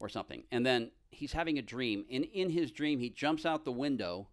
or 0.00 0.08
something. 0.08 0.44
And 0.50 0.66
then 0.66 0.90
he's 1.10 1.32
having 1.32 1.58
a 1.58 1.62
dream. 1.62 2.04
And 2.10 2.24
in 2.24 2.50
his 2.50 2.72
dream, 2.72 2.98
he 2.98 3.08
jumps 3.08 3.46
out 3.46 3.64
the 3.64 3.72
window 3.72 4.28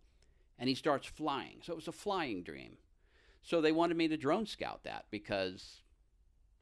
and 0.58 0.70
he 0.70 0.76
starts 0.76 1.08
flying. 1.08 1.58
So 1.62 1.74
it 1.74 1.78
was 1.78 1.88
a 1.88 1.92
flying 1.94 2.44
dream. 2.44 2.78
So 3.42 3.62
they 3.62 3.72
wanted 3.72 3.98
me 3.98 4.08
to 4.08 4.18
drone 4.18 4.46
scout 4.46 4.84
that 4.84 5.06
because 5.12 5.82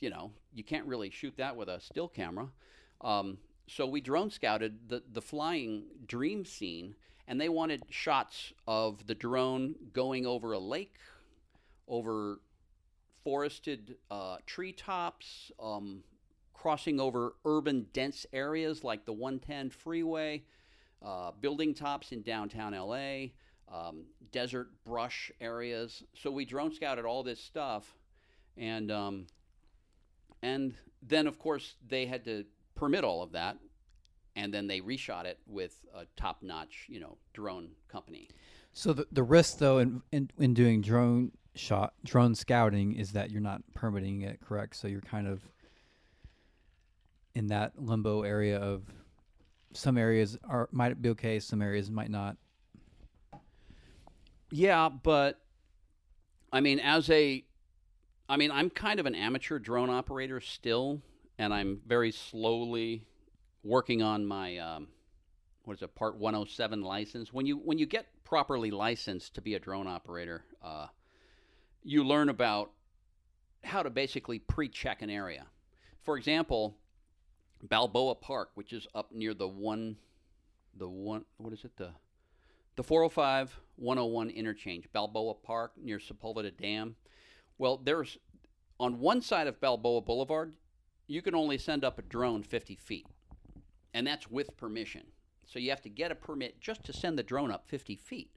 you 0.03 0.09
know, 0.09 0.31
you 0.53 0.65
can't 0.65 0.85
really 0.85 1.09
shoot 1.09 1.33
that 1.37 1.55
with 1.55 1.69
a 1.69 1.79
still 1.79 2.09
camera. 2.09 2.49
Um, 2.99 3.37
so 3.67 3.87
we 3.87 4.01
drone 4.01 4.29
scouted 4.29 4.89
the, 4.89 5.01
the 5.13 5.21
flying 5.21 5.85
dream 6.05 6.43
scene, 6.43 6.95
and 7.25 7.39
they 7.39 7.47
wanted 7.47 7.83
shots 7.89 8.51
of 8.67 9.07
the 9.07 9.15
drone 9.15 9.75
going 9.93 10.25
over 10.25 10.51
a 10.51 10.59
lake, 10.59 10.97
over 11.87 12.41
forested 13.23 13.95
uh, 14.11 14.37
treetops, 14.45 15.53
um, 15.57 16.03
crossing 16.53 16.99
over 16.99 17.35
urban 17.45 17.87
dense 17.93 18.25
areas 18.33 18.83
like 18.83 19.05
the 19.05 19.13
110 19.13 19.69
freeway, 19.69 20.43
uh, 21.01 21.31
building 21.39 21.73
tops 21.73 22.11
in 22.11 22.21
downtown 22.23 22.73
LA, 22.73 23.27
um, 23.71 24.05
desert 24.31 24.69
brush 24.85 25.31
areas. 25.39 26.03
So 26.13 26.31
we 26.31 26.45
drone 26.45 26.73
scouted 26.73 27.05
all 27.05 27.23
this 27.23 27.39
stuff, 27.39 27.95
and 28.57 28.91
um, 28.91 29.27
and 30.41 30.73
then, 31.01 31.27
of 31.27 31.39
course, 31.39 31.75
they 31.87 32.05
had 32.05 32.25
to 32.25 32.45
permit 32.75 33.03
all 33.03 33.21
of 33.21 33.31
that, 33.31 33.57
and 34.35 34.53
then 34.53 34.67
they 34.67 34.81
reshot 34.81 35.25
it 35.25 35.39
with 35.47 35.85
a 35.95 36.05
top-notch, 36.15 36.85
you 36.87 36.99
know, 36.99 37.17
drone 37.33 37.69
company. 37.87 38.29
So 38.73 38.93
the 38.93 39.07
the 39.11 39.23
risk 39.23 39.59
though 39.59 39.77
in, 39.77 40.01
in 40.11 40.29
in 40.39 40.53
doing 40.53 40.81
drone 40.81 41.31
shot 41.55 41.93
drone 42.03 42.33
scouting 42.33 42.95
is 42.95 43.11
that 43.11 43.29
you're 43.29 43.41
not 43.41 43.61
permitting 43.75 44.21
it 44.21 44.39
correct. 44.41 44.75
So 44.75 44.87
you're 44.87 45.01
kind 45.01 45.27
of 45.27 45.41
in 47.35 47.47
that 47.47 47.73
limbo 47.77 48.23
area 48.23 48.57
of 48.57 48.83
some 49.73 49.97
areas 49.97 50.37
are 50.47 50.69
might 50.71 50.99
be 51.01 51.09
okay, 51.09 51.39
some 51.39 51.61
areas 51.61 51.89
might 51.91 52.09
not. 52.09 52.37
Yeah, 54.55 54.87
but 54.89 55.39
I 56.51 56.61
mean, 56.61 56.79
as 56.79 57.09
a, 57.09 57.43
I 58.29 58.37
mean, 58.37 58.51
I'm 58.51 58.69
kind 58.69 58.99
of 58.99 59.07
an 59.07 59.15
amateur 59.15 59.57
drone 59.57 59.89
operator 59.89 60.39
still, 60.39 61.01
and 61.39 61.51
I'm 61.51 61.81
very 61.87 62.11
slowly 62.11 63.03
working 63.63 64.03
on 64.03 64.27
my 64.27 64.59
um, 64.59 64.89
what 65.63 65.77
is 65.77 65.81
it, 65.81 65.95
Part 65.95 66.17
107 66.17 66.83
license. 66.83 67.33
When 67.33 67.47
you 67.47 67.57
when 67.57 67.79
you 67.79 67.87
get 67.87 68.05
properly 68.25 68.69
licensed 68.69 69.33
to 69.33 69.41
be 69.41 69.55
a 69.55 69.59
drone 69.59 69.87
operator, 69.87 70.43
uh, 70.63 70.85
you 71.81 72.03
learn 72.03 72.29
about 72.29 72.73
how 73.63 73.81
to 73.81 73.89
basically 73.89 74.37
pre-check 74.37 75.01
an 75.01 75.09
area. 75.09 75.47
For 76.03 76.15
example, 76.15 76.77
Balboa 77.63 78.13
Park, 78.13 78.51
which 78.53 78.71
is 78.71 78.85
up 78.93 79.11
near 79.11 79.33
the 79.33 79.47
one, 79.47 79.97
the 80.77 80.87
one, 80.87 81.25
what 81.37 81.53
is 81.53 81.65
it, 81.65 81.75
the 81.75 81.89
the 82.75 82.83
405 82.83 83.59
101 83.75 84.29
interchange, 84.29 84.85
Balboa 84.91 85.33
Park 85.35 85.73
near 85.81 85.97
Sepulveda 85.97 86.55
Dam. 86.55 86.95
Well, 87.57 87.77
there's 87.77 88.17
on 88.79 88.99
one 88.99 89.21
side 89.21 89.47
of 89.47 89.59
Balboa 89.59 90.01
Boulevard, 90.01 90.55
you 91.07 91.21
can 91.21 91.35
only 91.35 91.57
send 91.57 91.83
up 91.83 91.99
a 91.99 92.03
drone 92.03 92.43
50 92.43 92.75
feet, 92.75 93.07
and 93.93 94.05
that's 94.05 94.29
with 94.29 94.57
permission. 94.57 95.03
So 95.45 95.59
you 95.59 95.69
have 95.69 95.81
to 95.81 95.89
get 95.89 96.11
a 96.11 96.15
permit 96.15 96.59
just 96.59 96.83
to 96.85 96.93
send 96.93 97.17
the 97.17 97.23
drone 97.23 97.51
up 97.51 97.67
50 97.67 97.95
feet. 97.95 98.31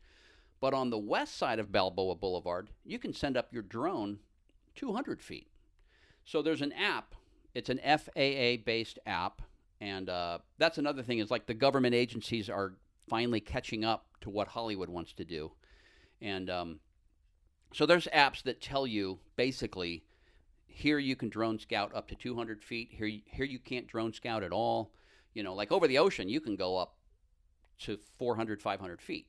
But 0.61 0.74
on 0.74 0.91
the 0.91 0.99
west 0.99 1.37
side 1.37 1.59
of 1.59 1.72
Balboa 1.72 2.16
Boulevard, 2.16 2.70
you 2.84 2.99
can 2.99 3.12
send 3.12 3.37
up 3.37 3.53
your 3.53 3.62
drone 3.62 4.18
200 4.74 5.22
feet. 5.22 5.49
So 6.24 6.43
there's 6.43 6.62
an 6.62 6.72
app. 6.72 7.14
It's 7.55 7.70
an 7.70 7.78
FAA 7.78 8.62
based 8.64 8.99
app. 9.07 9.43
And 9.80 10.09
uh, 10.09 10.39
that's 10.59 10.78
another 10.78 11.03
thing 11.03 11.18
is 11.18 11.30
like 11.30 11.47
the 11.47 11.55
government 11.55 11.95
agencies 11.95 12.49
are 12.49 12.74
finally 13.09 13.41
catching 13.41 13.85
up 13.85 14.07
to 14.21 14.31
what 14.31 14.49
Hollywood 14.49 14.89
wants 14.89 15.13
to 15.15 15.25
do. 15.25 15.53
And 16.21 16.49
um, 16.51 16.81
so 17.73 17.87
there's 17.87 18.09
apps 18.15 18.43
that 18.45 18.61
tell 18.61 18.87
you 18.87 19.19
basically 19.37 20.05
here 20.67 20.99
you 20.99 21.17
can 21.17 21.31
drone 21.31 21.59
scout 21.59 21.95
up 21.95 22.07
to 22.09 22.15
200 22.15 22.63
feet. 22.63 22.91
Here, 22.93 23.11
here 23.25 23.47
you 23.47 23.59
can't 23.59 23.87
drone 23.87 24.13
scout 24.13 24.43
at 24.43 24.53
all. 24.53 24.93
You 25.33 25.43
know, 25.43 25.55
like 25.55 25.73
over 25.73 25.89
the 25.89 25.99
ocean, 25.99 26.29
you 26.29 26.39
can 26.39 26.55
go 26.55 26.77
up 26.77 26.97
to 27.81 27.99
400, 28.19 28.61
500 28.61 29.01
feet. 29.01 29.27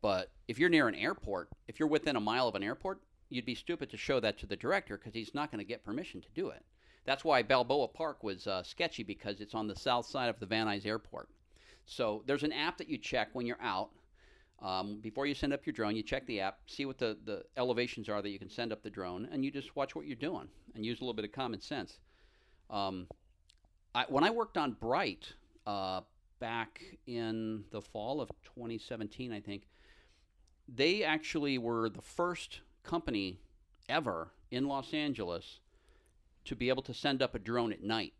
But 0.00 0.30
if 0.46 0.58
you're 0.58 0.68
near 0.68 0.86
an 0.86 0.94
airport, 0.94 1.50
if 1.66 1.80
you're 1.80 1.88
within 1.88 2.14
a 2.14 2.20
mile 2.20 2.46
of 2.46 2.54
an 2.54 2.62
airport, 2.62 3.00
you'd 3.28 3.44
be 3.44 3.56
stupid 3.56 3.90
to 3.90 3.96
show 3.96 4.20
that 4.20 4.38
to 4.38 4.46
the 4.46 4.56
director 4.56 4.96
because 4.96 5.14
he's 5.14 5.34
not 5.34 5.50
going 5.50 5.58
to 5.58 5.64
get 5.64 5.84
permission 5.84 6.20
to 6.20 6.28
do 6.34 6.50
it. 6.50 6.64
That's 7.04 7.24
why 7.24 7.42
Balboa 7.42 7.88
Park 7.88 8.22
was 8.22 8.46
uh, 8.46 8.62
sketchy 8.62 9.02
because 9.02 9.40
it's 9.40 9.54
on 9.54 9.66
the 9.66 9.74
south 9.74 10.06
side 10.06 10.28
of 10.28 10.38
the 10.38 10.46
Van 10.46 10.66
Nuys 10.68 10.86
Airport. 10.86 11.28
So 11.88 12.22
there's 12.26 12.42
an 12.42 12.52
app 12.52 12.76
that 12.78 12.88
you 12.88 12.98
check 12.98 13.30
when 13.32 13.46
you're 13.46 13.60
out. 13.62 13.88
Um, 14.60 14.98
before 15.00 15.24
you 15.24 15.34
send 15.34 15.52
up 15.52 15.64
your 15.64 15.72
drone, 15.72 15.96
you 15.96 16.02
check 16.02 16.26
the 16.26 16.40
app, 16.40 16.58
see 16.66 16.84
what 16.84 16.98
the, 16.98 17.16
the 17.24 17.44
elevations 17.56 18.08
are 18.08 18.20
that 18.20 18.28
you 18.28 18.38
can 18.38 18.50
send 18.50 18.72
up 18.72 18.82
the 18.82 18.90
drone, 18.90 19.28
and 19.32 19.44
you 19.44 19.50
just 19.50 19.74
watch 19.74 19.94
what 19.94 20.04
you're 20.04 20.16
doing 20.16 20.48
and 20.74 20.84
use 20.84 20.98
a 20.98 21.00
little 21.00 21.14
bit 21.14 21.24
of 21.24 21.32
common 21.32 21.60
sense. 21.60 21.98
Um, 22.68 23.06
I, 23.94 24.04
when 24.08 24.22
I 24.22 24.30
worked 24.30 24.58
on 24.58 24.72
Bright 24.72 25.32
uh, 25.66 26.02
back 26.40 26.82
in 27.06 27.64
the 27.70 27.80
fall 27.80 28.20
of 28.20 28.28
2017, 28.54 29.32
I 29.32 29.40
think, 29.40 29.62
they 30.68 31.02
actually 31.04 31.56
were 31.56 31.88
the 31.88 32.02
first 32.02 32.60
company 32.82 33.40
ever 33.88 34.32
in 34.50 34.68
Los 34.68 34.92
Angeles 34.92 35.60
to 36.44 36.54
be 36.54 36.68
able 36.68 36.82
to 36.82 36.92
send 36.92 37.22
up 37.22 37.34
a 37.34 37.38
drone 37.38 37.72
at 37.72 37.82
night. 37.82 38.12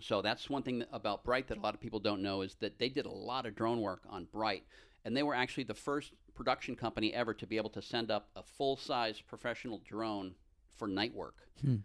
So 0.00 0.22
that's 0.22 0.50
one 0.50 0.62
thing 0.62 0.84
about 0.92 1.24
Bright 1.24 1.48
that 1.48 1.58
a 1.58 1.60
lot 1.60 1.74
of 1.74 1.80
people 1.80 2.00
don't 2.00 2.22
know 2.22 2.42
is 2.42 2.54
that 2.60 2.78
they 2.78 2.88
did 2.88 3.06
a 3.06 3.10
lot 3.10 3.46
of 3.46 3.54
drone 3.54 3.80
work 3.80 4.02
on 4.08 4.26
Bright, 4.32 4.64
and 5.04 5.16
they 5.16 5.22
were 5.22 5.34
actually 5.34 5.64
the 5.64 5.74
first 5.74 6.12
production 6.34 6.76
company 6.76 7.14
ever 7.14 7.32
to 7.34 7.46
be 7.46 7.56
able 7.56 7.70
to 7.70 7.82
send 7.82 8.10
up 8.10 8.28
a 8.36 8.42
full-size 8.42 9.20
professional 9.20 9.80
drone 9.86 10.34
for 10.76 10.86
night 10.86 11.14
work. 11.14 11.36
Hmm. 11.60 11.76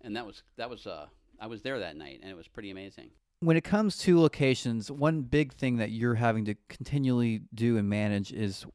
And 0.00 0.16
that 0.16 0.24
was 0.24 0.42
that 0.56 0.70
was 0.70 0.86
uh, 0.86 1.06
I 1.38 1.46
was 1.46 1.62
there 1.62 1.78
that 1.78 1.96
night, 1.96 2.20
and 2.22 2.30
it 2.30 2.36
was 2.36 2.48
pretty 2.48 2.70
amazing. 2.70 3.10
When 3.40 3.56
it 3.56 3.64
comes 3.64 3.96
to 3.98 4.20
locations, 4.20 4.90
one 4.90 5.22
big 5.22 5.52
thing 5.52 5.76
that 5.76 5.90
you're 5.90 6.14
having 6.14 6.44
to 6.46 6.54
continually 6.68 7.42
do 7.54 7.76
and 7.76 7.88
manage 7.88 8.32
is 8.32 8.66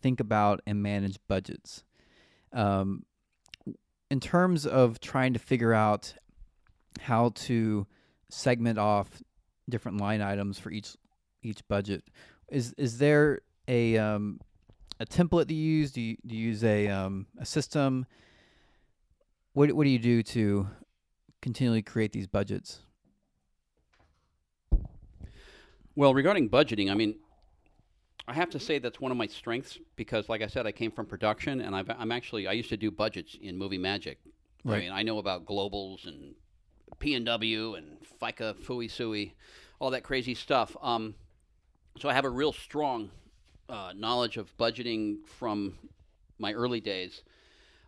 think 0.00 0.20
about 0.20 0.60
and 0.66 0.82
manage 0.82 1.18
budgets. 1.28 1.84
Um, 2.52 3.04
in 4.10 4.20
terms 4.20 4.66
of 4.66 5.00
trying 5.00 5.32
to 5.32 5.38
figure 5.38 5.72
out 5.72 6.14
how 7.00 7.30
to 7.30 7.86
segment 8.32 8.78
off 8.78 9.22
different 9.68 10.00
line 10.00 10.20
items 10.22 10.58
for 10.58 10.70
each 10.70 10.96
each 11.42 11.66
budget, 11.68 12.02
is 12.48 12.72
is 12.78 12.98
there 12.98 13.40
a 13.68 13.96
um, 13.98 14.40
a 15.00 15.06
template 15.06 15.48
that 15.48 15.54
you 15.54 15.70
use? 15.78 15.92
Do 15.92 16.00
you, 16.00 16.16
do 16.26 16.34
you 16.34 16.48
use 16.48 16.64
a 16.64 16.88
um, 16.88 17.26
a 17.38 17.44
system? 17.44 18.06
What 19.52 19.72
what 19.72 19.84
do 19.84 19.90
you 19.90 19.98
do 19.98 20.22
to 20.22 20.66
continually 21.40 21.82
create 21.82 22.12
these 22.12 22.26
budgets? 22.26 22.80
Well, 25.94 26.14
regarding 26.14 26.48
budgeting, 26.48 26.90
I 26.90 26.94
mean, 26.94 27.16
I 28.26 28.32
have 28.32 28.48
to 28.50 28.60
say 28.60 28.78
that's 28.78 29.00
one 29.00 29.10
of 29.10 29.18
my 29.18 29.26
strengths 29.26 29.78
because, 29.96 30.28
like 30.28 30.40
I 30.40 30.46
said, 30.46 30.66
I 30.66 30.72
came 30.72 30.90
from 30.90 31.04
production, 31.06 31.60
and 31.60 31.76
I've, 31.76 31.90
I'm 31.90 32.12
actually 32.12 32.46
I 32.46 32.52
used 32.52 32.70
to 32.70 32.76
do 32.78 32.90
budgets 32.90 33.36
in 33.40 33.58
Movie 33.58 33.78
Magic. 33.78 34.18
I 34.64 34.70
Right. 34.70 34.80
mean, 34.84 34.92
I 34.92 35.02
know 35.02 35.18
about 35.18 35.44
globals 35.44 36.06
and 36.06 36.34
P 36.98 37.14
and 37.14 37.26
W 37.26 37.74
and 37.74 37.98
FICA, 38.20 38.56
Fui 38.56 38.88
Sui, 38.88 39.34
all 39.78 39.90
that 39.90 40.02
crazy 40.02 40.34
stuff. 40.34 40.76
Um, 40.82 41.14
so 41.98 42.08
I 42.08 42.14
have 42.14 42.24
a 42.24 42.30
real 42.30 42.52
strong 42.52 43.10
uh, 43.68 43.92
knowledge 43.96 44.36
of 44.36 44.56
budgeting 44.56 45.26
from 45.26 45.78
my 46.38 46.52
early 46.52 46.80
days. 46.80 47.22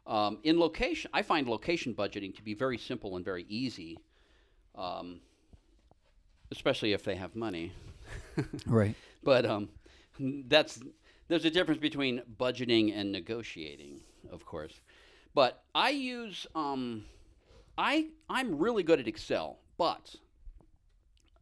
Um, 0.07 0.39
in 0.43 0.59
location, 0.59 1.11
I 1.15 1.23
find 1.23 1.49
location 1.49 1.95
budgeting 1.95 2.35
to 2.37 2.43
be 2.43 2.55
very 2.55 2.79
simple 2.79 3.17
and 3.17 3.25
very 3.25 3.47
easy, 3.49 3.99
um, 4.75 5.21
especially 6.51 6.93
if 6.93 7.05
they 7.05 7.17
have 7.17 7.35
money. 7.35 7.73
Right. 8.67 8.95
But 9.23 9.47
um, 9.47 9.69
that's 10.19 10.81
there's 11.29 11.45
a 11.45 11.51
difference 11.51 11.81
between 11.81 12.23
budgeting 12.39 12.93
and 12.95 13.13
negotiating, 13.13 14.01
of 14.31 14.45
course. 14.45 14.81
But 15.35 15.63
I 15.75 15.91
use 15.91 16.47
um, 16.55 17.05
I 17.77 18.07
I'm 18.29 18.59
really 18.59 18.83
good 18.83 19.01
at 19.01 19.09
Excel, 19.09 19.59
but 19.77 20.15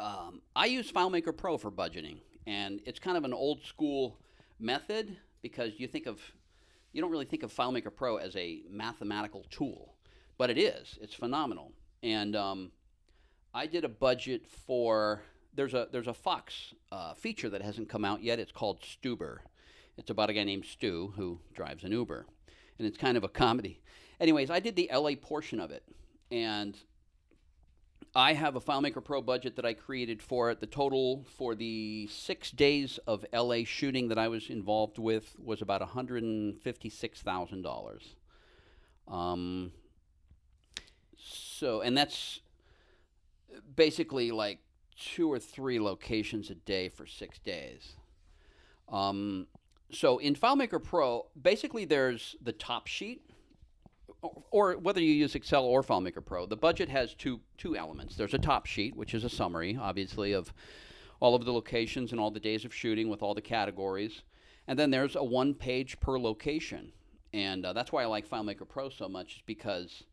um, 0.01 0.41
I 0.57 0.67
use 0.67 0.91
FileMaker 0.91 1.37
Pro 1.37 1.59
for 1.59 1.71
budgeting, 1.71 2.19
and 2.47 2.81
it's 2.87 2.99
kind 2.99 3.17
of 3.17 3.25
an 3.25 3.35
old 3.35 3.63
school 3.65 4.19
method 4.59 5.17
because 5.43 5.73
you 5.79 5.87
think 5.87 6.07
of 6.07 6.21
you 6.93 7.01
don't 7.01 7.11
really 7.11 7.25
think 7.25 7.43
of 7.43 7.53
FileMaker 7.53 7.95
Pro 7.95 8.17
as 8.17 8.35
a 8.37 8.63
mathematical 8.71 9.45
tool, 9.51 9.95
but 10.39 10.51
it 10.51 10.59
is. 10.59 10.99
It's 11.01 11.15
phenomenal, 11.15 11.73
and 12.03 12.35
um, 12.35 12.73
I 13.55 13.67
did 13.67 13.85
a 13.85 13.89
budget 13.89 14.47
for 14.47 15.23
there's 15.55 15.75
a 15.75 15.89
there's 15.93 16.09
a 16.09 16.15
Fox 16.15 16.75
uh, 16.91 17.13
feature 17.13 17.51
that 17.51 17.61
hasn't 17.61 17.91
come 17.91 18.05
out 18.05 18.23
yet. 18.23 18.39
It's 18.39 18.53
called 18.53 18.81
Stuber. 18.81 19.39
It's 19.99 20.09
about 20.09 20.31
a 20.31 20.33
guy 20.33 20.45
named 20.45 20.65
Stu 20.65 21.13
who 21.17 21.41
drives 21.55 21.85
an 21.85 21.93
Uber, 21.93 22.25
and 22.79 22.89
it's 22.89 22.97
kind 22.97 23.19
of 23.19 23.25
a 23.25 23.29
comedy. 23.29 23.83
Anyways, 24.19 24.49
I 24.51 24.61
did 24.61 24.77
the 24.77 24.89
LA 24.93 25.11
portion 25.21 25.61
of 25.61 25.71
it, 25.71 25.83
and 26.33 26.77
I 28.15 28.33
have 28.33 28.57
a 28.57 28.61
FileMaker 28.61 29.05
Pro 29.05 29.23
budget 29.23 29.57
that 29.57 29.65
I 29.65 29.73
created 29.75 30.23
for 30.23 30.51
it. 30.51 30.61
The 30.61 30.67
total 30.67 31.25
for 31.37 31.55
the 31.55 32.09
six 32.11 32.51
days 32.51 32.99
of 33.07 33.25
LA 33.33 33.59
shooting 33.65 34.09
that 34.09 34.19
I 34.19 34.27
was 34.29 34.51
involved 34.51 34.99
with 34.99 35.37
was 35.39 35.63
about 35.63 35.83
$156,000. 35.83 38.03
Um, 39.09 39.73
so, 41.17 41.81
and 41.83 41.97
that's 41.97 42.41
basically 43.77 44.31
like 44.31 44.59
two 44.99 45.31
or 45.31 45.39
three 45.39 45.79
locations 45.81 46.51
a 46.51 46.55
day 46.55 46.89
for 46.89 47.07
six 47.07 47.39
days. 47.39 47.93
Um, 48.89 49.47
so 49.91 50.19
in 50.19 50.35
FileMaker 50.35 50.83
Pro, 50.83 51.27
basically 51.41 51.85
there's 51.85 52.37
the 52.43 52.53
top 52.53 52.87
sheet, 52.87 53.23
or, 54.23 54.79
whether 54.79 55.01
you 55.01 55.13
use 55.13 55.35
Excel 55.35 55.65
or 55.65 55.83
FileMaker 55.83 56.25
Pro, 56.25 56.47
the 56.47 56.57
budget 56.57 56.89
has 56.89 57.15
two 57.15 57.41
two 57.59 57.77
elements. 57.77 58.17
There's 58.17 58.35
a 58.35 58.39
top 58.39 58.67
sheet, 58.67 58.97
which 58.97 59.15
is 59.15 59.25
a 59.25 59.29
summary, 59.29 59.79
obviously, 59.81 60.33
of 60.33 60.53
all 61.21 61.35
of 61.35 61.45
the 61.45 61.53
locations 61.53 62.13
and 62.13 62.21
all 62.21 62.31
the 62.31 62.41
days 62.41 62.65
of 62.65 62.75
shooting 62.75 63.09
with 63.09 63.23
all 63.23 63.35
the 63.35 63.43
categories, 63.43 64.23
and 64.67 64.79
then 64.79 64.91
there's 64.91 65.17
a 65.17 65.25
one 65.25 65.55
page 65.55 65.99
per 66.01 66.19
location, 66.19 66.93
and 67.33 67.65
uh, 67.67 67.73
that's 67.73 67.93
why 67.93 68.03
I 68.03 68.07
like 68.07 68.29
FileMaker 68.29 68.69
Pro 68.69 68.89
so 68.89 69.09
much, 69.09 69.37
is 69.37 69.43
because 69.47 70.05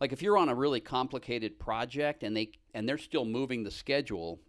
like 0.00 0.12
if 0.12 0.22
you're 0.22 0.38
on 0.38 0.48
a 0.48 0.54
really 0.54 0.80
complicated 0.80 1.58
project 1.58 2.22
and 2.22 2.36
they 2.36 2.50
and 2.74 2.88
they're 2.88 2.98
still 2.98 3.24
moving 3.24 3.62
the 3.62 3.70
schedule 3.70 4.40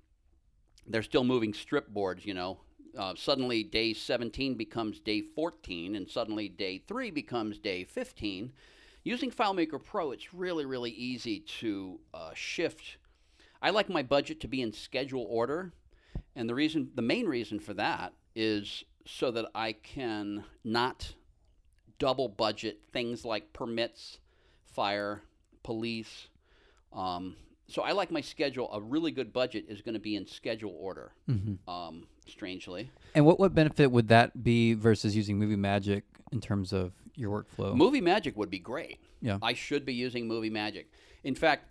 they're 0.87 1.03
still 1.03 1.23
moving 1.23 1.53
strip 1.53 1.89
boards 1.89 2.25
you 2.25 2.33
know 2.33 2.59
uh, 2.97 3.13
suddenly 3.15 3.63
day 3.63 3.93
17 3.93 4.55
becomes 4.55 4.99
day 4.99 5.21
14 5.21 5.95
and 5.95 6.09
suddenly 6.09 6.49
day 6.49 6.81
3 6.87 7.11
becomes 7.11 7.59
day 7.59 7.83
15 7.83 8.51
using 9.03 9.31
filemaker 9.31 9.83
pro 9.83 10.11
it's 10.11 10.33
really 10.33 10.65
really 10.65 10.91
easy 10.91 11.39
to 11.39 11.99
uh, 12.13 12.31
shift 12.33 12.97
i 13.61 13.69
like 13.69 13.89
my 13.89 14.03
budget 14.03 14.39
to 14.39 14.47
be 14.47 14.61
in 14.61 14.71
schedule 14.71 15.25
order 15.29 15.73
and 16.35 16.49
the 16.49 16.55
reason 16.55 16.89
the 16.95 17.01
main 17.01 17.25
reason 17.25 17.59
for 17.59 17.73
that 17.73 18.13
is 18.35 18.83
so 19.05 19.31
that 19.31 19.45
i 19.55 19.73
can 19.73 20.43
not 20.63 21.13
double 21.99 22.27
budget 22.27 22.79
things 22.91 23.23
like 23.23 23.53
permits 23.53 24.17
fire 24.71 25.21
police. 25.63 26.27
Um, 26.93 27.35
so 27.67 27.81
I 27.83 27.91
like 27.91 28.11
my 28.11 28.21
schedule. 28.21 28.71
A 28.73 28.81
really 28.81 29.11
good 29.11 29.31
budget 29.31 29.65
is 29.69 29.81
going 29.81 29.93
to 29.93 29.99
be 29.99 30.15
in 30.15 30.25
schedule 30.25 30.75
order. 30.77 31.13
Um, 31.67 32.07
strangely, 32.27 32.89
And 33.15 33.25
what, 33.25 33.39
what 33.39 33.53
benefit 33.53 33.91
would 33.91 34.07
that 34.09 34.43
be 34.43 34.73
versus 34.73 35.15
using 35.15 35.37
Movie 35.37 35.55
Magic 35.55 36.03
in 36.31 36.41
terms 36.41 36.73
of 36.73 36.93
your 37.15 37.43
workflow? 37.43 37.75
Movie 37.75 38.01
Magic 38.01 38.37
would 38.37 38.49
be 38.49 38.59
great. 38.59 38.99
Yeah. 39.21 39.37
I 39.41 39.53
should 39.53 39.85
be 39.85 39.93
using 39.93 40.27
Movie 40.27 40.49
Magic. 40.49 40.91
In 41.23 41.35
fact, 41.35 41.65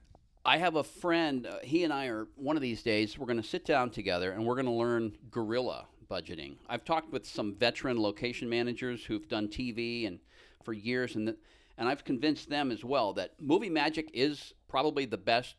I 0.45 0.59
have 0.59 0.77
a 0.77 0.85
friend. 0.85 1.47
Uh, 1.47 1.59
he 1.63 1.85
and 1.85 1.93
I 1.93 2.07
are 2.07 2.29
one 2.37 2.57
of 2.57 2.63
these 2.63 2.83
days. 2.83 3.19
We're 3.19 3.27
going 3.27 3.43
to 3.43 3.49
sit 3.49 3.65
down 3.65 3.91
together 3.91 4.33
and 4.33 4.47
we're 4.47 4.55
going 4.55 4.67
to 4.67 4.73
learn 4.73 5.17
Gorilla 5.31 5.87
budgeting. 6.11 6.57
I've 6.69 6.85
talked 6.85 7.13
with 7.13 7.27
some 7.27 7.55
veteran 7.55 8.01
location 8.01 8.49
managers 8.49 9.05
who've 9.05 9.29
done 9.29 9.49
TV 9.49 10.07
and 10.07 10.19
for 10.65 10.73
years, 10.73 11.15
and 11.17 11.29
th- 11.29 11.39
and 11.79 11.89
I've 11.89 12.05
convinced 12.05 12.51
them 12.51 12.71
as 12.71 12.85
well 12.85 13.13
that 13.15 13.33
Movie 13.41 13.71
Magic 13.71 14.11
is 14.13 14.53
probably 14.69 15.07
the 15.07 15.17
best 15.17 15.55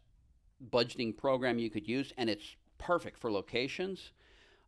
budgeting 0.69 1.17
program 1.17 1.57
you 1.57 1.69
could 1.69 1.87
use, 1.87 2.13
and 2.17 2.29
it's 2.29 2.55
perfect 2.77 3.17
for 3.17 3.31
locations. 3.31 4.11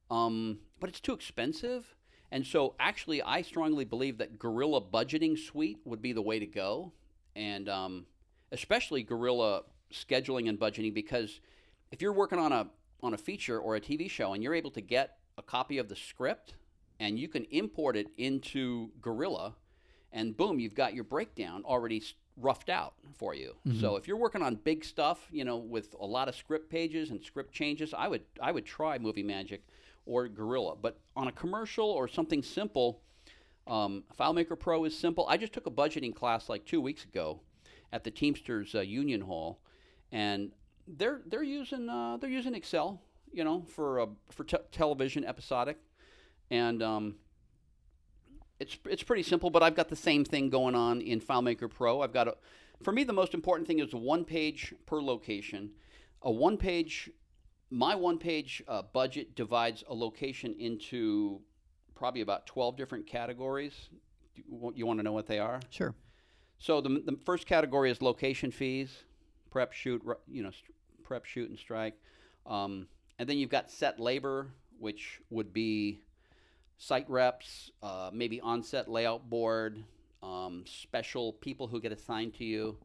Um, 0.09 0.59
but 0.79 0.89
it's 0.89 0.99
too 0.99 1.13
expensive. 1.13 1.95
And 2.33 2.47
so, 2.47 2.73
actually, 2.79 3.21
I 3.21 3.43
strongly 3.43 3.85
believe 3.85 4.17
that 4.17 4.39
Gorilla 4.39 4.81
Budgeting 4.81 5.37
Suite 5.37 5.77
would 5.85 6.01
be 6.01 6.13
the 6.13 6.21
way 6.23 6.39
to 6.39 6.47
go, 6.47 6.91
and 7.35 7.69
um, 7.69 8.07
especially 8.51 9.03
Gorilla 9.03 9.61
scheduling 9.93 10.49
and 10.49 10.59
budgeting, 10.59 10.95
because 10.95 11.41
if 11.91 12.01
you're 12.01 12.11
working 12.11 12.39
on 12.39 12.51
a 12.51 12.69
on 13.03 13.13
a 13.13 13.17
feature 13.19 13.59
or 13.59 13.75
a 13.75 13.79
TV 13.79 14.09
show 14.09 14.33
and 14.33 14.41
you're 14.41 14.55
able 14.55 14.71
to 14.71 14.81
get 14.81 15.17
a 15.37 15.43
copy 15.43 15.77
of 15.77 15.89
the 15.89 15.95
script 15.95 16.55
and 16.99 17.19
you 17.19 17.27
can 17.27 17.43
import 17.51 17.95
it 17.95 18.07
into 18.17 18.89
Gorilla, 18.99 19.53
and 20.11 20.35
boom, 20.35 20.59
you've 20.59 20.73
got 20.73 20.95
your 20.95 21.03
breakdown 21.03 21.61
already 21.65 22.01
roughed 22.37 22.69
out 22.69 22.95
for 23.13 23.35
you. 23.35 23.53
So 23.79 23.95
if 23.95 24.07
you're 24.07 24.17
working 24.17 24.41
on 24.41 24.55
big 24.55 24.83
stuff, 24.83 25.27
you 25.31 25.45
know, 25.45 25.57
with 25.57 25.93
a 25.99 26.05
lot 26.07 26.27
of 26.27 26.35
script 26.35 26.71
pages 26.71 27.11
and 27.11 27.23
script 27.23 27.53
changes, 27.53 27.93
I 27.95 28.07
would 28.07 28.23
I 28.41 28.51
would 28.51 28.65
try 28.65 28.97
Movie 28.97 29.21
Magic 29.21 29.61
or 30.05 30.27
Gorilla. 30.27 30.75
But 30.75 30.99
on 31.15 31.27
a 31.27 31.31
commercial 31.31 31.85
or 31.85 32.07
something 32.07 32.43
simple, 32.43 33.01
um, 33.67 34.03
FileMaker 34.19 34.59
Pro 34.59 34.83
is 34.85 34.97
simple. 34.97 35.25
I 35.29 35.37
just 35.37 35.53
took 35.53 35.67
a 35.67 35.71
budgeting 35.71 36.13
class 36.13 36.49
like 36.49 36.65
two 36.65 36.81
weeks 36.81 37.05
ago 37.05 37.39
at 37.91 38.03
the 38.03 38.11
Teamsters 38.11 38.75
uh, 38.75 38.81
Union 38.81 39.21
Hall, 39.21 39.59
and 40.11 40.51
they're 40.87 41.21
they're 41.25 41.43
using 41.43 41.89
uh, 41.89 42.17
they're 42.17 42.29
using 42.29 42.55
Excel. 42.55 43.01
you 43.33 43.43
know, 43.43 43.65
for 43.67 43.99
a, 43.99 44.07
for 44.29 44.43
te- 44.43 44.57
television 44.71 45.25
episodic, 45.25 45.77
and 46.51 46.81
um, 46.81 47.15
it's 48.59 48.77
it's 48.85 49.03
pretty 49.03 49.23
simple. 49.23 49.49
But 49.49 49.63
I've 49.63 49.75
got 49.75 49.89
the 49.89 49.95
same 49.95 50.23
thing 50.23 50.49
going 50.49 50.75
on 50.75 51.01
in 51.01 51.19
FileMaker 51.19 51.69
Pro. 51.69 52.01
I've 52.01 52.13
got 52.13 52.27
a, 52.27 52.35
for 52.83 52.91
me 52.91 53.03
the 53.03 53.13
most 53.13 53.33
important 53.33 53.67
thing 53.67 53.79
is 53.79 53.93
one 53.93 54.23
page 54.23 54.73
per 54.85 55.01
location, 55.01 55.71
a 56.21 56.31
one 56.31 56.57
page. 56.57 57.09
My 57.73 57.95
one 57.95 58.19
page 58.19 58.61
uh, 58.67 58.83
budget 58.83 59.35
divides 59.35 59.83
a 59.89 59.95
location 59.95 60.55
into 60.59 61.41
probably 61.95 62.21
about 62.21 62.45
12 62.45 62.77
different 62.77 63.07
categories. 63.07 63.89
Do 64.35 64.43
You, 64.47 64.73
you 64.75 64.85
want 64.85 64.99
to 64.99 65.03
know 65.03 65.11
what 65.11 65.25
they 65.25 65.39
are? 65.39 65.59
Sure. 65.71 65.95
So 66.59 66.81
the, 66.81 67.01
the 67.03 67.17
first 67.25 67.47
category 67.47 67.89
is 67.89 67.99
location 67.99 68.51
fees, 68.51 68.95
prep, 69.49 69.73
shoot, 69.73 70.03
you 70.27 70.43
know, 70.43 70.51
prep, 71.03 71.25
shoot, 71.25 71.49
and 71.49 71.57
strike. 71.57 71.95
Um, 72.45 72.85
and 73.17 73.27
then 73.27 73.39
you've 73.39 73.49
got 73.49 73.71
set 73.71 73.99
labor, 73.99 74.49
which 74.77 75.19
would 75.31 75.51
be 75.51 75.99
site 76.77 77.09
reps, 77.09 77.71
uh, 77.81 78.11
maybe 78.13 78.39
on-set 78.39 78.87
layout 78.87 79.31
board, 79.31 79.83
um, 80.21 80.63
special 80.67 81.33
people 81.33 81.65
who 81.65 81.81
get 81.81 81.91
assigned 81.91 82.35
to 82.35 82.45
you. 82.45 82.77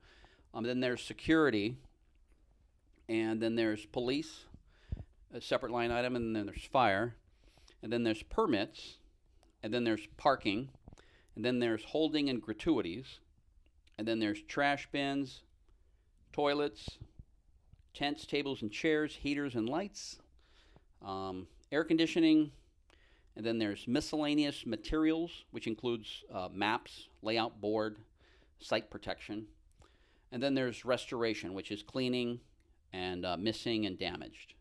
Um, 0.55 0.65
then 0.65 0.81
there's 0.81 1.03
security, 1.03 1.77
and 3.07 3.39
then 3.39 3.55
there's 3.55 3.85
police, 3.85 4.47
a 5.33 5.41
separate 5.41 5.73
line 5.73 5.91
item, 5.91 6.17
and 6.17 6.35
then 6.35 6.47
there's 6.47 6.65
fire, 6.65 7.15
and 7.83 7.93
then 7.93 8.03
there's 8.03 8.23
permits, 8.25 8.99
and 9.63 9.73
then 9.73 9.85
there's 9.85 10.07
parking, 10.17 10.69
and 11.37 11.45
then 11.45 11.59
there's 11.59 11.85
holding 11.85 12.29
and 12.29 12.43
gratuities, 12.43 13.21
and 13.99 14.07
then 14.07 14.19
there's 14.19 14.43
trash 14.43 14.89
bins, 14.91 15.43
toilets, 16.33 16.99
tents, 17.95 18.27
tables 18.27 18.63
and 18.63 18.71
chairs, 18.71 19.17
heaters 19.17 19.55
and 19.55 19.69
lights, 19.69 20.19
um, 21.05 21.47
air 21.73 21.85
conditioning, 21.85 22.51
and 23.37 23.45
then 23.45 23.59
there's 23.59 23.87
miscellaneous 23.87 24.67
materials, 24.67 25.45
which 25.51 25.67
includes 25.67 26.25
uh, 26.33 26.49
maps, 26.53 27.09
layout 27.23 27.61
board, 27.61 27.99
site 28.61 28.91
protection, 28.91 29.47
and 30.33 30.43
then 30.43 30.55
there's 30.55 30.85
restoration, 30.85 31.55
which 31.55 31.71
is 31.71 31.83
cleaning 31.83 32.41
and 32.93 33.25
uh, 33.25 33.37
missing 33.37 33.87
and 33.87 33.99
damaged. 33.99 34.55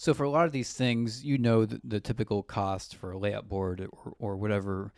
So 0.00 0.14
for 0.14 0.24
a 0.24 0.30
lot 0.30 0.46
of 0.46 0.52
these 0.52 0.72
things, 0.72 1.22
you 1.26 1.36
know 1.36 1.66
the, 1.66 1.78
the 1.84 2.00
typical 2.00 2.42
cost 2.42 2.96
for 2.96 3.10
a 3.10 3.18
layout 3.18 3.50
board 3.50 3.86
or, 3.92 4.14
or 4.18 4.36
whatever 4.38 4.94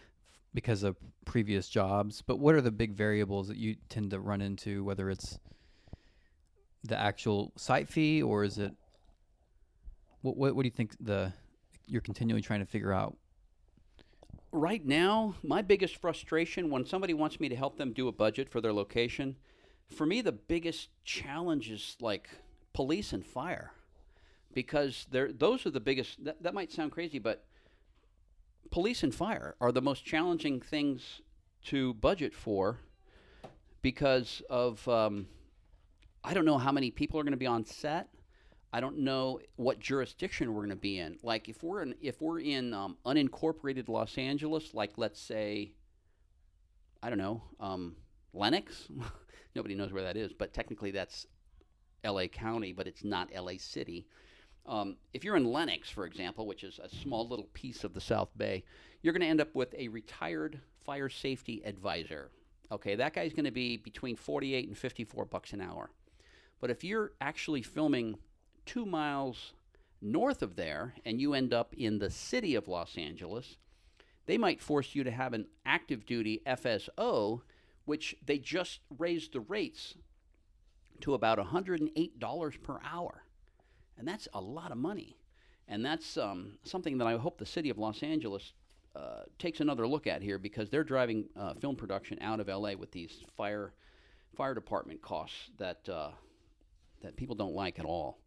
because 0.55 0.85
of 0.85 0.97
previous 1.25 1.69
jobs. 1.69 2.23
But 2.23 2.39
what 2.39 2.55
are 2.55 2.61
the 2.61 2.71
big 2.71 2.93
variables 2.93 3.49
that 3.49 3.57
you 3.57 3.75
tend 3.89 4.13
to 4.13 4.21
run 4.21 4.41
into? 4.41 4.85
Whether 4.85 5.11
it's 5.11 5.41
the 6.85 6.97
actual 6.97 7.53
site 7.57 7.89
fee 7.89 8.23
or 8.23 8.45
is 8.45 8.59
it 8.59 8.75
what 10.21 10.37
what, 10.37 10.55
what 10.55 10.63
do 10.63 10.69
you 10.69 10.71
think 10.71 10.95
the 11.01 11.33
you're 11.89 12.01
continually 12.01 12.41
trying 12.41 12.61
to 12.61 12.67
figure 12.67 12.93
out? 12.93 13.17
right 14.53 14.87
now, 14.87 15.35
my 15.43 15.63
biggest 15.63 15.97
frustration 15.97 16.71
when 16.71 16.87
somebody 16.87 17.13
wants 17.13 17.41
me 17.41 17.49
to 17.49 17.57
help 17.57 17.77
them 17.77 17.93
do 17.93 18.07
a 18.07 18.13
budget 18.13 18.49
for 18.49 18.61
their 18.61 18.73
location, 18.73 19.35
for 19.89 20.07
me, 20.07 20.21
the 20.21 20.31
biggest 20.31 20.91
challenge 21.05 21.73
is 21.73 21.97
like 22.01 22.29
police 22.73 23.13
and 23.13 23.27
fire, 23.27 23.73
because 24.55 25.07
they're 25.11 25.33
those 25.33 25.67
are 25.67 25.71
the 25.71 25.81
biggest. 25.81 26.25
That, 26.25 26.43
that 26.43 26.55
might 26.55 26.73
sound 26.73 26.93
crazy, 26.93 27.19
but 27.19 27.45
police 28.71 29.03
and 29.03 29.15
fire 29.15 29.55
are 29.61 29.73
the 29.73 29.83
most 29.83 30.05
challenging 30.05 30.61
things 30.61 31.21
to 31.67 31.95
budget 31.95 32.35
for, 32.35 32.81
because 33.83 34.43
of 34.49 34.87
um, 34.89 35.27
I 36.25 36.35
don't 36.35 36.45
know 36.45 36.59
how 36.59 36.73
many 36.73 36.91
people 36.91 37.19
are 37.19 37.25
going 37.25 37.33
to 37.33 37.37
be 37.37 37.47
on 37.47 37.65
set. 37.65 38.09
I 38.73 38.81
don't 38.81 38.99
know 38.99 39.41
what 39.57 39.81
jurisdiction 39.81 40.55
we're 40.55 40.61
going 40.61 40.71
to 40.71 40.77
be 40.77 40.99
in. 40.99 41.19
Like 41.23 41.49
if 41.49 41.63
we're 41.63 41.83
in 41.83 41.95
if 42.01 42.23
we're 42.23 42.41
in 42.41 42.73
um, 42.73 42.97
unincorporated 43.05 43.89
Los 43.89 44.17
Angeles, 44.17 44.73
like 44.73 44.93
let's 44.97 45.21
say, 45.21 45.73
I 47.03 47.11
don't 47.11 47.19
know, 47.19 47.43
um, 47.61 47.97
Lennox. 48.33 48.89
Nobody 49.55 49.75
knows 49.75 49.93
where 49.93 50.05
that 50.05 50.17
is, 50.17 50.33
but 50.33 50.55
technically 50.55 50.93
that's 50.93 51.27
L.A. 52.05 52.29
County, 52.29 52.73
but 52.73 52.87
it's 52.87 53.05
not 53.05 53.29
L.A. 53.35 53.59
City. 53.59 54.07
Um, 54.67 54.97
if 55.13 55.25
you're 55.25 55.37
in 55.37 55.45
Lennox, 55.45 55.91
for 55.91 56.07
example, 56.07 56.47
which 56.47 56.63
is 56.63 56.79
a 56.83 56.89
small 56.89 57.27
little 57.27 57.49
piece 57.53 57.85
of 57.85 57.95
the 57.95 58.01
South 58.01 58.31
Bay, 58.37 58.65
you're 59.03 59.13
going 59.13 59.23
to 59.23 59.27
end 59.27 59.41
up 59.41 59.55
with 59.55 59.75
a 59.77 59.89
retired 59.89 60.61
fire 60.85 61.09
safety 61.09 61.63
advisor. 61.65 62.31
Okay, 62.71 62.95
that 62.95 63.13
guy's 63.13 63.33
going 63.33 63.45
to 63.45 63.51
be 63.51 63.77
between 63.77 64.17
48 64.17 64.69
and 64.69 64.79
54 64.79 65.25
bucks 65.27 65.53
an 65.53 65.61
hour. 65.61 65.91
But 66.61 66.71
if 66.71 66.85
you're 66.85 67.13
actually 67.21 67.63
filming 67.63 68.19
two 68.65 68.87
miles 68.87 69.53
north 70.01 70.43
of 70.43 70.57
there 70.57 70.95
and 71.05 71.21
you 71.21 71.35
end 71.35 71.53
up 71.53 71.75
in 71.75 71.99
the 71.99 72.11
city 72.11 72.55
of 72.55 72.69
Los 72.69 72.97
Angeles, 72.97 73.57
they 74.27 74.39
might 74.39 74.61
force 74.61 74.95
you 74.95 75.05
to 75.05 75.11
have 75.11 75.33
an 75.33 75.47
active 75.67 76.07
duty 76.07 76.41
FSO, 76.47 77.43
which 77.85 78.17
they 78.25 78.39
just 78.39 78.81
raised 78.97 79.33
the 79.33 79.41
rates 79.41 79.95
to 81.01 81.15
about 81.15 81.39
$108 81.39 82.63
per 82.63 82.81
hour. 82.85 83.22
And 84.03 84.09
that's 84.09 84.27
a 84.35 84.41
lot 84.41 84.73
of 84.73 84.79
money. 84.79 85.17
And 85.69 85.85
that's 85.85 86.17
um, 86.17 86.55
something 86.65 86.99
that 86.99 87.07
I 87.07 87.17
hope 87.17 87.39
the 87.39 87.47
city 87.47 87.71
of 87.71 87.79
Los 87.79 88.03
Angeles 88.03 88.53
uh, 88.97 89.21
takes 89.39 89.61
another 89.61 89.87
look 89.87 90.09
at 90.09 90.23
here 90.23 90.41
because 90.41 90.69
they're 90.69 90.83
driving 90.83 91.27
uh, 91.37 91.55
film 91.55 91.77
production 91.77 92.19
out 92.21 92.41
of 92.41 92.49
LA 92.49 92.73
with 92.73 92.91
these 92.91 93.21
fire 93.37 93.73
fire 94.37 94.55
department 94.55 95.01
costs 95.03 95.51
that 95.57 95.89
uh, 95.89 96.11
that 97.01 97.17
people 97.17 97.37
don't 97.37 97.55
like 97.55 97.79
at 97.79 97.85
all. 97.85 98.19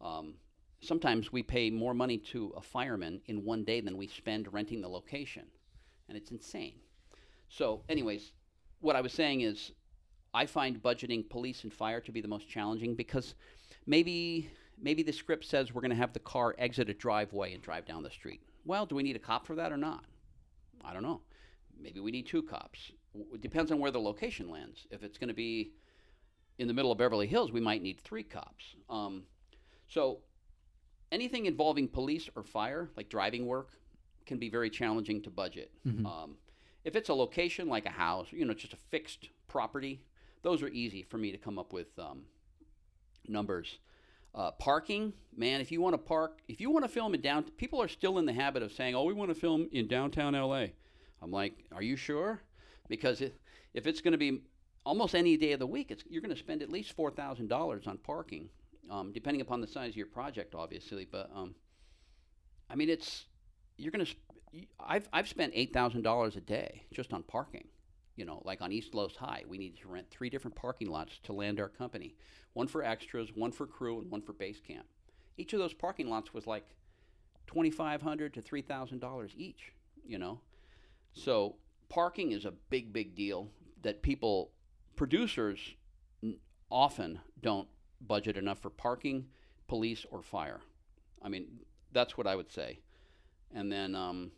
Um, 0.00 0.34
sometimes 0.80 1.30
we 1.30 1.44
pay 1.44 1.70
more 1.70 1.94
money 1.94 2.18
to 2.32 2.52
a 2.56 2.60
fireman 2.60 3.20
in 3.26 3.44
one 3.44 3.62
day 3.62 3.80
than 3.80 3.96
we 3.96 4.08
spend 4.08 4.52
renting 4.52 4.80
the 4.80 4.88
location, 4.88 5.44
and 6.08 6.18
it's 6.18 6.32
insane. 6.32 6.74
So, 7.48 7.82
anyways, 7.88 8.32
what 8.80 8.96
I 8.96 9.00
was 9.00 9.12
saying 9.12 9.42
is, 9.42 9.70
I 10.34 10.46
find 10.46 10.82
budgeting 10.82 11.30
police 11.30 11.62
and 11.62 11.72
fire 11.72 12.00
to 12.00 12.10
be 12.10 12.20
the 12.20 12.26
most 12.26 12.48
challenging 12.48 12.96
because 12.96 13.36
maybe 13.86 14.50
maybe 14.80 15.02
the 15.02 15.12
script 15.12 15.44
says 15.44 15.72
we're 15.72 15.80
going 15.80 15.90
to 15.90 15.96
have 15.96 16.12
the 16.12 16.20
car 16.20 16.54
exit 16.58 16.88
a 16.88 16.94
driveway 16.94 17.54
and 17.54 17.62
drive 17.62 17.86
down 17.86 18.02
the 18.02 18.10
street. 18.10 18.40
Well, 18.64 18.86
do 18.86 18.94
we 18.94 19.02
need 19.02 19.16
a 19.16 19.20
cop 19.20 19.46
for 19.46 19.54
that 19.56 19.72
or 19.72 19.76
not? 19.76 20.04
I 20.84 20.92
don't 20.92 21.02
know. 21.02 21.20
Maybe 21.80 22.00
we 22.00 22.10
need 22.10 22.26
two 22.26 22.42
cops. 22.42 22.92
It 23.14 23.40
depends 23.40 23.70
on 23.72 23.78
where 23.78 23.90
the 23.90 24.00
location 24.00 24.50
lands. 24.50 24.86
If 24.90 25.02
it's 25.02 25.18
going 25.18 25.28
to 25.28 25.34
be 25.34 25.72
in 26.58 26.68
the 26.68 26.74
middle 26.74 26.92
of 26.92 26.98
Beverly 26.98 27.26
Hills, 27.26 27.52
we 27.52 27.60
might 27.60 27.82
need 27.82 28.00
three 28.00 28.22
cops. 28.22 28.64
Um, 28.88 29.24
so 29.88 30.18
anything 31.12 31.46
involving 31.46 31.88
police 31.88 32.28
or 32.36 32.42
fire, 32.42 32.90
like 32.96 33.08
driving 33.08 33.46
work, 33.46 33.70
can 34.26 34.38
be 34.38 34.48
very 34.48 34.70
challenging 34.70 35.22
to 35.22 35.30
budget. 35.30 35.70
Um, 36.06 36.36
if 36.84 36.96
it's 36.96 37.08
a 37.08 37.14
location 37.14 37.68
like 37.68 37.86
a 37.86 37.90
house, 37.90 38.28
you 38.30 38.44
know, 38.44 38.54
just 38.54 38.72
a 38.72 38.78
fixed 38.90 39.28
property, 39.48 40.02
those 40.42 40.62
are 40.62 40.68
easy 40.68 41.02
for 41.02 41.18
me 41.18 41.30
to 41.32 41.38
come 41.38 41.58
up 41.58 41.72
with 41.72 41.98
um, 41.98 42.22
numbers. 43.28 43.78
Uh, 44.34 44.50
parking, 44.52 45.12
man, 45.36 45.60
if 45.60 45.70
you 45.70 45.80
want 45.80 45.94
to 45.94 45.98
park, 45.98 46.40
if 46.48 46.60
you 46.60 46.68
want 46.68 46.84
to 46.84 46.88
film 46.88 47.14
in 47.14 47.20
down, 47.20 47.44
people 47.56 47.80
are 47.80 47.86
still 47.86 48.18
in 48.18 48.26
the 48.26 48.32
habit 48.32 48.62
of 48.62 48.72
saying, 48.72 48.94
"Oh, 48.94 49.04
we 49.04 49.12
want 49.14 49.30
to 49.30 49.34
film 49.34 49.68
in 49.70 49.86
downtown 49.86 50.34
LA." 50.34 50.66
I'm 51.22 51.30
like, 51.30 51.64
"Are 51.72 51.82
you 51.82 51.96
sure?" 51.96 52.42
Because 52.88 53.20
if 53.20 53.32
if 53.74 53.86
it's 53.86 54.00
going 54.00 54.12
to 54.12 54.18
be 54.18 54.42
almost 54.84 55.14
any 55.14 55.36
day 55.36 55.52
of 55.52 55.60
the 55.60 55.66
week, 55.66 55.96
you're 56.08 56.20
going 56.20 56.34
to 56.34 56.38
spend 56.38 56.62
at 56.62 56.70
least 56.70 56.94
four 56.94 57.12
thousand 57.12 57.48
dollars 57.48 57.86
on 57.86 57.98
parking, 57.98 58.48
um, 58.90 59.12
depending 59.12 59.40
upon 59.40 59.60
the 59.60 59.68
size 59.68 59.90
of 59.90 59.96
your 59.96 60.06
project, 60.06 60.56
obviously. 60.56 61.04
But 61.04 61.30
um, 61.32 61.54
I 62.68 62.74
mean, 62.74 62.90
it's 62.90 63.26
you're 63.76 63.92
going 63.92 64.04
to. 64.04 64.14
I've 64.80 65.08
I've 65.12 65.28
spent 65.28 65.52
eight 65.54 65.72
thousand 65.72 66.02
dollars 66.02 66.34
a 66.34 66.40
day 66.40 66.82
just 66.92 67.12
on 67.12 67.22
parking. 67.22 67.68
You 68.16 68.24
know, 68.24 68.42
like 68.44 68.62
on 68.62 68.72
East 68.72 68.94
Los 68.94 69.16
High, 69.16 69.42
we 69.48 69.58
needed 69.58 69.80
to 69.80 69.88
rent 69.88 70.08
three 70.10 70.30
different 70.30 70.54
parking 70.54 70.88
lots 70.88 71.18
to 71.24 71.32
land 71.32 71.58
our 71.58 71.68
company. 71.68 72.14
One 72.52 72.68
for 72.68 72.84
extras, 72.84 73.30
one 73.34 73.50
for 73.50 73.66
crew, 73.66 74.00
and 74.00 74.10
one 74.10 74.22
for 74.22 74.32
base 74.32 74.60
camp. 74.60 74.86
Each 75.36 75.52
of 75.52 75.58
those 75.58 75.74
parking 75.74 76.08
lots 76.08 76.32
was 76.32 76.46
like 76.46 76.76
2,500 77.48 78.34
to 78.34 78.40
three 78.40 78.62
thousand 78.62 79.00
dollars 79.00 79.32
each. 79.36 79.72
You 80.06 80.18
know, 80.18 80.40
so 81.12 81.56
parking 81.88 82.32
is 82.32 82.44
a 82.44 82.52
big, 82.70 82.92
big 82.92 83.14
deal 83.14 83.48
that 83.82 84.02
people, 84.02 84.50
producers, 84.96 85.58
often 86.70 87.20
don't 87.40 87.68
budget 88.00 88.36
enough 88.36 88.60
for 88.60 88.70
parking, 88.70 89.26
police, 89.68 90.04
or 90.10 90.22
fire. 90.22 90.60
I 91.22 91.28
mean, 91.28 91.46
that's 91.92 92.18
what 92.18 92.26
I 92.26 92.34
would 92.36 92.50
say. 92.50 92.80
And 93.54 93.70
then 93.70 93.94
um, 93.94 94.32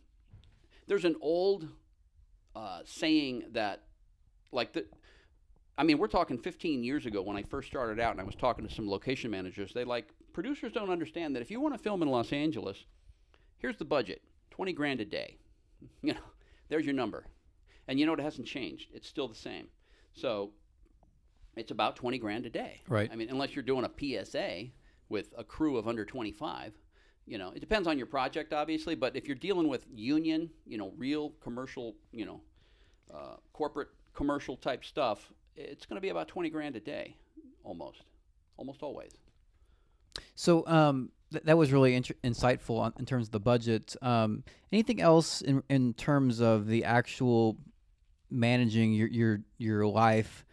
there's 0.87 1.05
an 1.05 1.15
old 1.21 1.67
uh, 2.57 2.79
saying 2.85 3.43
that, 3.51 3.83
like 4.51 4.73
the, 4.73 4.85
I 5.77 5.83
mean, 5.83 5.99
we're 5.99 6.07
talking 6.07 6.39
15 6.39 6.83
years 6.83 7.05
ago 7.05 7.21
when 7.21 7.37
I 7.37 7.43
first 7.43 7.67
started 7.67 7.99
out, 7.99 8.13
and 8.13 8.19
I 8.19 8.23
was 8.23 8.33
talking 8.33 8.67
to 8.67 8.73
some 8.73 8.89
location 8.89 9.29
managers. 9.29 9.73
They 9.73 9.83
like 9.83 10.07
producers 10.33 10.71
don't 10.71 10.89
understand 10.89 11.35
that 11.35 11.41
if 11.41 11.51
you 11.51 11.61
want 11.61 11.75
to 11.75 11.77
film 11.77 12.01
in 12.01 12.09
Los 12.09 12.33
Angeles, 12.33 12.85
here's 13.59 13.77
the 13.77 13.85
budget: 13.85 14.23
20 14.51 14.73
grand 14.73 15.01
a 15.01 15.05
day. 15.05 15.37
You 16.01 16.13
know, 16.13 16.19
there's 16.69 16.85
your 16.85 16.95
number. 16.95 17.25
And 17.87 17.99
you 17.99 18.07
know 18.07 18.13
it 18.13 18.19
hasn't 18.19 18.47
changed. 18.47 18.89
It's 18.93 19.07
still 19.07 19.27
the 19.27 19.35
same. 19.35 19.67
So 20.13 20.49
it's 21.55 21.69
about 21.69 21.95
20 21.95 22.17
grand 22.17 22.47
a 22.47 22.49
day. 22.49 22.81
Right. 22.89 23.07
I 23.11 23.15
mean, 23.15 23.29
unless 23.29 23.55
you're 23.55 23.63
doing 23.63 23.85
a 23.85 24.25
PSA 24.25 24.69
with 25.07 25.31
a 25.37 25.43
crew 25.43 25.77
of 25.77 25.87
under 25.87 26.03
25, 26.03 26.73
You 27.27 27.37
know, 27.37 27.51
it 27.53 27.59
depends 27.59 27.87
on 27.87 27.97
your 27.97 28.07
project, 28.07 28.53
obviously, 28.53 28.95
but 28.95 29.15
if 29.15 29.27
you're 29.27 29.35
dealing 29.35 29.67
with 29.67 29.85
union, 29.93 30.49
you 30.65 30.77
know, 30.77 30.93
real 30.97 31.33
commercial, 31.41 31.93
you 32.11 32.25
know, 32.25 32.41
uh, 33.13 33.35
corporate 33.51 33.89
commercial 34.13 34.55
type 34.55 34.85
stuff, 34.85 35.31
it's 35.55 35.85
going 35.85 35.97
to 35.97 36.01
be 36.01 36.09
about 36.09 36.29
20 36.29 36.49
grand 36.49 36.77
a 36.77 36.79
day, 36.79 37.17
almost, 37.63 38.03
almost 38.55 38.81
always. 38.81 39.11
So 40.35 40.65
um, 40.67 41.11
th- 41.31 41.43
that 41.43 41.57
was 41.57 41.71
really 41.71 41.99
insightful 41.99 42.79
on, 42.79 42.93
in 42.97 43.05
terms 43.05 43.27
of 43.27 43.31
the 43.31 43.39
budget. 43.39 43.95
Um, 44.01 44.43
anything 44.71 45.01
else 45.01 45.41
in 45.41 45.63
in 45.69 45.93
terms 45.93 46.39
of 46.39 46.67
the 46.67 46.85
actual 46.85 47.57
managing 48.29 48.93
your 48.93 49.07
your 49.07 49.39
your 49.57 49.87
life 49.87 50.45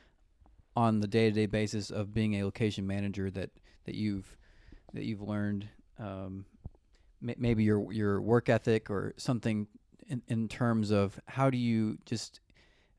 on 0.77 1.01
the 1.01 1.07
day 1.07 1.29
to 1.29 1.35
day 1.35 1.47
basis 1.47 1.91
of 1.91 2.13
being 2.13 2.35
a 2.35 2.45
location 2.45 2.87
manager 2.87 3.31
that 3.31 3.51
that 3.85 3.95
you've 3.95 4.37
that 4.93 5.05
you've 5.05 5.23
learned? 5.23 5.69
Um, 5.99 6.45
maybe 7.37 7.65
your 7.65 7.93
your 7.93 8.21
work 8.21 8.49
ethic 8.49 8.91
or 8.91 9.15
something 9.17 9.67
in, 10.09 10.23
in 10.29 10.49
terms 10.49 10.91
of 10.91 11.19
how 11.27 11.51
do 11.51 11.57
you 11.57 11.99
just 12.05 12.41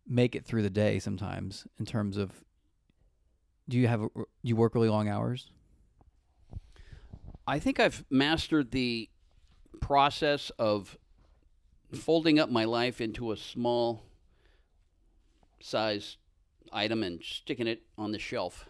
make 0.07 0.35
it 0.35 0.45
through 0.45 0.61
the 0.61 0.69
day 0.69 0.99
sometimes 0.99 1.67
in 1.79 1.85
terms 1.85 2.17
of 2.17 2.31
do 3.67 3.77
you 3.77 3.87
have 3.87 4.01
a, 4.01 4.07
you 4.41 4.55
work 4.55 4.75
really 4.75 4.89
long 4.89 5.07
hours 5.07 5.49
I 7.47 7.59
think 7.59 7.79
I've 7.79 8.03
mastered 8.09 8.71
the 8.71 9.09
process 9.79 10.51
of 10.57 10.97
folding 11.93 12.39
up 12.39 12.49
my 12.49 12.65
life 12.65 12.99
into 12.99 13.31
a 13.31 13.37
small 13.37 14.03
size 15.61 16.17
item 16.71 17.03
and 17.03 17.23
sticking 17.23 17.67
it 17.67 17.83
on 17.97 18.11
the 18.11 18.19
shelf. 18.19 18.67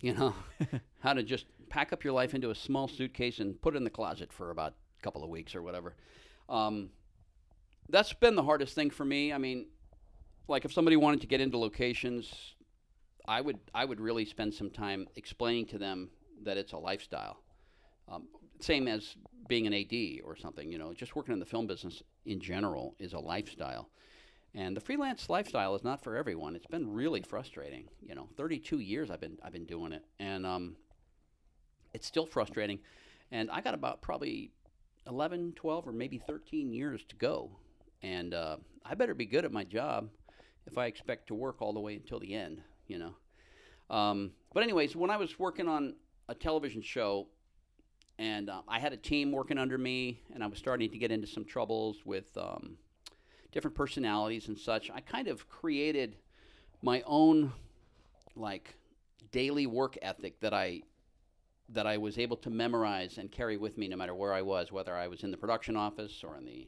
You 0.00 0.14
know, 0.14 0.34
how 1.00 1.14
to 1.14 1.22
just 1.22 1.46
pack 1.68 1.92
up 1.92 2.04
your 2.04 2.12
life 2.12 2.34
into 2.34 2.50
a 2.50 2.54
small 2.54 2.86
suitcase 2.86 3.40
and 3.40 3.60
put 3.60 3.74
it 3.74 3.78
in 3.78 3.84
the 3.84 3.90
closet 3.90 4.32
for 4.32 4.50
about 4.50 4.74
couple 5.02 5.22
of 5.22 5.30
weeks 5.30 5.54
or 5.54 5.62
whatever. 5.62 5.94
Um, 6.48 6.90
that's 7.88 8.12
been 8.12 8.36
the 8.36 8.42
hardest 8.42 8.74
thing 8.74 8.90
for 8.90 9.04
me. 9.04 9.32
I 9.32 9.38
mean, 9.38 9.66
like 10.48 10.64
if 10.64 10.72
somebody 10.72 10.96
wanted 10.96 11.20
to 11.22 11.26
get 11.26 11.40
into 11.40 11.58
locations, 11.58 12.54
I 13.26 13.40
would 13.40 13.58
I 13.74 13.84
would 13.84 14.00
really 14.00 14.24
spend 14.24 14.54
some 14.54 14.70
time 14.70 15.08
explaining 15.16 15.66
to 15.66 15.78
them 15.78 16.10
that 16.44 16.56
it's 16.56 16.72
a 16.72 16.78
lifestyle. 16.78 17.38
Um, 18.08 18.28
same 18.60 18.88
as 18.88 19.16
being 19.48 19.66
an 19.66 19.74
AD 19.74 20.20
or 20.24 20.36
something, 20.36 20.70
you 20.70 20.78
know, 20.78 20.92
just 20.92 21.16
working 21.16 21.32
in 21.32 21.40
the 21.40 21.46
film 21.46 21.66
business 21.66 22.02
in 22.26 22.40
general 22.40 22.94
is 22.98 23.12
a 23.12 23.18
lifestyle. 23.18 23.88
And 24.54 24.76
the 24.76 24.80
freelance 24.80 25.30
lifestyle 25.30 25.74
is 25.74 25.82
not 25.82 26.02
for 26.02 26.16
everyone. 26.16 26.54
It's 26.54 26.66
been 26.66 26.92
really 26.92 27.22
frustrating. 27.22 27.88
You 28.06 28.14
know, 28.14 28.28
32 28.36 28.80
years 28.80 29.10
I've 29.10 29.20
been 29.20 29.38
I've 29.42 29.52
been 29.52 29.64
doing 29.64 29.92
it, 29.92 30.04
and 30.18 30.44
um, 30.44 30.76
it's 31.94 32.06
still 32.06 32.26
frustrating. 32.26 32.80
And 33.30 33.50
I 33.50 33.62
got 33.62 33.74
about 33.74 34.02
probably 34.02 34.50
11, 35.06 35.52
12, 35.56 35.88
or 35.88 35.92
maybe 35.92 36.18
13 36.18 36.72
years 36.72 37.02
to 37.08 37.16
go. 37.16 37.50
And 38.02 38.34
uh, 38.34 38.56
I 38.84 38.94
better 38.94 39.14
be 39.14 39.26
good 39.26 39.44
at 39.44 39.52
my 39.52 39.64
job 39.64 40.08
if 40.66 40.78
I 40.78 40.86
expect 40.86 41.28
to 41.28 41.34
work 41.34 41.60
all 41.60 41.72
the 41.72 41.80
way 41.80 41.94
until 41.94 42.18
the 42.18 42.34
end. 42.34 42.62
You 42.86 42.98
know. 42.98 43.94
Um, 43.94 44.32
but 44.52 44.62
anyways, 44.62 44.96
when 44.96 45.10
I 45.10 45.16
was 45.16 45.38
working 45.38 45.68
on 45.68 45.94
a 46.28 46.34
television 46.34 46.82
show 46.82 47.26
and 48.18 48.50
uh, 48.50 48.62
I 48.68 48.78
had 48.78 48.92
a 48.92 48.96
team 48.96 49.32
working 49.32 49.58
under 49.58 49.78
me, 49.78 50.20
and 50.32 50.44
I 50.44 50.46
was 50.46 50.58
starting 50.58 50.90
to 50.90 50.98
get 50.98 51.10
into 51.10 51.26
some 51.26 51.44
troubles 51.44 51.98
with 52.04 52.36
um, 52.36 52.76
different 53.50 53.76
personalities 53.76 54.48
and 54.48 54.58
such. 54.58 54.90
I 54.90 55.00
kind 55.00 55.28
of 55.28 55.48
created 55.48 56.16
my 56.82 57.02
own 57.06 57.52
like 58.36 58.74
daily 59.30 59.66
work 59.66 59.96
ethic 60.02 60.40
that 60.40 60.54
I 60.54 60.82
that 61.72 61.86
I 61.86 61.96
was 61.96 62.18
able 62.18 62.36
to 62.38 62.50
memorize 62.50 63.18
and 63.18 63.30
carry 63.30 63.56
with 63.56 63.78
me 63.78 63.88
no 63.88 63.96
matter 63.96 64.14
where 64.14 64.32
I 64.32 64.42
was, 64.42 64.70
whether 64.70 64.94
I 64.94 65.08
was 65.08 65.22
in 65.22 65.30
the 65.30 65.36
production 65.36 65.76
office 65.76 66.22
or 66.24 66.36
in 66.36 66.44
the 66.44 66.66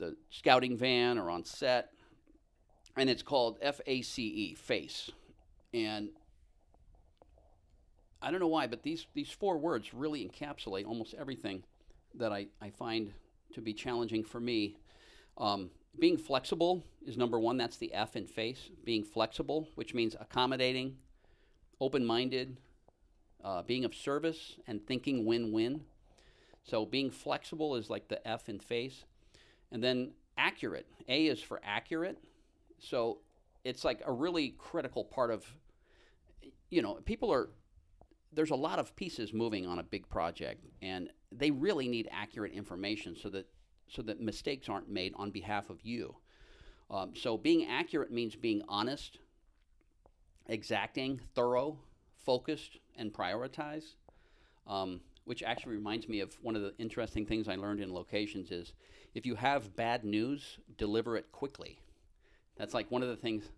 the 0.00 0.16
scouting 0.30 0.76
van 0.76 1.18
or 1.18 1.30
on 1.30 1.44
set. 1.44 1.90
And 2.96 3.08
it's 3.08 3.22
called 3.22 3.58
FACE, 3.60 4.56
FACE. 4.56 5.10
And 5.72 6.08
I 8.20 8.30
don't 8.30 8.40
know 8.40 8.48
why, 8.48 8.66
but 8.66 8.82
these, 8.82 9.06
these 9.14 9.30
four 9.30 9.58
words 9.58 9.94
really 9.94 10.28
encapsulate 10.28 10.86
almost 10.86 11.14
everything 11.14 11.62
that 12.14 12.32
I, 12.32 12.48
I 12.60 12.70
find 12.70 13.12
to 13.54 13.60
be 13.60 13.72
challenging 13.72 14.24
for 14.24 14.40
me. 14.40 14.76
Um, 15.38 15.70
being 15.98 16.16
flexible 16.16 16.82
is 17.06 17.16
number 17.16 17.38
one. 17.38 17.56
That's 17.56 17.76
the 17.76 17.92
F 17.94 18.16
in 18.16 18.26
face. 18.26 18.70
Being 18.84 19.04
flexible, 19.04 19.68
which 19.76 19.94
means 19.94 20.16
accommodating, 20.18 20.96
open 21.80 22.04
minded, 22.04 22.56
uh, 23.44 23.62
being 23.62 23.84
of 23.84 23.94
service, 23.94 24.56
and 24.66 24.86
thinking 24.86 25.24
win 25.24 25.52
win. 25.52 25.82
So 26.64 26.84
being 26.84 27.10
flexible 27.10 27.76
is 27.76 27.90
like 27.90 28.08
the 28.08 28.26
F 28.26 28.48
in 28.48 28.60
face. 28.60 29.04
And 29.72 29.82
then 29.82 30.12
accurate. 30.36 30.86
A 31.08 31.26
is 31.26 31.40
for 31.40 31.60
accurate. 31.64 32.18
So 32.78 33.18
it's 33.64 33.84
like 33.84 34.02
a 34.04 34.12
really 34.12 34.54
critical 34.58 35.04
part 35.04 35.30
of, 35.30 35.46
you 36.70 36.82
know, 36.82 36.94
people 37.04 37.32
are 37.32 37.50
there's 38.32 38.50
a 38.50 38.56
lot 38.56 38.78
of 38.78 38.94
pieces 38.94 39.32
moving 39.32 39.66
on 39.66 39.78
a 39.80 39.82
big 39.82 40.08
project, 40.08 40.64
and 40.82 41.10
they 41.32 41.50
really 41.50 41.88
need 41.88 42.08
accurate 42.12 42.52
information 42.52 43.16
so 43.16 43.28
that 43.30 43.46
so 43.88 44.02
that 44.02 44.20
mistakes 44.20 44.68
aren't 44.68 44.88
made 44.88 45.12
on 45.16 45.30
behalf 45.30 45.68
of 45.68 45.80
you. 45.82 46.14
Um, 46.90 47.12
so 47.14 47.36
being 47.36 47.66
accurate 47.66 48.12
means 48.12 48.36
being 48.36 48.62
honest, 48.68 49.18
exacting, 50.46 51.20
thorough, 51.34 51.78
focused, 52.24 52.78
and 53.00 53.12
prioritize, 53.12 53.96
Um, 54.66 55.00
which 55.24 55.42
actually 55.42 55.74
reminds 55.74 56.08
me 56.08 56.20
of 56.20 56.34
one 56.42 56.56
of 56.56 56.62
the 56.62 56.74
interesting 56.78 57.26
things 57.26 57.48
I 57.48 57.56
learned 57.56 57.80
in 57.80 57.92
locations 57.92 58.50
is 58.50 58.72
if 59.14 59.26
you 59.26 59.34
have 59.34 59.74
bad 59.76 60.04
news, 60.04 60.58
deliver 60.76 61.16
it 61.16 61.32
quickly. 61.32 61.80
That's 62.56 62.74
like 62.74 62.90
one 62.90 63.02
of 63.02 63.08
the 63.08 63.16
things 63.16 63.50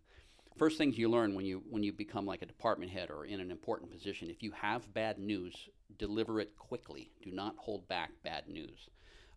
first 0.56 0.78
things 0.78 0.98
you 0.98 1.08
learn 1.08 1.34
when 1.34 1.44
you 1.44 1.62
when 1.70 1.82
you 1.82 1.92
become 1.92 2.26
like 2.26 2.42
a 2.42 2.46
department 2.46 2.90
head 2.90 3.10
or 3.10 3.24
in 3.24 3.40
an 3.40 3.50
important 3.50 3.90
position 3.90 4.28
if 4.30 4.42
you 4.42 4.50
have 4.52 4.92
bad 4.92 5.18
news 5.18 5.68
deliver 5.98 6.40
it 6.40 6.56
quickly. 6.56 7.10
Do 7.22 7.30
not 7.30 7.54
hold 7.56 7.86
back 7.88 8.10
bad 8.22 8.48
news. 8.48 8.88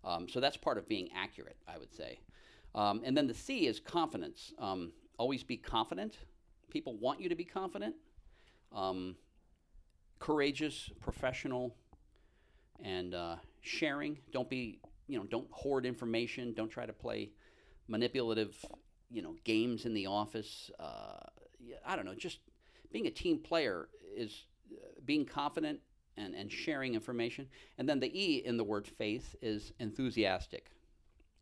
Um, 0.03 0.29
so 0.29 0.39
that's 0.39 0.57
part 0.57 0.77
of 0.77 0.87
being 0.87 1.09
accurate 1.15 1.57
i 1.67 1.77
would 1.77 1.93
say. 1.93 2.19
Um, 2.73 3.01
and 3.03 3.15
then 3.15 3.27
the 3.27 3.33
c 3.33 3.67
is 3.67 3.79
confidence. 3.79 4.53
Um, 4.59 4.91
always 5.17 5.43
be 5.43 5.57
confident. 5.57 6.17
People 6.69 6.95
want 6.97 7.21
you 7.21 7.29
to 7.29 7.35
be 7.35 7.45
confident. 7.45 7.95
Um, 8.73 9.15
courageous 10.19 10.89
professional 10.99 11.75
and 12.83 13.13
uh, 13.13 13.35
sharing 13.61 14.17
don't 14.31 14.49
be 14.49 14.79
you 15.07 15.17
know 15.17 15.25
don't 15.25 15.47
hoard 15.51 15.85
information 15.85 16.53
don't 16.53 16.69
try 16.69 16.85
to 16.85 16.93
play 16.93 17.29
manipulative 17.87 18.55
you 19.09 19.21
know 19.21 19.35
games 19.43 19.85
in 19.85 19.93
the 19.93 20.05
office. 20.07 20.71
Uh, 20.79 21.19
I 21.85 21.95
don't 21.95 22.05
know. 22.05 22.15
Just 22.15 22.39
being 22.91 23.07
a 23.07 23.11
team 23.11 23.39
player 23.39 23.89
is 24.15 24.45
uh, 24.71 24.87
being 25.05 25.25
confident 25.25 25.79
and, 26.17 26.33
and 26.35 26.51
sharing 26.51 26.93
information. 26.93 27.47
And 27.77 27.87
then 27.87 27.99
the 27.99 28.11
E 28.13 28.43
in 28.45 28.57
the 28.57 28.63
word 28.63 28.87
faith 28.87 29.35
is 29.41 29.73
enthusiastic. 29.79 30.67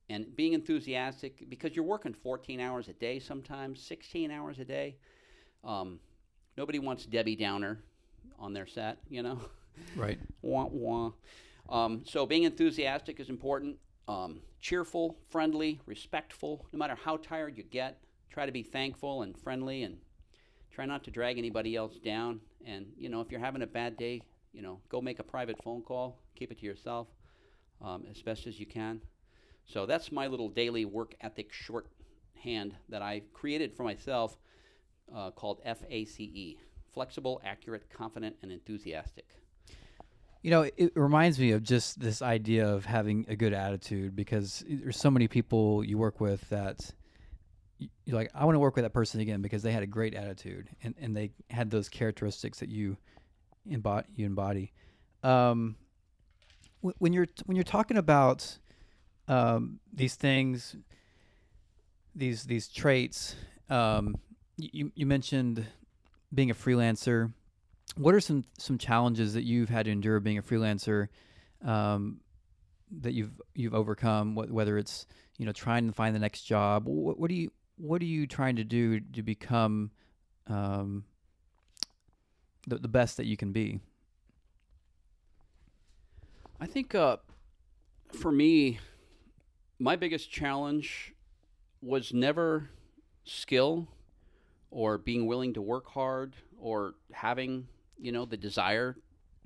And 0.09 0.35
being 0.35 0.53
enthusiastic 0.53 1.49
because 1.49 1.75
you're 1.75 1.85
working 1.85 2.13
14 2.13 2.59
hours 2.59 2.87
a 2.87 2.93
day 2.93 3.19
sometimes, 3.19 3.81
16 3.81 4.31
hours 4.31 4.59
a 4.59 4.65
day. 4.65 4.97
Um, 5.63 5.99
nobody 6.57 6.79
wants 6.79 7.05
Debbie 7.05 7.37
Downer 7.37 7.79
on 8.39 8.53
their 8.53 8.67
set, 8.67 8.97
you 9.09 9.23
know? 9.23 9.39
Right. 9.95 10.19
wah, 10.41 10.67
wah. 10.69 11.11
Um, 11.69 12.03
so 12.05 12.25
being 12.25 12.43
enthusiastic 12.43 13.19
is 13.19 13.29
important. 13.29 13.77
Um, 14.07 14.41
cheerful, 14.59 15.17
friendly, 15.29 15.79
respectful, 15.85 16.65
no 16.71 16.79
matter 16.79 16.95
how 16.95 17.17
tired 17.17 17.57
you 17.57 17.63
get. 17.63 17.99
Try 18.29 18.45
to 18.45 18.51
be 18.51 18.63
thankful 18.63 19.21
and 19.21 19.37
friendly 19.37 19.83
and 19.83 19.97
try 20.71 20.85
not 20.85 21.03
to 21.05 21.11
drag 21.11 21.37
anybody 21.37 21.75
else 21.75 21.97
down. 22.03 22.41
And, 22.65 22.87
you 22.97 23.09
know, 23.09 23.21
if 23.21 23.31
you're 23.31 23.39
having 23.39 23.61
a 23.61 23.67
bad 23.67 23.97
day, 23.97 24.21
you 24.53 24.61
know, 24.61 24.79
go 24.89 25.01
make 25.01 25.19
a 25.19 25.23
private 25.23 25.61
phone 25.63 25.81
call, 25.81 26.19
keep 26.35 26.51
it 26.51 26.59
to 26.59 26.65
yourself 26.65 27.07
um, 27.81 28.05
as 28.09 28.21
best 28.21 28.47
as 28.47 28.59
you 28.59 28.65
can. 28.65 29.01
So 29.65 29.85
that's 29.85 30.11
my 30.11 30.27
little 30.27 30.49
daily 30.49 30.85
work 30.85 31.15
ethic 31.21 31.51
shorthand 31.53 32.75
that 32.89 33.01
I 33.01 33.21
created 33.33 33.73
for 33.73 33.83
myself 33.83 34.37
uh, 35.13 35.31
called 35.31 35.61
FACE 35.63 36.57
flexible, 36.93 37.41
accurate, 37.43 37.89
confident, 37.89 38.35
and 38.41 38.51
enthusiastic. 38.51 39.25
You 40.41 40.51
know, 40.51 40.69
it 40.75 40.91
reminds 40.95 41.39
me 41.39 41.51
of 41.51 41.63
just 41.63 41.99
this 41.99 42.21
idea 42.21 42.67
of 42.67 42.85
having 42.85 43.25
a 43.29 43.35
good 43.35 43.53
attitude 43.53 44.15
because 44.15 44.63
there's 44.67 44.97
so 44.97 45.09
many 45.09 45.27
people 45.27 45.83
you 45.85 45.97
work 45.97 46.19
with 46.19 46.47
that 46.49 46.91
you're 48.05 48.15
like, 48.15 48.29
I 48.35 48.45
want 48.45 48.55
to 48.55 48.59
work 48.59 48.75
with 48.75 48.83
that 48.83 48.93
person 48.93 49.21
again 49.21 49.41
because 49.41 49.63
they 49.63 49.71
had 49.71 49.83
a 49.83 49.87
great 49.87 50.13
attitude 50.13 50.69
and, 50.83 50.95
and 50.99 51.15
they 51.15 51.31
had 51.49 51.69
those 51.69 51.89
characteristics 51.89 52.59
that 52.59 52.69
you 52.69 52.97
embody. 53.69 54.07
You 54.15 54.25
embody. 54.25 54.73
Um, 55.23 55.77
when 56.81 57.13
you're 57.13 57.27
when 57.45 57.55
you're 57.55 57.63
talking 57.63 57.97
about 57.97 58.57
um, 59.29 59.79
these 59.93 60.15
things, 60.15 60.75
these 62.13 62.43
these 62.43 62.67
traits, 62.67 63.35
um, 63.69 64.15
you 64.57 64.91
you 64.93 65.05
mentioned 65.05 65.65
being 66.33 66.49
a 66.49 66.55
freelancer 66.55 67.31
what 67.95 68.15
are 68.15 68.19
some 68.19 68.43
some 68.57 68.77
challenges 68.77 69.33
that 69.33 69.43
you've 69.43 69.69
had 69.69 69.85
to 69.85 69.91
endure 69.91 70.19
being 70.19 70.37
a 70.37 70.41
freelancer 70.41 71.07
um, 71.63 72.19
that 73.01 73.13
you've 73.13 73.31
you've 73.53 73.75
overcome? 73.75 74.35
Whether 74.35 74.77
it's 74.77 75.05
you 75.37 75.45
know 75.45 75.51
trying 75.51 75.87
to 75.87 75.93
find 75.93 76.15
the 76.15 76.19
next 76.19 76.43
job. 76.43 76.87
What, 76.87 77.19
what 77.19 77.29
are 77.29 77.35
you 77.35 77.51
What 77.77 78.01
are 78.01 78.05
you 78.05 78.27
trying 78.27 78.55
to 78.55 78.63
do 78.63 78.99
to 78.99 79.21
become 79.21 79.91
um, 80.47 81.03
the 82.67 82.77
the 82.77 82.87
best 82.87 83.17
that 83.17 83.25
you 83.25 83.37
can 83.37 83.51
be? 83.51 83.79
I 86.59 86.65
think 86.65 86.95
uh, 86.95 87.17
for 88.11 88.31
me, 88.31 88.79
my 89.79 89.95
biggest 89.95 90.31
challenge 90.31 91.13
was 91.81 92.13
never 92.13 92.69
skill 93.25 93.89
or 94.73 94.97
being 94.97 95.27
willing 95.27 95.53
to 95.53 95.61
work 95.61 95.87
hard 95.87 96.35
or 96.57 96.95
having 97.11 97.67
you 97.99 98.11
know 98.11 98.25
the 98.25 98.35
desire 98.35 98.97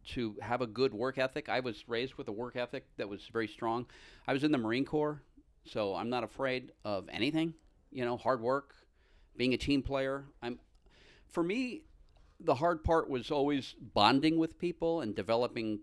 to 0.06 0.38
have 0.42 0.62
a 0.62 0.68
good 0.68 0.94
work 0.94 1.18
ethic. 1.18 1.50
I 1.50 1.60
was 1.60 1.84
raised 1.88 2.16
with 2.16 2.30
a 2.30 2.32
work 2.32 2.56
ethic 2.56 2.86
that 2.96 3.10
was 3.10 3.22
very 3.32 3.48
strong. 3.48 3.86
I 4.26 4.32
was 4.32 4.46
in 4.46 4.54
the 4.54 4.58
Marine 4.58 4.86
Corps, 4.86 5.22
so 5.66 5.94
I'm 5.96 6.10
not 6.10 6.24
afraid 6.24 6.72
of 6.86 7.10
anything. 7.12 7.54
You 7.92 8.06
know, 8.06 8.16
hard 8.16 8.42
work, 8.42 8.74
being 9.36 9.54
a 9.54 9.58
team 9.58 9.84
player. 9.84 10.26
I'm 10.42 10.60
for 11.28 11.44
me, 11.44 11.82
the 12.40 12.56
hard 12.56 12.86
part 12.86 13.10
was 13.10 13.30
always 13.30 13.76
bonding 13.94 14.38
with 14.38 14.58
people 14.58 15.02
and 15.02 15.14
developing 15.14 15.82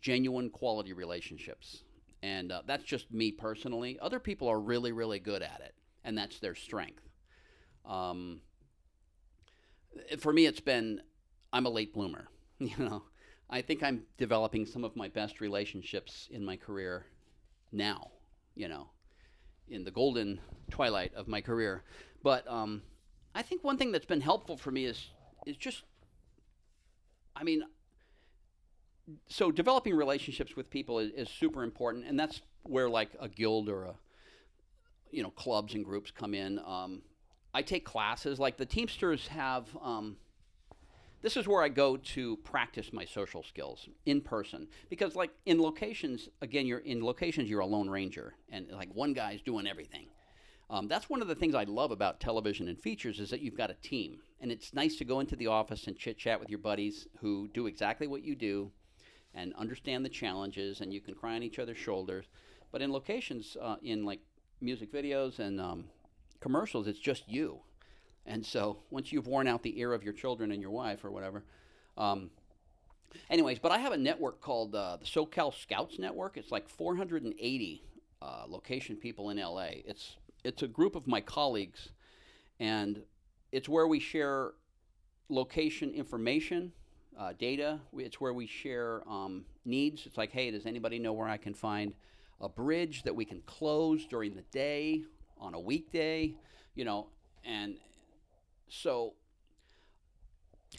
genuine 0.00 0.50
quality 0.50 0.92
relationships. 0.92 1.84
And 2.22 2.52
uh, 2.52 2.62
that's 2.66 2.84
just 2.84 3.10
me 3.10 3.32
personally. 3.32 3.98
Other 4.00 4.20
people 4.20 4.48
are 4.48 4.60
really, 4.60 4.92
really 4.92 5.20
good 5.20 5.42
at 5.42 5.62
it, 5.64 5.74
and 6.04 6.16
that's 6.16 6.38
their 6.38 6.54
strength. 6.54 7.02
Um, 7.86 8.40
for 10.18 10.32
me, 10.32 10.46
it's 10.46 10.60
been 10.60 11.00
I'm 11.52 11.66
a 11.66 11.70
late 11.70 11.92
bloomer. 11.92 12.28
You 12.60 12.78
know, 12.78 13.02
I 13.50 13.60
think 13.62 13.82
I'm 13.82 14.04
developing 14.16 14.64
some 14.64 14.84
of 14.84 14.94
my 14.94 15.08
best 15.08 15.40
relationships 15.40 16.28
in 16.30 16.44
my 16.44 16.56
career 16.56 17.04
now. 17.72 18.12
You 18.54 18.68
know, 18.68 18.86
in 19.68 19.84
the 19.84 19.90
golden 19.90 20.40
twilight 20.70 21.12
of 21.14 21.28
my 21.28 21.40
career. 21.40 21.82
But 22.22 22.46
um, 22.48 22.82
I 23.34 23.42
think 23.42 23.64
one 23.64 23.76
thing 23.76 23.92
that's 23.92 24.06
been 24.06 24.20
helpful 24.20 24.56
for 24.56 24.70
me 24.70 24.84
is 24.86 25.10
is 25.46 25.56
just, 25.56 25.82
I 27.36 27.42
mean, 27.42 27.64
so 29.28 29.50
developing 29.50 29.94
relationships 29.94 30.56
with 30.56 30.70
people 30.70 30.98
is, 30.98 31.10
is 31.12 31.28
super 31.28 31.62
important, 31.62 32.06
and 32.06 32.18
that's 32.18 32.40
where 32.62 32.88
like 32.88 33.10
a 33.20 33.28
guild 33.28 33.68
or 33.68 33.84
a 33.84 33.94
you 35.10 35.22
know 35.22 35.30
clubs 35.30 35.74
and 35.74 35.84
groups 35.84 36.10
come 36.10 36.34
in. 36.34 36.58
Um, 36.60 37.02
I 37.54 37.62
take 37.62 37.84
classes 37.84 38.40
like 38.40 38.56
the 38.56 38.66
Teamsters 38.66 39.28
have. 39.28 39.68
Um, 39.80 40.16
this 41.22 41.38
is 41.38 41.48
where 41.48 41.62
I 41.62 41.70
go 41.70 41.96
to 41.96 42.36
practice 42.38 42.92
my 42.92 43.06
social 43.06 43.42
skills 43.42 43.88
in 44.04 44.20
person 44.20 44.68
because, 44.90 45.16
like 45.16 45.30
in 45.46 45.58
locations, 45.62 46.28
again, 46.42 46.66
you're 46.66 46.80
in 46.80 47.02
locations 47.02 47.48
you're 47.48 47.60
a 47.60 47.66
lone 47.66 47.88
ranger, 47.88 48.34
and 48.50 48.70
like 48.70 48.94
one 48.94 49.14
guy's 49.14 49.40
doing 49.40 49.66
everything. 49.66 50.08
Um, 50.68 50.88
that's 50.88 51.08
one 51.08 51.22
of 51.22 51.28
the 51.28 51.34
things 51.34 51.54
I 51.54 51.64
love 51.64 51.92
about 51.92 52.20
television 52.20 52.68
and 52.68 52.78
features 52.78 53.20
is 53.20 53.30
that 53.30 53.40
you've 53.40 53.56
got 53.56 53.70
a 53.70 53.74
team, 53.74 54.18
and 54.40 54.50
it's 54.50 54.74
nice 54.74 54.96
to 54.96 55.04
go 55.04 55.20
into 55.20 55.36
the 55.36 55.46
office 55.46 55.86
and 55.86 55.96
chit 55.96 56.18
chat 56.18 56.40
with 56.40 56.50
your 56.50 56.58
buddies 56.58 57.06
who 57.20 57.48
do 57.54 57.66
exactly 57.68 58.06
what 58.06 58.22
you 58.22 58.34
do, 58.34 58.70
and 59.32 59.54
understand 59.54 60.04
the 60.04 60.10
challenges, 60.10 60.80
and 60.80 60.92
you 60.92 61.00
can 61.00 61.14
cry 61.14 61.36
on 61.36 61.42
each 61.42 61.58
other's 61.58 61.78
shoulders. 61.78 62.26
But 62.70 62.82
in 62.82 62.92
locations, 62.92 63.56
uh, 63.62 63.76
in 63.82 64.04
like 64.04 64.20
music 64.60 64.92
videos 64.92 65.38
and 65.38 65.60
um, 65.60 65.84
commercials, 66.44 66.86
it's 66.86 66.98
just 66.98 67.26
you. 67.26 67.58
And 68.26 68.44
so 68.44 68.76
once 68.90 69.12
you've 69.12 69.26
worn 69.26 69.48
out 69.48 69.62
the 69.62 69.80
ear 69.80 69.94
of 69.94 70.04
your 70.04 70.12
children 70.12 70.52
and 70.52 70.60
your 70.60 70.70
wife 70.70 71.02
or 71.02 71.10
whatever, 71.10 71.42
um, 71.96 72.30
anyways, 73.30 73.58
but 73.58 73.72
I 73.72 73.78
have 73.78 73.92
a 73.92 73.96
network 73.96 74.42
called 74.42 74.74
uh, 74.74 74.98
the 74.98 75.06
SoCal 75.06 75.54
Scouts 75.54 75.98
Network. 75.98 76.36
It's 76.36 76.52
like 76.52 76.68
480 76.68 77.82
uh, 78.20 78.44
location 78.46 78.96
people 78.96 79.30
in 79.30 79.38
LA. 79.38 79.68
It's 79.86 80.16
it's 80.44 80.62
a 80.62 80.68
group 80.68 80.94
of 80.94 81.06
my 81.06 81.22
colleagues, 81.22 81.88
and 82.60 83.00
it's 83.50 83.66
where 83.66 83.88
we 83.88 83.98
share 83.98 84.52
location 85.30 85.94
information, 85.94 86.72
uh, 87.18 87.32
data. 87.38 87.80
It's 87.96 88.20
where 88.20 88.34
we 88.34 88.46
share 88.46 89.02
um, 89.08 89.46
needs. 89.64 90.04
It's 90.04 90.18
like, 90.18 90.30
hey, 90.30 90.50
does 90.50 90.66
anybody 90.66 90.98
know 90.98 91.14
where 91.14 91.28
I 91.28 91.38
can 91.38 91.54
find 91.54 91.94
a 92.38 92.50
bridge 92.50 93.04
that 93.04 93.16
we 93.16 93.24
can 93.24 93.40
close 93.46 94.04
during 94.04 94.34
the 94.34 94.44
day 94.52 95.04
on 95.44 95.54
a 95.54 95.60
weekday? 95.60 96.34
You 96.74 96.84
know, 96.84 97.06
and 97.44 97.76
so 98.68 99.14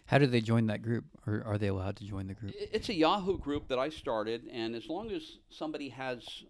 How 0.07 0.18
do 0.18 0.26
they 0.28 0.41
join 0.41 0.68
that 0.68 0.82
group, 0.82 1.05
or 1.26 1.43
are 1.45 1.57
they 1.57 1.68
allowed 1.68 1.95
to 1.97 2.03
join 2.05 2.28
the 2.28 2.34
group? 2.34 2.53
it's 2.57 2.89
a 2.89 2.93
Yahoo 2.93 3.38
group 3.38 3.68
that 3.70 3.80
I 3.80 3.89
started, 3.89 4.49
and 4.51 4.76
as 4.76 4.88
long 4.89 5.11
as 5.11 5.38
somebody 5.49 5.89
has 5.89 6.43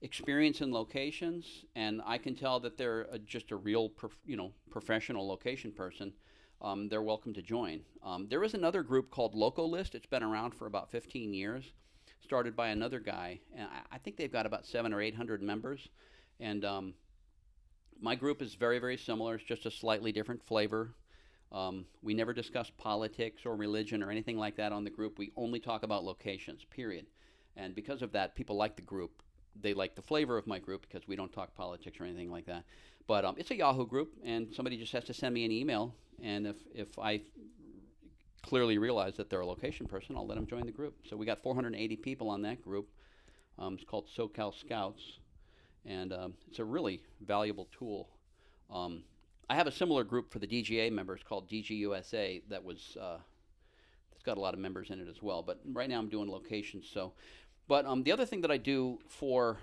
experience 0.00 0.60
in 0.60 0.72
locations, 0.72 1.64
and 1.74 2.00
I 2.06 2.18
can 2.18 2.36
tell 2.36 2.60
that 2.60 2.76
they're 2.76 3.02
a, 3.10 3.18
just 3.18 3.50
a 3.50 3.56
real, 3.56 3.88
prof, 3.88 4.16
you 4.24 4.36
know, 4.36 4.52
professional 4.70 5.26
location 5.26 5.72
person, 5.72 6.12
um, 6.62 6.88
they're 6.88 7.02
welcome 7.02 7.34
to 7.34 7.42
join. 7.42 7.80
Um, 8.02 8.28
there 8.28 8.44
is 8.44 8.54
another 8.54 8.82
group 8.82 9.10
called 9.10 9.34
Loco 9.34 9.64
List. 9.66 9.94
It's 9.94 10.06
been 10.06 10.22
around 10.22 10.54
for 10.54 10.66
about 10.66 10.90
15 10.90 11.34
years, 11.34 11.72
started 12.20 12.54
by 12.54 12.68
another 12.68 13.00
guy, 13.00 13.40
and 13.56 13.66
I, 13.66 13.96
I 13.96 13.98
think 13.98 14.16
they've 14.16 14.32
got 14.32 14.46
about 14.46 14.66
seven 14.66 14.92
or 14.94 15.00
eight 15.00 15.16
hundred 15.16 15.42
members, 15.42 15.88
and 16.38 16.64
um, 16.64 16.94
my 18.00 18.14
group 18.14 18.42
is 18.42 18.54
very, 18.54 18.78
very 18.78 18.96
similar. 18.96 19.34
It's 19.34 19.44
just 19.44 19.66
a 19.66 19.70
slightly 19.70 20.12
different 20.12 20.42
flavor. 20.42 20.94
Um, 21.50 21.86
we 22.02 22.14
never 22.14 22.32
discuss 22.32 22.70
politics 22.76 23.42
or 23.44 23.56
religion 23.56 24.02
or 24.02 24.10
anything 24.10 24.36
like 24.36 24.56
that 24.56 24.72
on 24.72 24.84
the 24.84 24.90
group. 24.90 25.18
We 25.18 25.32
only 25.36 25.60
talk 25.60 25.82
about 25.82 26.04
locations, 26.04 26.64
period. 26.64 27.06
And 27.56 27.74
because 27.74 28.02
of 28.02 28.12
that, 28.12 28.34
people 28.34 28.56
like 28.56 28.76
the 28.76 28.82
group. 28.82 29.22
They 29.60 29.74
like 29.74 29.96
the 29.96 30.02
flavor 30.02 30.36
of 30.36 30.46
my 30.46 30.58
group 30.58 30.86
because 30.86 31.08
we 31.08 31.16
don't 31.16 31.32
talk 31.32 31.54
politics 31.54 31.98
or 32.00 32.04
anything 32.04 32.30
like 32.30 32.46
that. 32.46 32.64
But 33.06 33.24
um, 33.24 33.34
it's 33.38 33.50
a 33.50 33.56
Yahoo 33.56 33.86
group, 33.86 34.12
and 34.22 34.54
somebody 34.54 34.76
just 34.76 34.92
has 34.92 35.04
to 35.04 35.14
send 35.14 35.34
me 35.34 35.44
an 35.44 35.50
email. 35.50 35.94
And 36.22 36.46
if, 36.46 36.56
if 36.74 36.98
I 36.98 37.22
clearly 38.42 38.78
realize 38.78 39.16
that 39.16 39.30
they're 39.30 39.40
a 39.40 39.46
location 39.46 39.86
person, 39.86 40.14
I'll 40.14 40.26
let 40.26 40.36
them 40.36 40.46
join 40.46 40.66
the 40.66 40.72
group. 40.72 40.94
So 41.08 41.16
we 41.16 41.26
got 41.26 41.42
480 41.42 41.96
people 41.96 42.28
on 42.28 42.42
that 42.42 42.62
group. 42.62 42.88
Um, 43.58 43.74
it's 43.74 43.84
called 43.84 44.06
SoCal 44.16 44.54
Scouts, 44.54 45.18
and 45.86 46.12
um, 46.12 46.34
it's 46.48 46.58
a 46.58 46.64
really 46.64 47.02
valuable 47.20 47.68
tool. 47.76 48.08
Um, 48.70 49.02
I 49.50 49.54
have 49.54 49.66
a 49.66 49.72
similar 49.72 50.04
group 50.04 50.30
for 50.30 50.38
the 50.38 50.46
DGA 50.46 50.92
members 50.92 51.22
called 51.26 51.48
DGUSA 51.48 52.42
that 52.50 52.62
was 52.62 52.96
uh, 53.00 53.18
it's 54.12 54.22
got 54.22 54.36
a 54.36 54.40
lot 54.40 54.52
of 54.52 54.60
members 54.60 54.90
in 54.90 55.00
it 55.00 55.08
as 55.08 55.22
well. 55.22 55.42
But 55.42 55.60
right 55.72 55.88
now 55.88 55.98
I'm 55.98 56.08
doing 56.08 56.30
locations. 56.30 56.88
So, 56.92 57.12
but 57.66 57.86
um, 57.86 58.02
the 58.02 58.12
other 58.12 58.26
thing 58.26 58.42
that 58.42 58.50
I 58.50 58.58
do 58.58 58.98
for 59.08 59.58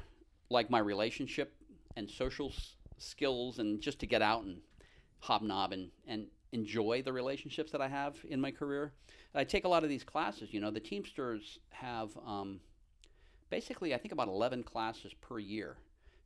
like 0.49 0.69
my 0.69 0.79
relationship 0.79 1.53
and 1.95 2.09
social 2.09 2.49
s- 2.49 2.75
skills 2.97 3.59
and 3.59 3.79
just 3.81 3.99
to 3.99 4.07
get 4.07 4.21
out 4.21 4.43
and 4.43 4.57
hobnob 5.19 5.71
and, 5.71 5.91
and 6.07 6.27
enjoy 6.51 7.01
the 7.03 7.13
relationships 7.13 7.71
that 7.71 7.81
I 7.81 7.87
have 7.87 8.15
in 8.27 8.41
my 8.41 8.51
career, 8.51 8.93
I 9.35 9.43
take 9.43 9.65
a 9.65 9.67
lot 9.67 9.83
of 9.83 9.89
these 9.89 10.03
classes. 10.03 10.53
You 10.53 10.61
know, 10.61 10.71
the 10.71 10.79
Teamsters 10.79 11.59
have 11.69 12.09
um, 12.25 12.59
basically 13.49 13.93
I 13.93 13.97
think 13.97 14.13
about 14.13 14.29
11 14.29 14.63
classes 14.63 15.13
per 15.21 15.37
year 15.37 15.75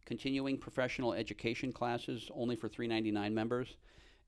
continuing 0.10 0.58
professional 0.58 1.14
education 1.14 1.72
classes 1.72 2.32
only 2.34 2.56
for 2.56 2.68
399 2.68 3.32
members. 3.32 3.78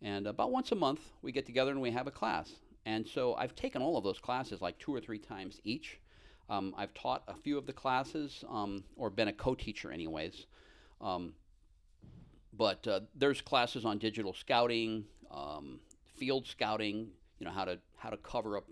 And 0.04 0.28
about 0.28 0.52
once 0.52 0.72
a 0.72 0.76
month 0.76 1.02
we 1.24 1.32
get 1.32 1.48
together 1.48 1.72
and 1.72 1.82
we 1.82 1.90
have 1.90 2.06
a 2.06 2.12
class. 2.12 2.52
And 2.86 3.06
so 3.06 3.34
i've 3.34 3.56
taken 3.56 3.82
all 3.82 3.98
of 3.98 4.04
those 4.04 4.20
classes 4.20 4.62
like 4.62 4.78
two 4.78 4.94
or 4.94 5.02
three 5.02 5.18
times 5.18 5.60
each. 5.64 6.00
Um, 6.50 6.76
i've 6.78 6.94
taught 6.94 7.24
a 7.28 7.36
few 7.36 7.58
of 7.58 7.66
the 7.66 7.74
classes 7.74 8.46
um, 8.48 8.84
or 8.96 9.10
been 9.10 9.28
a 9.28 9.34
co-teacher 9.34 9.92
anyways. 9.92 10.46
Um, 11.02 11.34
but 12.54 12.88
uh, 12.88 13.00
there's 13.16 13.42
classes 13.42 13.84
on 13.84 13.98
digital 13.98 14.34
scouting 14.34 15.06
um, 15.32 15.80
field 16.16 16.46
scouting 16.46 17.08
you 17.40 17.46
know 17.48 17.52
how 17.52 17.66
to 17.66 17.80
how 17.98 18.12
to 18.12 18.18
cover 18.18 18.56
up 18.56 18.68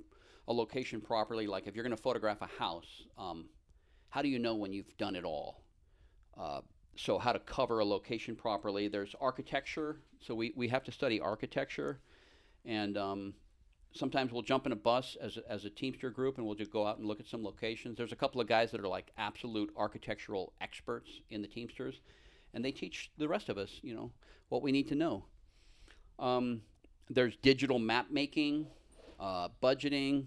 a 0.47 0.53
location 0.53 1.01
properly. 1.01 1.47
Like 1.47 1.65
if 1.65 1.75
you're 1.75 1.83
going 1.83 1.97
to 1.97 2.03
photograph 2.03 2.43
a 2.43 2.51
house 2.63 3.07
um, 3.17 3.45
how 4.09 4.21
do 4.21 4.29
you 4.29 4.37
know 4.37 4.53
when 4.53 4.73
you've 4.73 4.95
done 4.97 5.15
it 5.15 5.23
all? 5.23 5.63
Uh, 6.39 6.61
so 6.99 7.17
how 7.17 7.31
to 7.31 7.39
cover 7.39 7.79
a 7.79 7.85
location 7.85 8.35
properly. 8.35 8.89
There's 8.89 9.15
architecture, 9.21 10.01
so 10.19 10.35
we, 10.35 10.51
we 10.55 10.67
have 10.67 10.83
to 10.83 10.91
study 10.91 11.21
architecture, 11.21 12.01
and 12.65 12.97
um, 12.97 13.33
sometimes 13.93 14.33
we'll 14.33 14.41
jump 14.41 14.65
in 14.65 14.73
a 14.73 14.75
bus 14.75 15.15
as 15.21 15.37
a, 15.37 15.49
as 15.49 15.63
a 15.63 15.69
Teamster 15.69 16.09
group 16.09 16.37
and 16.37 16.45
we'll 16.45 16.55
just 16.55 16.71
go 16.71 16.85
out 16.85 16.97
and 16.97 17.07
look 17.07 17.21
at 17.21 17.27
some 17.27 17.41
locations. 17.41 17.97
There's 17.97 18.11
a 18.11 18.17
couple 18.17 18.41
of 18.41 18.47
guys 18.47 18.71
that 18.71 18.81
are 18.81 18.87
like 18.87 19.11
absolute 19.17 19.71
architectural 19.77 20.51
experts 20.59 21.09
in 21.29 21.41
the 21.41 21.47
Teamsters, 21.47 22.01
and 22.53 22.65
they 22.65 22.71
teach 22.71 23.11
the 23.17 23.29
rest 23.29 23.47
of 23.47 23.57
us, 23.57 23.79
you 23.81 23.95
know, 23.95 24.11
what 24.49 24.61
we 24.61 24.73
need 24.73 24.89
to 24.89 24.95
know. 24.95 25.23
Um, 26.19 26.61
there's 27.09 27.37
digital 27.37 27.79
map 27.79 28.07
making, 28.11 28.67
uh, 29.21 29.47
budgeting, 29.63 30.25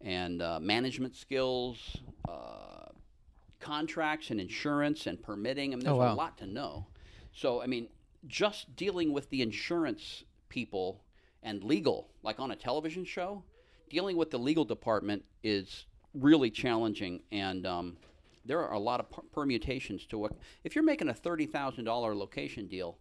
and 0.00 0.40
uh, 0.40 0.58
management 0.58 1.16
skills. 1.16 1.98
Uh, 2.26 2.81
contracts 3.62 4.30
and 4.30 4.38
insurance 4.40 5.06
and 5.06 5.22
permitting. 5.22 5.72
I 5.72 5.76
mean, 5.76 5.84
there's 5.84 5.94
Oh, 5.94 5.98
wow. 5.98 6.12
a 6.12 6.14
lot 6.14 6.36
to 6.38 6.46
know. 6.46 6.86
So, 7.32 7.62
I 7.62 7.66
mean, 7.66 7.88
just 8.26 8.76
dealing 8.76 9.12
with 9.12 9.30
the 9.30 9.40
insurance 9.40 10.24
people 10.50 11.02
and 11.42 11.64
legal, 11.64 12.10
like 12.22 12.38
on 12.38 12.50
a 12.50 12.56
television 12.56 13.04
show, 13.04 13.42
dealing 13.88 14.16
with 14.16 14.30
the 14.30 14.38
legal 14.38 14.64
department 14.64 15.24
is 15.42 15.86
really 16.14 16.50
challenging, 16.50 17.22
and 17.32 17.66
um, 17.66 17.96
there 18.44 18.60
are 18.60 18.74
a 18.74 18.78
lot 18.78 19.00
of 19.00 19.10
per- 19.10 19.22
permutations 19.32 20.04
to 20.06 20.18
what. 20.18 20.32
If 20.64 20.74
you're 20.74 20.84
making 20.84 21.08
a 21.08 21.14
thirty 21.14 21.46
thousand 21.46 21.84
dollar 21.84 22.14
location 22.14 22.66
deal, 22.68 22.98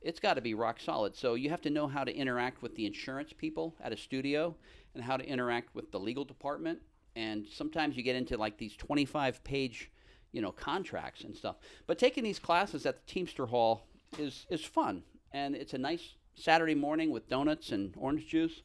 it's 0.00 0.20
got 0.20 0.34
to 0.34 0.40
be 0.40 0.54
rock 0.54 0.80
solid. 0.80 1.14
So 1.16 1.34
you 1.34 1.50
have 1.50 1.60
to 1.62 1.70
know 1.70 1.86
how 1.88 2.04
to 2.04 2.14
interact 2.14 2.62
with 2.62 2.74
the 2.76 2.86
insurance 2.86 3.32
people 3.32 3.74
at 3.80 3.92
a 3.92 3.96
studio, 3.96 4.54
and 4.94 5.02
how 5.02 5.16
to 5.16 5.24
interact 5.24 5.74
with 5.74 5.90
the 5.92 5.98
legal 6.00 6.24
department. 6.24 6.78
And 7.14 7.46
sometimes 7.46 7.96
you 7.96 8.02
get 8.02 8.16
into 8.16 8.36
like 8.38 8.56
these 8.58 8.74
twenty-five 8.76 9.44
page, 9.44 9.90
you 10.32 10.42
know, 10.42 10.52
contracts 10.52 11.24
and 11.24 11.36
stuff. 11.36 11.56
But 11.86 11.98
taking 11.98 12.24
these 12.24 12.38
classes 12.38 12.86
at 12.86 13.06
the 13.06 13.12
Teamster 13.12 13.46
Hall 13.46 13.86
is 14.18 14.46
is 14.50 14.64
fun, 14.64 15.02
and 15.32 15.54
it's 15.54 15.74
a 15.74 15.78
nice 15.78 16.14
Saturday 16.34 16.74
morning 16.74 17.10
with 17.10 17.28
donuts 17.28 17.72
and 17.72 17.94
orange 17.96 18.26
juice, 18.26 18.62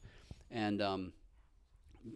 and 0.51 0.81
um, 0.81 1.13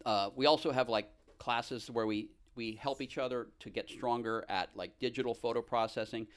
uh, 0.05 0.29
we 0.35 0.45
also 0.45 0.71
have 0.71 0.89
like 0.89 1.09
classes 1.37 1.89
where 1.89 2.07
we 2.07 2.29
we 2.55 2.73
help 2.73 3.01
each 3.01 3.17
other 3.17 3.47
to 3.59 3.69
get 3.69 3.89
stronger 3.89 4.45
at 4.49 4.69
like 4.75 4.97
digital 4.99 5.33
photo 5.33 5.61
processing. 5.61 6.27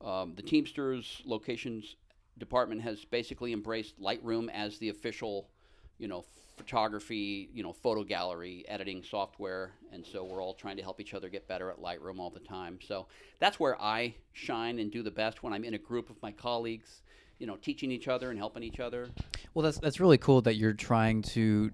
Um, 0.00 0.34
the 0.36 0.42
Teamsters 0.42 1.22
locations 1.24 1.96
department 2.38 2.82
has 2.82 3.04
basically 3.04 3.52
embraced 3.52 4.00
Lightroom 4.00 4.50
as 4.52 4.78
the 4.78 4.90
official, 4.90 5.48
you 5.98 6.08
know, 6.08 6.24
photography, 6.56 7.48
you 7.54 7.62
know, 7.62 7.72
photo 7.72 8.02
gallery 8.02 8.64
editing 8.68 9.02
software, 9.02 9.72
and 9.92 10.04
so 10.04 10.24
we're 10.24 10.42
all 10.42 10.54
trying 10.54 10.76
to 10.76 10.82
help 10.82 11.00
each 11.00 11.14
other 11.14 11.28
get 11.28 11.46
better 11.46 11.70
at 11.70 11.78
Lightroom 11.80 12.18
all 12.18 12.30
the 12.30 12.40
time. 12.40 12.78
So 12.86 13.06
that's 13.38 13.60
where 13.60 13.80
I 13.80 14.14
shine 14.32 14.78
and 14.78 14.90
do 14.90 15.02
the 15.02 15.10
best 15.10 15.42
when 15.42 15.52
I'm 15.52 15.64
in 15.64 15.74
a 15.74 15.78
group 15.78 16.10
of 16.10 16.20
my 16.22 16.32
colleagues, 16.32 17.02
you 17.38 17.46
know, 17.46 17.56
teaching 17.56 17.90
each 17.90 18.08
other 18.08 18.30
and 18.30 18.38
helping 18.38 18.62
each 18.62 18.80
other. 18.80 19.08
Well, 19.54 19.62
that's 19.62 19.78
that's 19.78 20.00
really 20.00 20.18
cool 20.18 20.40
that 20.42 20.54
you're 20.56 20.72
trying 20.72 21.22
to, 21.22 21.70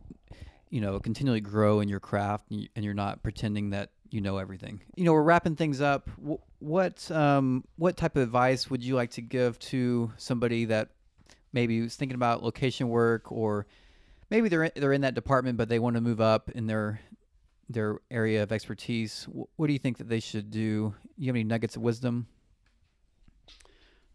you 0.70 0.80
know, 0.80 0.98
continually 0.98 1.40
grow 1.40 1.80
in 1.80 1.88
your 1.88 2.00
craft, 2.00 2.50
and 2.50 2.62
you- 2.62 2.68
and 2.76 2.84
you're 2.84 2.94
not 2.94 3.22
pretending 3.22 3.70
that 3.70 3.90
you 4.10 4.20
know 4.20 4.36
everything. 4.36 4.80
You 4.94 5.04
know, 5.04 5.12
we're 5.14 5.22
wrapping 5.22 5.56
things 5.56 5.80
up. 5.80 6.10
What 6.58 7.10
um 7.10 7.64
what 7.76 7.96
type 7.96 8.16
of 8.16 8.22
advice 8.22 8.68
would 8.68 8.82
you 8.84 8.94
like 8.94 9.12
to 9.12 9.22
give 9.22 9.58
to 9.60 10.12
somebody 10.16 10.66
that 10.66 10.90
maybe 11.52 11.80
was 11.80 11.96
thinking 11.96 12.14
about 12.14 12.42
location 12.42 12.88
work, 12.88 13.30
or 13.32 13.66
maybe 14.33 14.49
they're 14.49 14.64
in, 14.64 14.72
they're 14.74 14.93
in 14.95 15.03
that 15.03 15.14
department 15.14 15.59
but 15.59 15.68
they 15.68 15.78
want 15.78 15.95
to 15.95 16.01
move 16.01 16.20
up 16.20 16.51
in 16.51 16.66
their 16.66 17.01
their 17.68 17.99
area 18.11 18.43
of 18.43 18.51
expertise? 18.51 19.26
What 19.57 19.66
do 19.66 19.72
you 19.72 19.78
think 19.78 19.99
that 19.99 20.09
they 20.09 20.20
should 20.20 20.51
do? 20.51 20.95
You 21.16 21.26
have 21.28 21.37
any 21.37 21.45
nuggets 21.45 21.76
of 21.76 21.83
wisdom? 21.83 22.26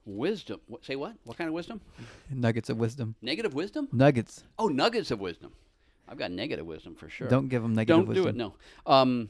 Wisdom. 0.06 0.60
What, 0.68 0.86
say 0.86 0.96
what? 0.96 1.16
What 1.24 1.38
kind 1.38 1.48
of 1.48 1.54
wisdom? 1.54 1.82
Nuggets 2.30 2.70
of 2.70 2.78
wisdom. 2.78 3.16
Negative 3.22 3.54
wisdom? 3.54 3.88
Nuggets. 3.92 4.44
Oh, 4.58 4.68
nuggets 4.68 5.12
of 5.12 5.20
wisdom. 5.20 5.54
I've 6.08 6.18
got 6.18 6.32
negative 6.32 6.66
wisdom 6.66 6.96
for 6.96 7.10
sure. 7.10 7.28
Don't 7.28 7.50
give 7.50 7.62
them 7.62 7.74
negative 7.74 8.06
Don't 8.06 8.08
wisdom. 8.08 8.24
do 8.24 8.30
it. 8.30 8.36
No. 8.36 8.54
Um, 8.86 9.30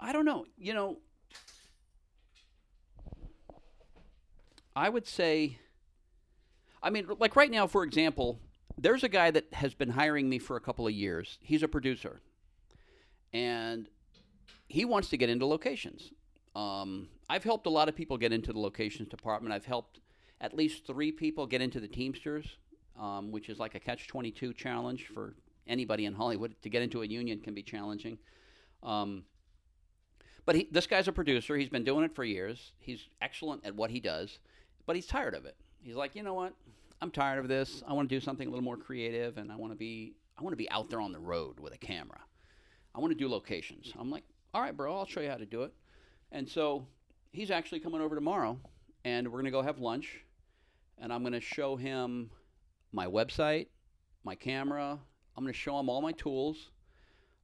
I 0.00 0.12
don't 0.12 0.24
know. 0.24 0.46
You 0.56 0.74
know, 0.74 0.98
I 4.74 4.88
would 4.88 5.06
say. 5.06 5.58
I 6.82 6.90
mean, 6.90 7.08
like 7.18 7.34
right 7.34 7.50
now, 7.50 7.66
for 7.66 7.82
example, 7.82 8.38
there's 8.78 9.02
a 9.02 9.08
guy 9.08 9.30
that 9.30 9.52
has 9.52 9.74
been 9.74 9.90
hiring 9.90 10.28
me 10.28 10.38
for 10.38 10.56
a 10.56 10.60
couple 10.60 10.86
of 10.86 10.92
years. 10.92 11.38
He's 11.42 11.62
a 11.62 11.68
producer, 11.68 12.20
and 13.32 13.88
he 14.68 14.84
wants 14.84 15.08
to 15.10 15.16
get 15.16 15.28
into 15.28 15.46
locations. 15.46 16.12
Um, 16.54 17.08
I've 17.28 17.44
helped 17.44 17.66
a 17.66 17.70
lot 17.70 17.88
of 17.88 17.96
people 17.96 18.16
get 18.16 18.32
into 18.32 18.52
the 18.52 18.58
locations 18.58 19.08
department. 19.08 19.54
I've 19.54 19.64
helped 19.64 20.00
at 20.40 20.54
least 20.54 20.86
three 20.86 21.12
people 21.12 21.46
get 21.46 21.60
into 21.60 21.80
the 21.80 21.88
Teamsters, 21.88 22.56
um, 22.98 23.32
which 23.32 23.48
is 23.48 23.58
like 23.58 23.74
a 23.74 23.80
catch 23.80 24.06
22 24.06 24.54
challenge 24.54 25.06
for 25.12 25.34
anybody 25.66 26.04
in 26.04 26.14
Hollywood. 26.14 26.54
To 26.62 26.68
get 26.68 26.82
into 26.82 27.02
a 27.02 27.06
union 27.06 27.40
can 27.40 27.54
be 27.54 27.62
challenging. 27.62 28.18
Um, 28.82 29.24
but 30.46 30.54
he, 30.54 30.68
this 30.70 30.86
guy's 30.86 31.08
a 31.08 31.12
producer. 31.12 31.56
He's 31.56 31.68
been 31.68 31.84
doing 31.84 32.04
it 32.04 32.14
for 32.14 32.24
years. 32.24 32.72
He's 32.78 33.08
excellent 33.20 33.66
at 33.66 33.74
what 33.74 33.90
he 33.90 34.00
does, 34.00 34.38
but 34.86 34.96
he's 34.96 35.06
tired 35.06 35.34
of 35.34 35.44
it. 35.44 35.56
He's 35.82 35.94
like, 35.96 36.14
you 36.14 36.22
know 36.22 36.34
what? 36.34 36.54
I'm 37.00 37.10
tired 37.10 37.38
of 37.38 37.48
this. 37.48 37.82
I 37.86 37.92
want 37.92 38.08
to 38.08 38.14
do 38.14 38.20
something 38.20 38.46
a 38.46 38.50
little 38.50 38.64
more 38.64 38.76
creative, 38.76 39.38
and 39.38 39.52
I 39.52 39.56
want 39.56 39.72
to 39.72 39.78
be 39.78 40.14
I 40.38 40.42
want 40.42 40.52
to 40.52 40.56
be 40.56 40.70
out 40.70 40.90
there 40.90 41.00
on 41.00 41.12
the 41.12 41.18
road 41.18 41.60
with 41.60 41.74
a 41.74 41.78
camera. 41.78 42.20
I 42.94 43.00
want 43.00 43.12
to 43.12 43.18
do 43.18 43.28
locations. 43.28 43.92
I'm 43.98 44.10
like, 44.10 44.24
all 44.54 44.62
right, 44.62 44.76
bro, 44.76 44.96
I'll 44.96 45.06
show 45.06 45.20
you 45.20 45.28
how 45.28 45.36
to 45.36 45.46
do 45.46 45.62
it. 45.62 45.72
And 46.32 46.48
so 46.48 46.86
he's 47.32 47.50
actually 47.50 47.80
coming 47.80 48.00
over 48.00 48.14
tomorrow, 48.14 48.58
and 49.04 49.28
we're 49.28 49.38
gonna 49.38 49.50
go 49.50 49.62
have 49.62 49.78
lunch, 49.78 50.24
and 50.98 51.12
I'm 51.12 51.22
gonna 51.22 51.40
show 51.40 51.76
him 51.76 52.30
my 52.92 53.06
website, 53.06 53.66
my 54.24 54.34
camera. 54.34 54.98
I'm 55.36 55.44
gonna 55.44 55.52
show 55.52 55.78
him 55.78 55.88
all 55.88 56.00
my 56.00 56.12
tools. 56.12 56.70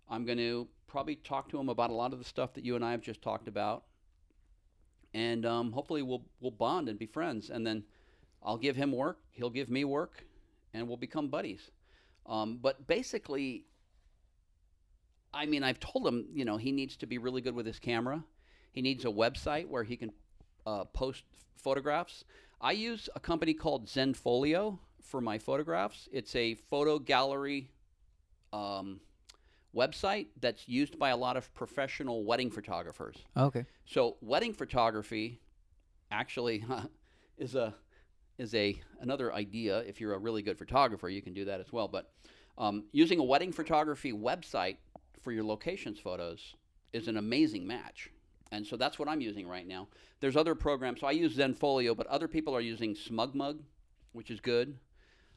I'm 0.08 0.24
going 0.24 0.38
to 0.38 0.68
probably 0.86 1.16
talk 1.16 1.48
to 1.50 1.58
him 1.58 1.68
about 1.68 1.90
a 1.90 1.94
lot 1.94 2.12
of 2.12 2.18
the 2.18 2.24
stuff 2.24 2.52
that 2.54 2.64
you 2.64 2.76
and 2.76 2.84
I 2.84 2.90
have 2.90 3.00
just 3.00 3.22
talked 3.22 3.48
about, 3.48 3.84
and 5.12 5.46
um, 5.46 5.72
hopefully 5.72 6.02
we'll 6.02 6.24
we'll 6.40 6.50
bond 6.50 6.88
and 6.88 6.98
be 6.98 7.06
friends. 7.06 7.50
And 7.50 7.66
then 7.66 7.84
I'll 8.44 8.58
give 8.58 8.76
him 8.76 8.92
work, 8.92 9.18
he'll 9.30 9.50
give 9.50 9.70
me 9.70 9.84
work, 9.84 10.24
and 10.72 10.86
we'll 10.86 10.96
become 10.96 11.28
buddies. 11.28 11.70
Um, 12.26 12.58
but 12.60 12.86
basically, 12.86 13.64
I 15.32 15.46
mean, 15.46 15.62
I've 15.62 15.80
told 15.80 16.06
him, 16.06 16.26
you 16.32 16.44
know, 16.44 16.56
he 16.56 16.72
needs 16.72 16.96
to 16.98 17.06
be 17.06 17.18
really 17.18 17.40
good 17.40 17.54
with 17.54 17.66
his 17.66 17.78
camera. 17.78 18.22
He 18.72 18.82
needs 18.82 19.04
a 19.04 19.08
website 19.08 19.68
where 19.68 19.84
he 19.84 19.96
can 19.96 20.12
uh, 20.66 20.84
post 20.84 21.24
photographs. 21.56 22.24
I 22.60 22.72
use 22.72 23.08
a 23.14 23.20
company 23.20 23.54
called 23.54 23.86
Zenfolio 23.86 24.78
for 25.02 25.20
my 25.20 25.38
photographs. 25.38 26.08
It's 26.12 26.34
a 26.34 26.54
photo 26.54 26.98
gallery 26.98 27.70
um, 28.52 29.00
website 29.74 30.28
that's 30.40 30.68
used 30.68 30.98
by 30.98 31.10
a 31.10 31.16
lot 31.16 31.36
of 31.36 31.52
professional 31.54 32.24
wedding 32.24 32.50
photographers. 32.50 33.16
Okay. 33.36 33.64
So 33.86 34.16
wedding 34.20 34.54
photography 34.54 35.40
actually 36.10 36.64
is 37.38 37.54
a 37.54 37.74
is 38.38 38.54
a 38.54 38.80
another 39.00 39.32
idea. 39.32 39.78
If 39.80 40.00
you're 40.00 40.14
a 40.14 40.18
really 40.18 40.42
good 40.42 40.58
photographer, 40.58 41.08
you 41.08 41.22
can 41.22 41.34
do 41.34 41.44
that 41.46 41.60
as 41.60 41.72
well. 41.72 41.88
But 41.88 42.10
um, 42.58 42.84
using 42.92 43.18
a 43.18 43.24
wedding 43.24 43.52
photography 43.52 44.12
website 44.12 44.76
for 45.22 45.32
your 45.32 45.44
locations 45.44 45.98
photos 45.98 46.54
is 46.92 47.08
an 47.08 47.16
amazing 47.16 47.66
match. 47.66 48.10
And 48.52 48.66
so 48.66 48.76
that's 48.76 48.98
what 48.98 49.08
I'm 49.08 49.20
using 49.20 49.48
right 49.48 49.66
now. 49.66 49.88
There's 50.20 50.36
other 50.36 50.54
programs. 50.54 51.00
So 51.00 51.06
I 51.06 51.12
use 51.12 51.36
Zenfolio, 51.36 51.96
but 51.96 52.06
other 52.06 52.28
people 52.28 52.54
are 52.54 52.60
using 52.60 52.94
SmugMug, 52.94 53.58
which 54.12 54.30
is 54.30 54.40
good. 54.40 54.78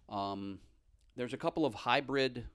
Um, 0.08 0.60
there's 1.16 1.34
a 1.34 1.38
couple 1.38 1.66
of 1.66 1.74
hybrid 1.74 2.46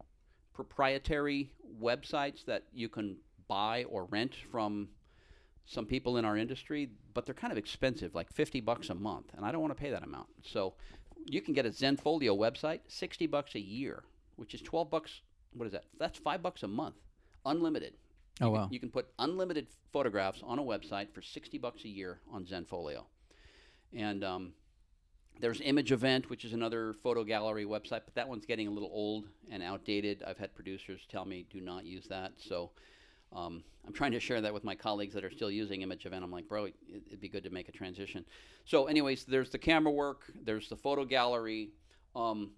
proprietary 0.54 1.50
websites 1.80 2.44
that 2.44 2.64
you 2.72 2.88
can 2.88 3.16
buy 3.48 3.84
or 3.84 4.04
rent 4.04 4.34
from 4.50 4.88
some 5.64 5.86
people 5.86 6.16
in 6.16 6.24
our 6.24 6.36
industry, 6.36 6.90
but 7.14 7.24
they're 7.24 7.34
kind 7.34 7.52
of 7.52 7.58
expensive, 7.58 8.14
like 8.14 8.30
50 8.32 8.60
bucks 8.60 8.90
a 8.90 8.94
month, 8.94 9.26
and 9.36 9.44
I 9.46 9.52
don't 9.52 9.60
want 9.60 9.76
to 9.76 9.80
pay 9.80 9.90
that 9.90 10.02
amount. 10.02 10.28
So 10.42 10.74
you 11.26 11.40
can 11.40 11.54
get 11.54 11.66
a 11.66 11.70
Zenfolio 11.70 12.36
website, 12.36 12.80
60 12.88 13.26
bucks 13.28 13.54
a 13.54 13.60
year, 13.60 14.02
which 14.36 14.54
is 14.54 14.60
12 14.62 14.90
bucks. 14.90 15.20
What 15.54 15.66
is 15.66 15.72
that? 15.72 15.84
That's 15.98 16.18
5 16.18 16.42
bucks 16.42 16.62
a 16.62 16.68
month, 16.68 16.96
unlimited. 17.46 17.94
Oh 18.40 18.46
You 18.46 18.50
can- 18.50 18.52
wow. 18.62 18.68
You 18.72 18.80
can 18.80 18.90
put 18.90 19.06
unlimited 19.18 19.68
photographs 19.92 20.40
on 20.42 20.58
a 20.58 20.62
website 20.62 21.12
for 21.12 21.22
60 21.22 21.58
bucks 21.58 21.84
a 21.84 21.88
year 21.88 22.18
on 22.30 22.44
Zenfolio. 22.44 23.04
And 23.94 24.24
um, 24.24 24.52
there's 25.38 25.60
Image 25.60 25.92
Event, 25.92 26.30
which 26.30 26.44
is 26.44 26.52
another 26.54 26.94
photo 27.02 27.24
gallery 27.24 27.64
website, 27.66 28.00
but 28.04 28.14
that 28.14 28.26
one's 28.28 28.46
getting 28.46 28.66
a 28.68 28.70
little 28.70 28.90
old 28.92 29.28
and 29.50 29.62
outdated. 29.62 30.22
I've 30.26 30.38
had 30.38 30.54
producers 30.54 31.02
tell 31.08 31.24
me 31.24 31.44
do 31.50 31.60
not 31.60 31.84
use 31.84 32.06
that. 32.08 32.32
So 32.38 32.70
um, 33.34 33.64
I'm 33.86 33.92
trying 33.92 34.12
to 34.12 34.20
share 34.20 34.40
that 34.40 34.54
with 34.54 34.64
my 34.64 34.74
colleagues 34.74 35.14
that 35.14 35.24
are 35.24 35.30
still 35.30 35.50
using 35.50 35.82
Image 35.82 36.06
Event. 36.06 36.22
I'm 36.22 36.30
like, 36.30 36.48
bro, 36.48 36.66
it, 36.66 36.74
it'd 37.06 37.20
be 37.20 37.28
good 37.28 37.44
to 37.44 37.50
make 37.50 37.68
a 37.68 37.72
transition. 37.72 38.24
So, 38.64 38.86
anyways, 38.86 39.24
there's 39.24 39.50
the 39.50 39.58
camera 39.58 39.92
work, 39.92 40.30
there's 40.44 40.68
the 40.68 40.76
photo 40.76 41.04
gallery. 41.04 41.70
Um, 42.14 42.52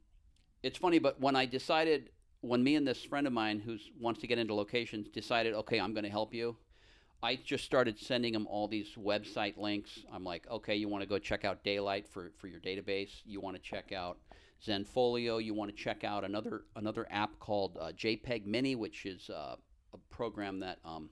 it's 0.62 0.78
funny, 0.78 0.98
but 0.98 1.20
when 1.20 1.36
I 1.36 1.46
decided, 1.46 2.10
when 2.40 2.62
me 2.62 2.76
and 2.76 2.86
this 2.86 3.02
friend 3.02 3.26
of 3.26 3.32
mine 3.32 3.60
who 3.60 3.78
wants 3.98 4.20
to 4.20 4.26
get 4.26 4.38
into 4.38 4.54
locations 4.54 5.08
decided, 5.08 5.54
okay, 5.54 5.80
I'm 5.80 5.94
going 5.94 6.04
to 6.04 6.10
help 6.10 6.34
you, 6.34 6.56
I 7.22 7.36
just 7.36 7.64
started 7.64 7.98
sending 7.98 8.34
him 8.34 8.46
all 8.46 8.68
these 8.68 8.96
website 8.98 9.56
links. 9.56 10.00
I'm 10.12 10.24
like, 10.24 10.46
okay, 10.50 10.74
you 10.74 10.88
want 10.90 11.02
to 11.02 11.08
go 11.08 11.18
check 11.18 11.44
out 11.44 11.64
Daylite 11.64 12.06
for, 12.06 12.32
for 12.36 12.48
your 12.48 12.60
database. 12.60 13.22
You 13.24 13.40
want 13.40 13.56
to 13.56 13.62
check 13.62 13.92
out 13.92 14.18
Zenfolio. 14.62 15.42
You 15.42 15.54
want 15.54 15.70
to 15.70 15.76
check 15.76 16.04
out 16.04 16.24
another 16.24 16.64
another 16.76 17.06
app 17.10 17.38
called 17.38 17.78
uh, 17.80 17.92
JPEG 17.92 18.44
Mini, 18.44 18.76
which 18.76 19.06
is 19.06 19.30
uh, 19.30 19.56
a 19.94 19.98
program 20.14 20.60
that 20.60 20.78
um, 20.84 21.08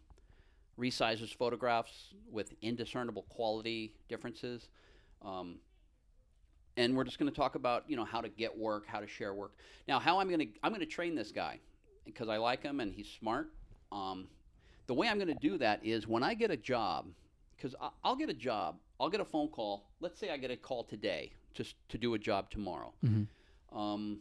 resizes 0.78 1.34
photographs 1.34 2.12
with 2.30 2.52
indiscernible 2.60 3.22
quality 3.28 3.94
differences. 4.08 4.68
Um, 5.22 5.56
and 6.76 6.96
we're 6.96 7.04
just 7.04 7.18
going 7.18 7.30
to 7.30 7.36
talk 7.36 7.54
about 7.54 7.84
you 7.88 7.96
know 7.96 8.04
how 8.04 8.20
to 8.20 8.28
get 8.28 8.56
work, 8.56 8.86
how 8.86 9.00
to 9.00 9.06
share 9.06 9.34
work. 9.34 9.52
Now, 9.86 9.98
how 9.98 10.18
I'm 10.18 10.28
going 10.28 10.40
to 10.40 10.48
I'm 10.62 10.72
going 10.72 10.80
to 10.80 10.86
train 10.86 11.14
this 11.14 11.30
guy 11.30 11.60
because 12.04 12.28
I 12.28 12.38
like 12.38 12.62
him 12.62 12.80
and 12.80 12.92
he's 12.92 13.08
smart. 13.20 13.50
Um, 13.92 14.26
the 14.86 14.94
way 14.94 15.08
I'm 15.08 15.18
going 15.18 15.28
to 15.28 15.48
do 15.48 15.58
that 15.58 15.84
is 15.84 16.08
when 16.08 16.22
I 16.22 16.34
get 16.34 16.50
a 16.50 16.56
job, 16.56 17.06
because 17.56 17.74
I'll 18.02 18.16
get 18.16 18.30
a 18.30 18.34
job, 18.34 18.76
I'll 18.98 19.10
get 19.10 19.20
a 19.20 19.24
phone 19.24 19.48
call. 19.48 19.84
Let's 20.00 20.18
say 20.18 20.30
I 20.30 20.36
get 20.38 20.50
a 20.50 20.56
call 20.56 20.84
today 20.84 21.32
just 21.54 21.76
to 21.90 21.98
do 21.98 22.14
a 22.14 22.18
job 22.18 22.50
tomorrow. 22.50 22.92
Mhm. 23.04 23.26
Um, 23.70 24.20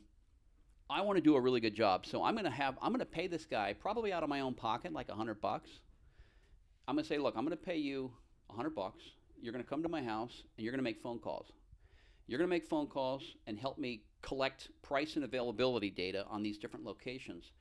I 0.91 0.99
want 1.01 1.15
to 1.15 1.21
do 1.21 1.35
a 1.35 1.41
really 1.41 1.61
good 1.61 1.73
job. 1.73 2.05
So 2.05 2.21
I'm 2.21 2.33
going 2.33 2.43
to 2.43 2.51
have 2.51 2.77
I'm 2.81 2.91
going 2.91 2.99
to 2.99 3.05
pay 3.05 3.27
this 3.27 3.45
guy 3.45 3.73
probably 3.73 4.11
out 4.11 4.23
of 4.23 4.29
my 4.29 4.41
own 4.41 4.53
pocket 4.53 4.91
like 4.91 5.07
a 5.07 5.11
100 5.11 5.39
bucks. 5.39 5.69
I'm 6.87 6.95
going 6.95 7.03
to 7.03 7.07
say, 7.07 7.17
"Look, 7.17 7.35
I'm 7.37 7.45
going 7.45 7.57
to 7.57 7.63
pay 7.63 7.77
you 7.77 8.11
a 8.49 8.53
100 8.53 8.75
bucks. 8.75 9.03
You're 9.41 9.53
going 9.53 9.63
to 9.63 9.69
come 9.69 9.83
to 9.83 9.89
my 9.89 10.03
house 10.03 10.43
and 10.57 10.65
you're 10.65 10.71
going 10.71 10.79
to 10.79 10.83
make 10.83 11.01
phone 11.01 11.19
calls. 11.19 11.47
You're 12.27 12.37
going 12.37 12.49
to 12.49 12.55
make 12.55 12.67
phone 12.67 12.87
calls 12.87 13.23
and 13.47 13.57
help 13.57 13.77
me 13.77 14.03
collect 14.21 14.69
price 14.81 15.15
and 15.15 15.23
availability 15.23 15.89
data 15.89 16.25
on 16.29 16.43
these 16.43 16.57
different 16.57 16.85
locations. 16.85 17.51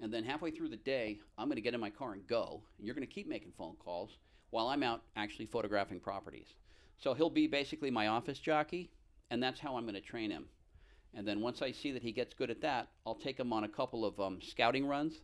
And 0.00 0.12
then 0.12 0.24
halfway 0.24 0.50
through 0.52 0.68
the 0.68 0.76
day, 0.76 1.18
I'm 1.36 1.48
going 1.48 1.56
to 1.56 1.62
get 1.62 1.74
in 1.74 1.80
my 1.80 1.90
car 1.90 2.12
and 2.12 2.26
go. 2.26 2.62
And 2.78 2.86
you're 2.86 2.94
going 2.94 3.06
to 3.06 3.12
keep 3.12 3.28
making 3.28 3.52
phone 3.58 3.76
calls 3.76 4.16
while 4.50 4.68
I'm 4.68 4.82
out 4.82 5.02
actually 5.16 5.46
photographing 5.46 6.00
properties. 6.00 6.54
So 6.98 7.12
he'll 7.14 7.30
be 7.30 7.46
basically 7.46 7.90
my 7.90 8.06
office 8.06 8.38
jockey, 8.38 8.90
and 9.30 9.42
that's 9.42 9.60
how 9.60 9.76
I'm 9.76 9.84
going 9.84 9.94
to 9.94 10.00
train 10.00 10.30
him. 10.30 10.46
And 11.14 11.26
then 11.26 11.40
once 11.40 11.60
I 11.62 11.72
see 11.72 11.92
that 11.92 12.02
he 12.02 12.12
gets 12.12 12.34
good 12.34 12.50
at 12.50 12.60
that, 12.62 12.88
I'll 13.06 13.14
take 13.14 13.38
him 13.38 13.52
on 13.52 13.64
a 13.64 13.68
couple 13.68 14.04
of 14.04 14.18
um, 14.18 14.40
scouting 14.40 14.86
runs 14.86 15.20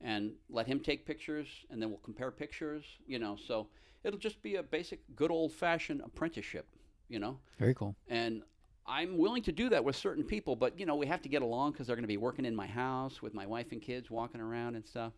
and 0.00 0.32
let 0.48 0.66
him 0.66 0.80
take 0.80 1.04
pictures, 1.06 1.48
and 1.70 1.82
then 1.82 1.90
we'll 1.90 1.98
compare 1.98 2.30
pictures, 2.30 2.84
you 3.06 3.18
know. 3.18 3.36
So 3.36 3.68
it'll 4.04 4.18
just 4.18 4.40
be 4.42 4.56
a 4.56 4.62
basic, 4.62 5.00
good 5.16 5.30
old 5.30 5.52
fashioned 5.52 6.00
apprenticeship, 6.04 6.66
you 7.08 7.18
know. 7.18 7.38
Very 7.58 7.74
cool. 7.74 7.94
And 8.08 8.42
I'm 8.86 9.18
willing 9.18 9.42
to 9.42 9.52
do 9.52 9.68
that 9.68 9.84
with 9.84 9.96
certain 9.96 10.24
people, 10.24 10.56
but 10.56 10.78
you 10.78 10.86
know, 10.86 10.96
we 10.96 11.06
have 11.06 11.20
to 11.22 11.28
get 11.28 11.42
along 11.42 11.72
because 11.72 11.86
they're 11.86 11.96
going 11.96 12.04
to 12.04 12.08
be 12.08 12.16
working 12.16 12.44
in 12.44 12.56
my 12.56 12.66
house 12.66 13.20
with 13.20 13.34
my 13.34 13.44
wife 13.44 13.72
and 13.72 13.82
kids, 13.82 14.10
walking 14.10 14.40
around 14.40 14.76
and 14.76 14.86
stuff. 14.86 15.12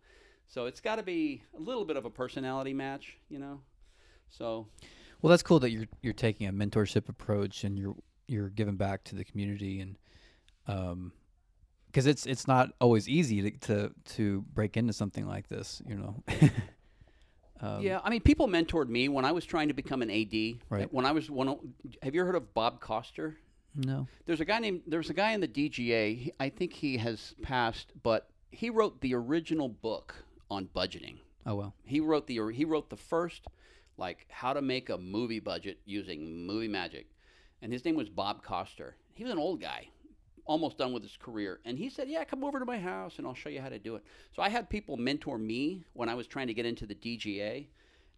So 0.48 0.66
it's 0.66 0.80
got 0.80 0.96
to 0.96 1.04
be 1.04 1.42
a 1.56 1.60
little 1.60 1.84
bit 1.84 1.96
of 1.96 2.04
a 2.04 2.10
personality 2.10 2.74
match, 2.74 3.16
you 3.28 3.38
know. 3.38 3.60
So 4.30 4.66
Well, 5.22 5.30
that's 5.30 5.42
cool 5.42 5.60
that 5.60 5.70
you're 5.70 5.86
you're 6.02 6.12
taking 6.12 6.48
a 6.48 6.52
mentorship 6.52 7.08
approach 7.08 7.62
and 7.64 7.78
you're 7.78 7.94
you're 8.30 8.48
giving 8.48 8.76
back 8.76 9.02
to 9.04 9.16
the 9.16 9.24
community 9.24 9.80
and 9.80 9.96
um 10.68 11.12
because 11.86 12.06
it's 12.06 12.24
it's 12.26 12.46
not 12.46 12.70
always 12.80 13.08
easy 13.08 13.42
to, 13.42 13.50
to 13.66 13.94
to 14.16 14.42
break 14.54 14.76
into 14.76 14.92
something 14.92 15.26
like 15.26 15.48
this, 15.48 15.82
you 15.86 15.96
know. 15.96 16.22
um, 17.60 17.82
yeah, 17.82 18.00
I 18.04 18.10
mean, 18.10 18.20
people 18.20 18.46
mentored 18.46 18.88
me 18.88 19.08
when 19.08 19.24
I 19.24 19.32
was 19.32 19.44
trying 19.44 19.68
to 19.68 19.74
become 19.74 20.00
an 20.02 20.10
AD. 20.10 20.60
Right. 20.70 20.92
When 20.92 21.04
I 21.04 21.10
was 21.12 21.28
one, 21.30 21.74
have 22.02 22.14
you 22.14 22.24
heard 22.24 22.36
of 22.36 22.54
Bob 22.54 22.80
Koster? 22.80 23.36
No. 23.74 24.06
There's 24.26 24.40
a 24.40 24.44
guy 24.44 24.60
named 24.60 24.82
there's 24.86 25.10
a 25.10 25.14
guy 25.14 25.32
in 25.32 25.40
the 25.40 25.48
DGA. 25.48 26.16
he- 26.16 26.32
I 26.38 26.48
think 26.48 26.72
he 26.72 26.96
has 26.98 27.34
passed, 27.42 27.92
but 28.02 28.30
he 28.52 28.70
wrote 28.70 29.00
the 29.00 29.14
original 29.14 29.68
book 29.68 30.14
on 30.50 30.68
budgeting. 30.74 31.18
Oh 31.44 31.56
well. 31.56 31.74
He 31.84 31.98
wrote 32.00 32.26
the 32.28 32.40
he 32.52 32.64
wrote 32.64 32.90
the 32.90 32.96
first 32.96 33.46
like 33.96 34.26
how 34.30 34.52
to 34.52 34.62
make 34.62 34.90
a 34.90 34.96
movie 34.98 35.40
budget 35.40 35.80
using 35.84 36.46
movie 36.46 36.68
magic. 36.68 37.06
And 37.62 37.72
his 37.72 37.84
name 37.84 37.96
was 37.96 38.08
Bob 38.08 38.42
Koster. 38.42 38.96
He 39.14 39.24
was 39.24 39.32
an 39.32 39.38
old 39.38 39.60
guy, 39.60 39.88
almost 40.46 40.78
done 40.78 40.92
with 40.92 41.02
his 41.02 41.16
career. 41.16 41.60
And 41.64 41.78
he 41.78 41.90
said, 41.90 42.08
"Yeah, 42.08 42.24
come 42.24 42.42
over 42.44 42.58
to 42.58 42.64
my 42.64 42.78
house 42.78 43.18
and 43.18 43.26
I'll 43.26 43.34
show 43.34 43.50
you 43.50 43.60
how 43.60 43.68
to 43.68 43.78
do 43.78 43.96
it." 43.96 44.04
So 44.34 44.42
I 44.42 44.48
had 44.48 44.70
people 44.70 44.96
mentor 44.96 45.38
me 45.38 45.84
when 45.92 46.08
I 46.08 46.14
was 46.14 46.26
trying 46.26 46.46
to 46.46 46.54
get 46.54 46.66
into 46.66 46.86
the 46.86 46.94
DGA, 46.94 47.66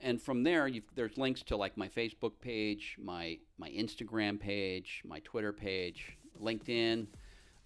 And 0.00 0.18
from 0.20 0.42
there, 0.42 0.66
you've, 0.68 0.84
there's 0.94 1.18
links 1.18 1.42
to 1.44 1.56
like 1.56 1.76
my 1.76 1.88
Facebook 1.88 2.32
page, 2.40 2.96
my, 2.98 3.38
my 3.58 3.68
Instagram 3.70 4.40
page, 4.40 5.02
my 5.04 5.20
Twitter 5.20 5.52
page, 5.52 6.16
LinkedIn. 6.42 7.06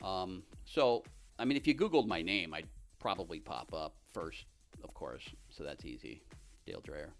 Um, 0.02 0.42
so, 0.64 1.04
I 1.38 1.44
mean, 1.44 1.56
if 1.56 1.68
you 1.68 1.74
Googled 1.74 2.06
my 2.06 2.22
name, 2.22 2.54
I'd 2.54 2.68
probably 3.01 3.40
pop 3.40 3.72
up 3.74 3.94
first, 4.12 4.44
of 4.85 4.94
course. 4.94 5.28
So 5.48 5.64
that's 5.64 5.85
easy. 5.85 6.22
Dale 6.66 6.82
Dreher. 6.86 7.10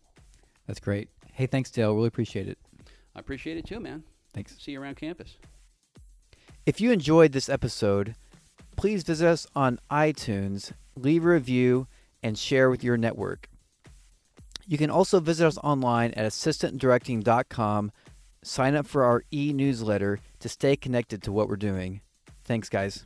That's 0.67 0.81
great. 0.81 1.09
Hey, 1.33 1.47
thanks, 1.47 1.71
Dale. 1.71 1.95
Really 1.95 2.09
appreciate 2.09 2.49
it. 2.49 2.59
I 3.17 3.19
appreciate 3.19 3.57
it 3.57 3.67
too, 3.67 3.81
man. 3.81 4.05
Thanks. 4.33 4.57
See 4.61 4.73
you 4.73 4.81
around 4.81 4.97
campus. 4.97 5.37
If 6.67 6.81
you 6.81 6.93
enjoyed 6.93 7.33
this 7.33 7.49
episode, 7.49 8.15
please 8.77 9.03
visit 9.03 9.27
us 9.27 9.47
on 9.57 9.81
iTunes, 9.91 10.73
leave 10.95 11.25
a 11.25 11.29
review, 11.29 11.89
and 12.23 12.39
share 12.39 12.71
with 12.71 12.85
your 12.85 12.97
network. 12.97 13.49
You 14.67 14.79
can 14.79 14.91
also 14.91 15.19
visit 15.19 15.47
us 15.47 15.59
online 15.59 16.13
at 16.13 16.27
assistantdirecting.com, 16.27 17.93
sign 18.45 18.75
up 18.77 18.87
for 18.87 19.03
our 19.03 19.25
e 19.33 19.53
newsletter 19.53 20.21
to 20.39 20.49
stay 20.49 20.77
connected 20.77 21.23
to 21.25 21.33
what 21.33 21.49
we're 21.49 21.57
doing. 21.57 22.03
Thanks, 22.45 22.69
guys. 22.69 23.05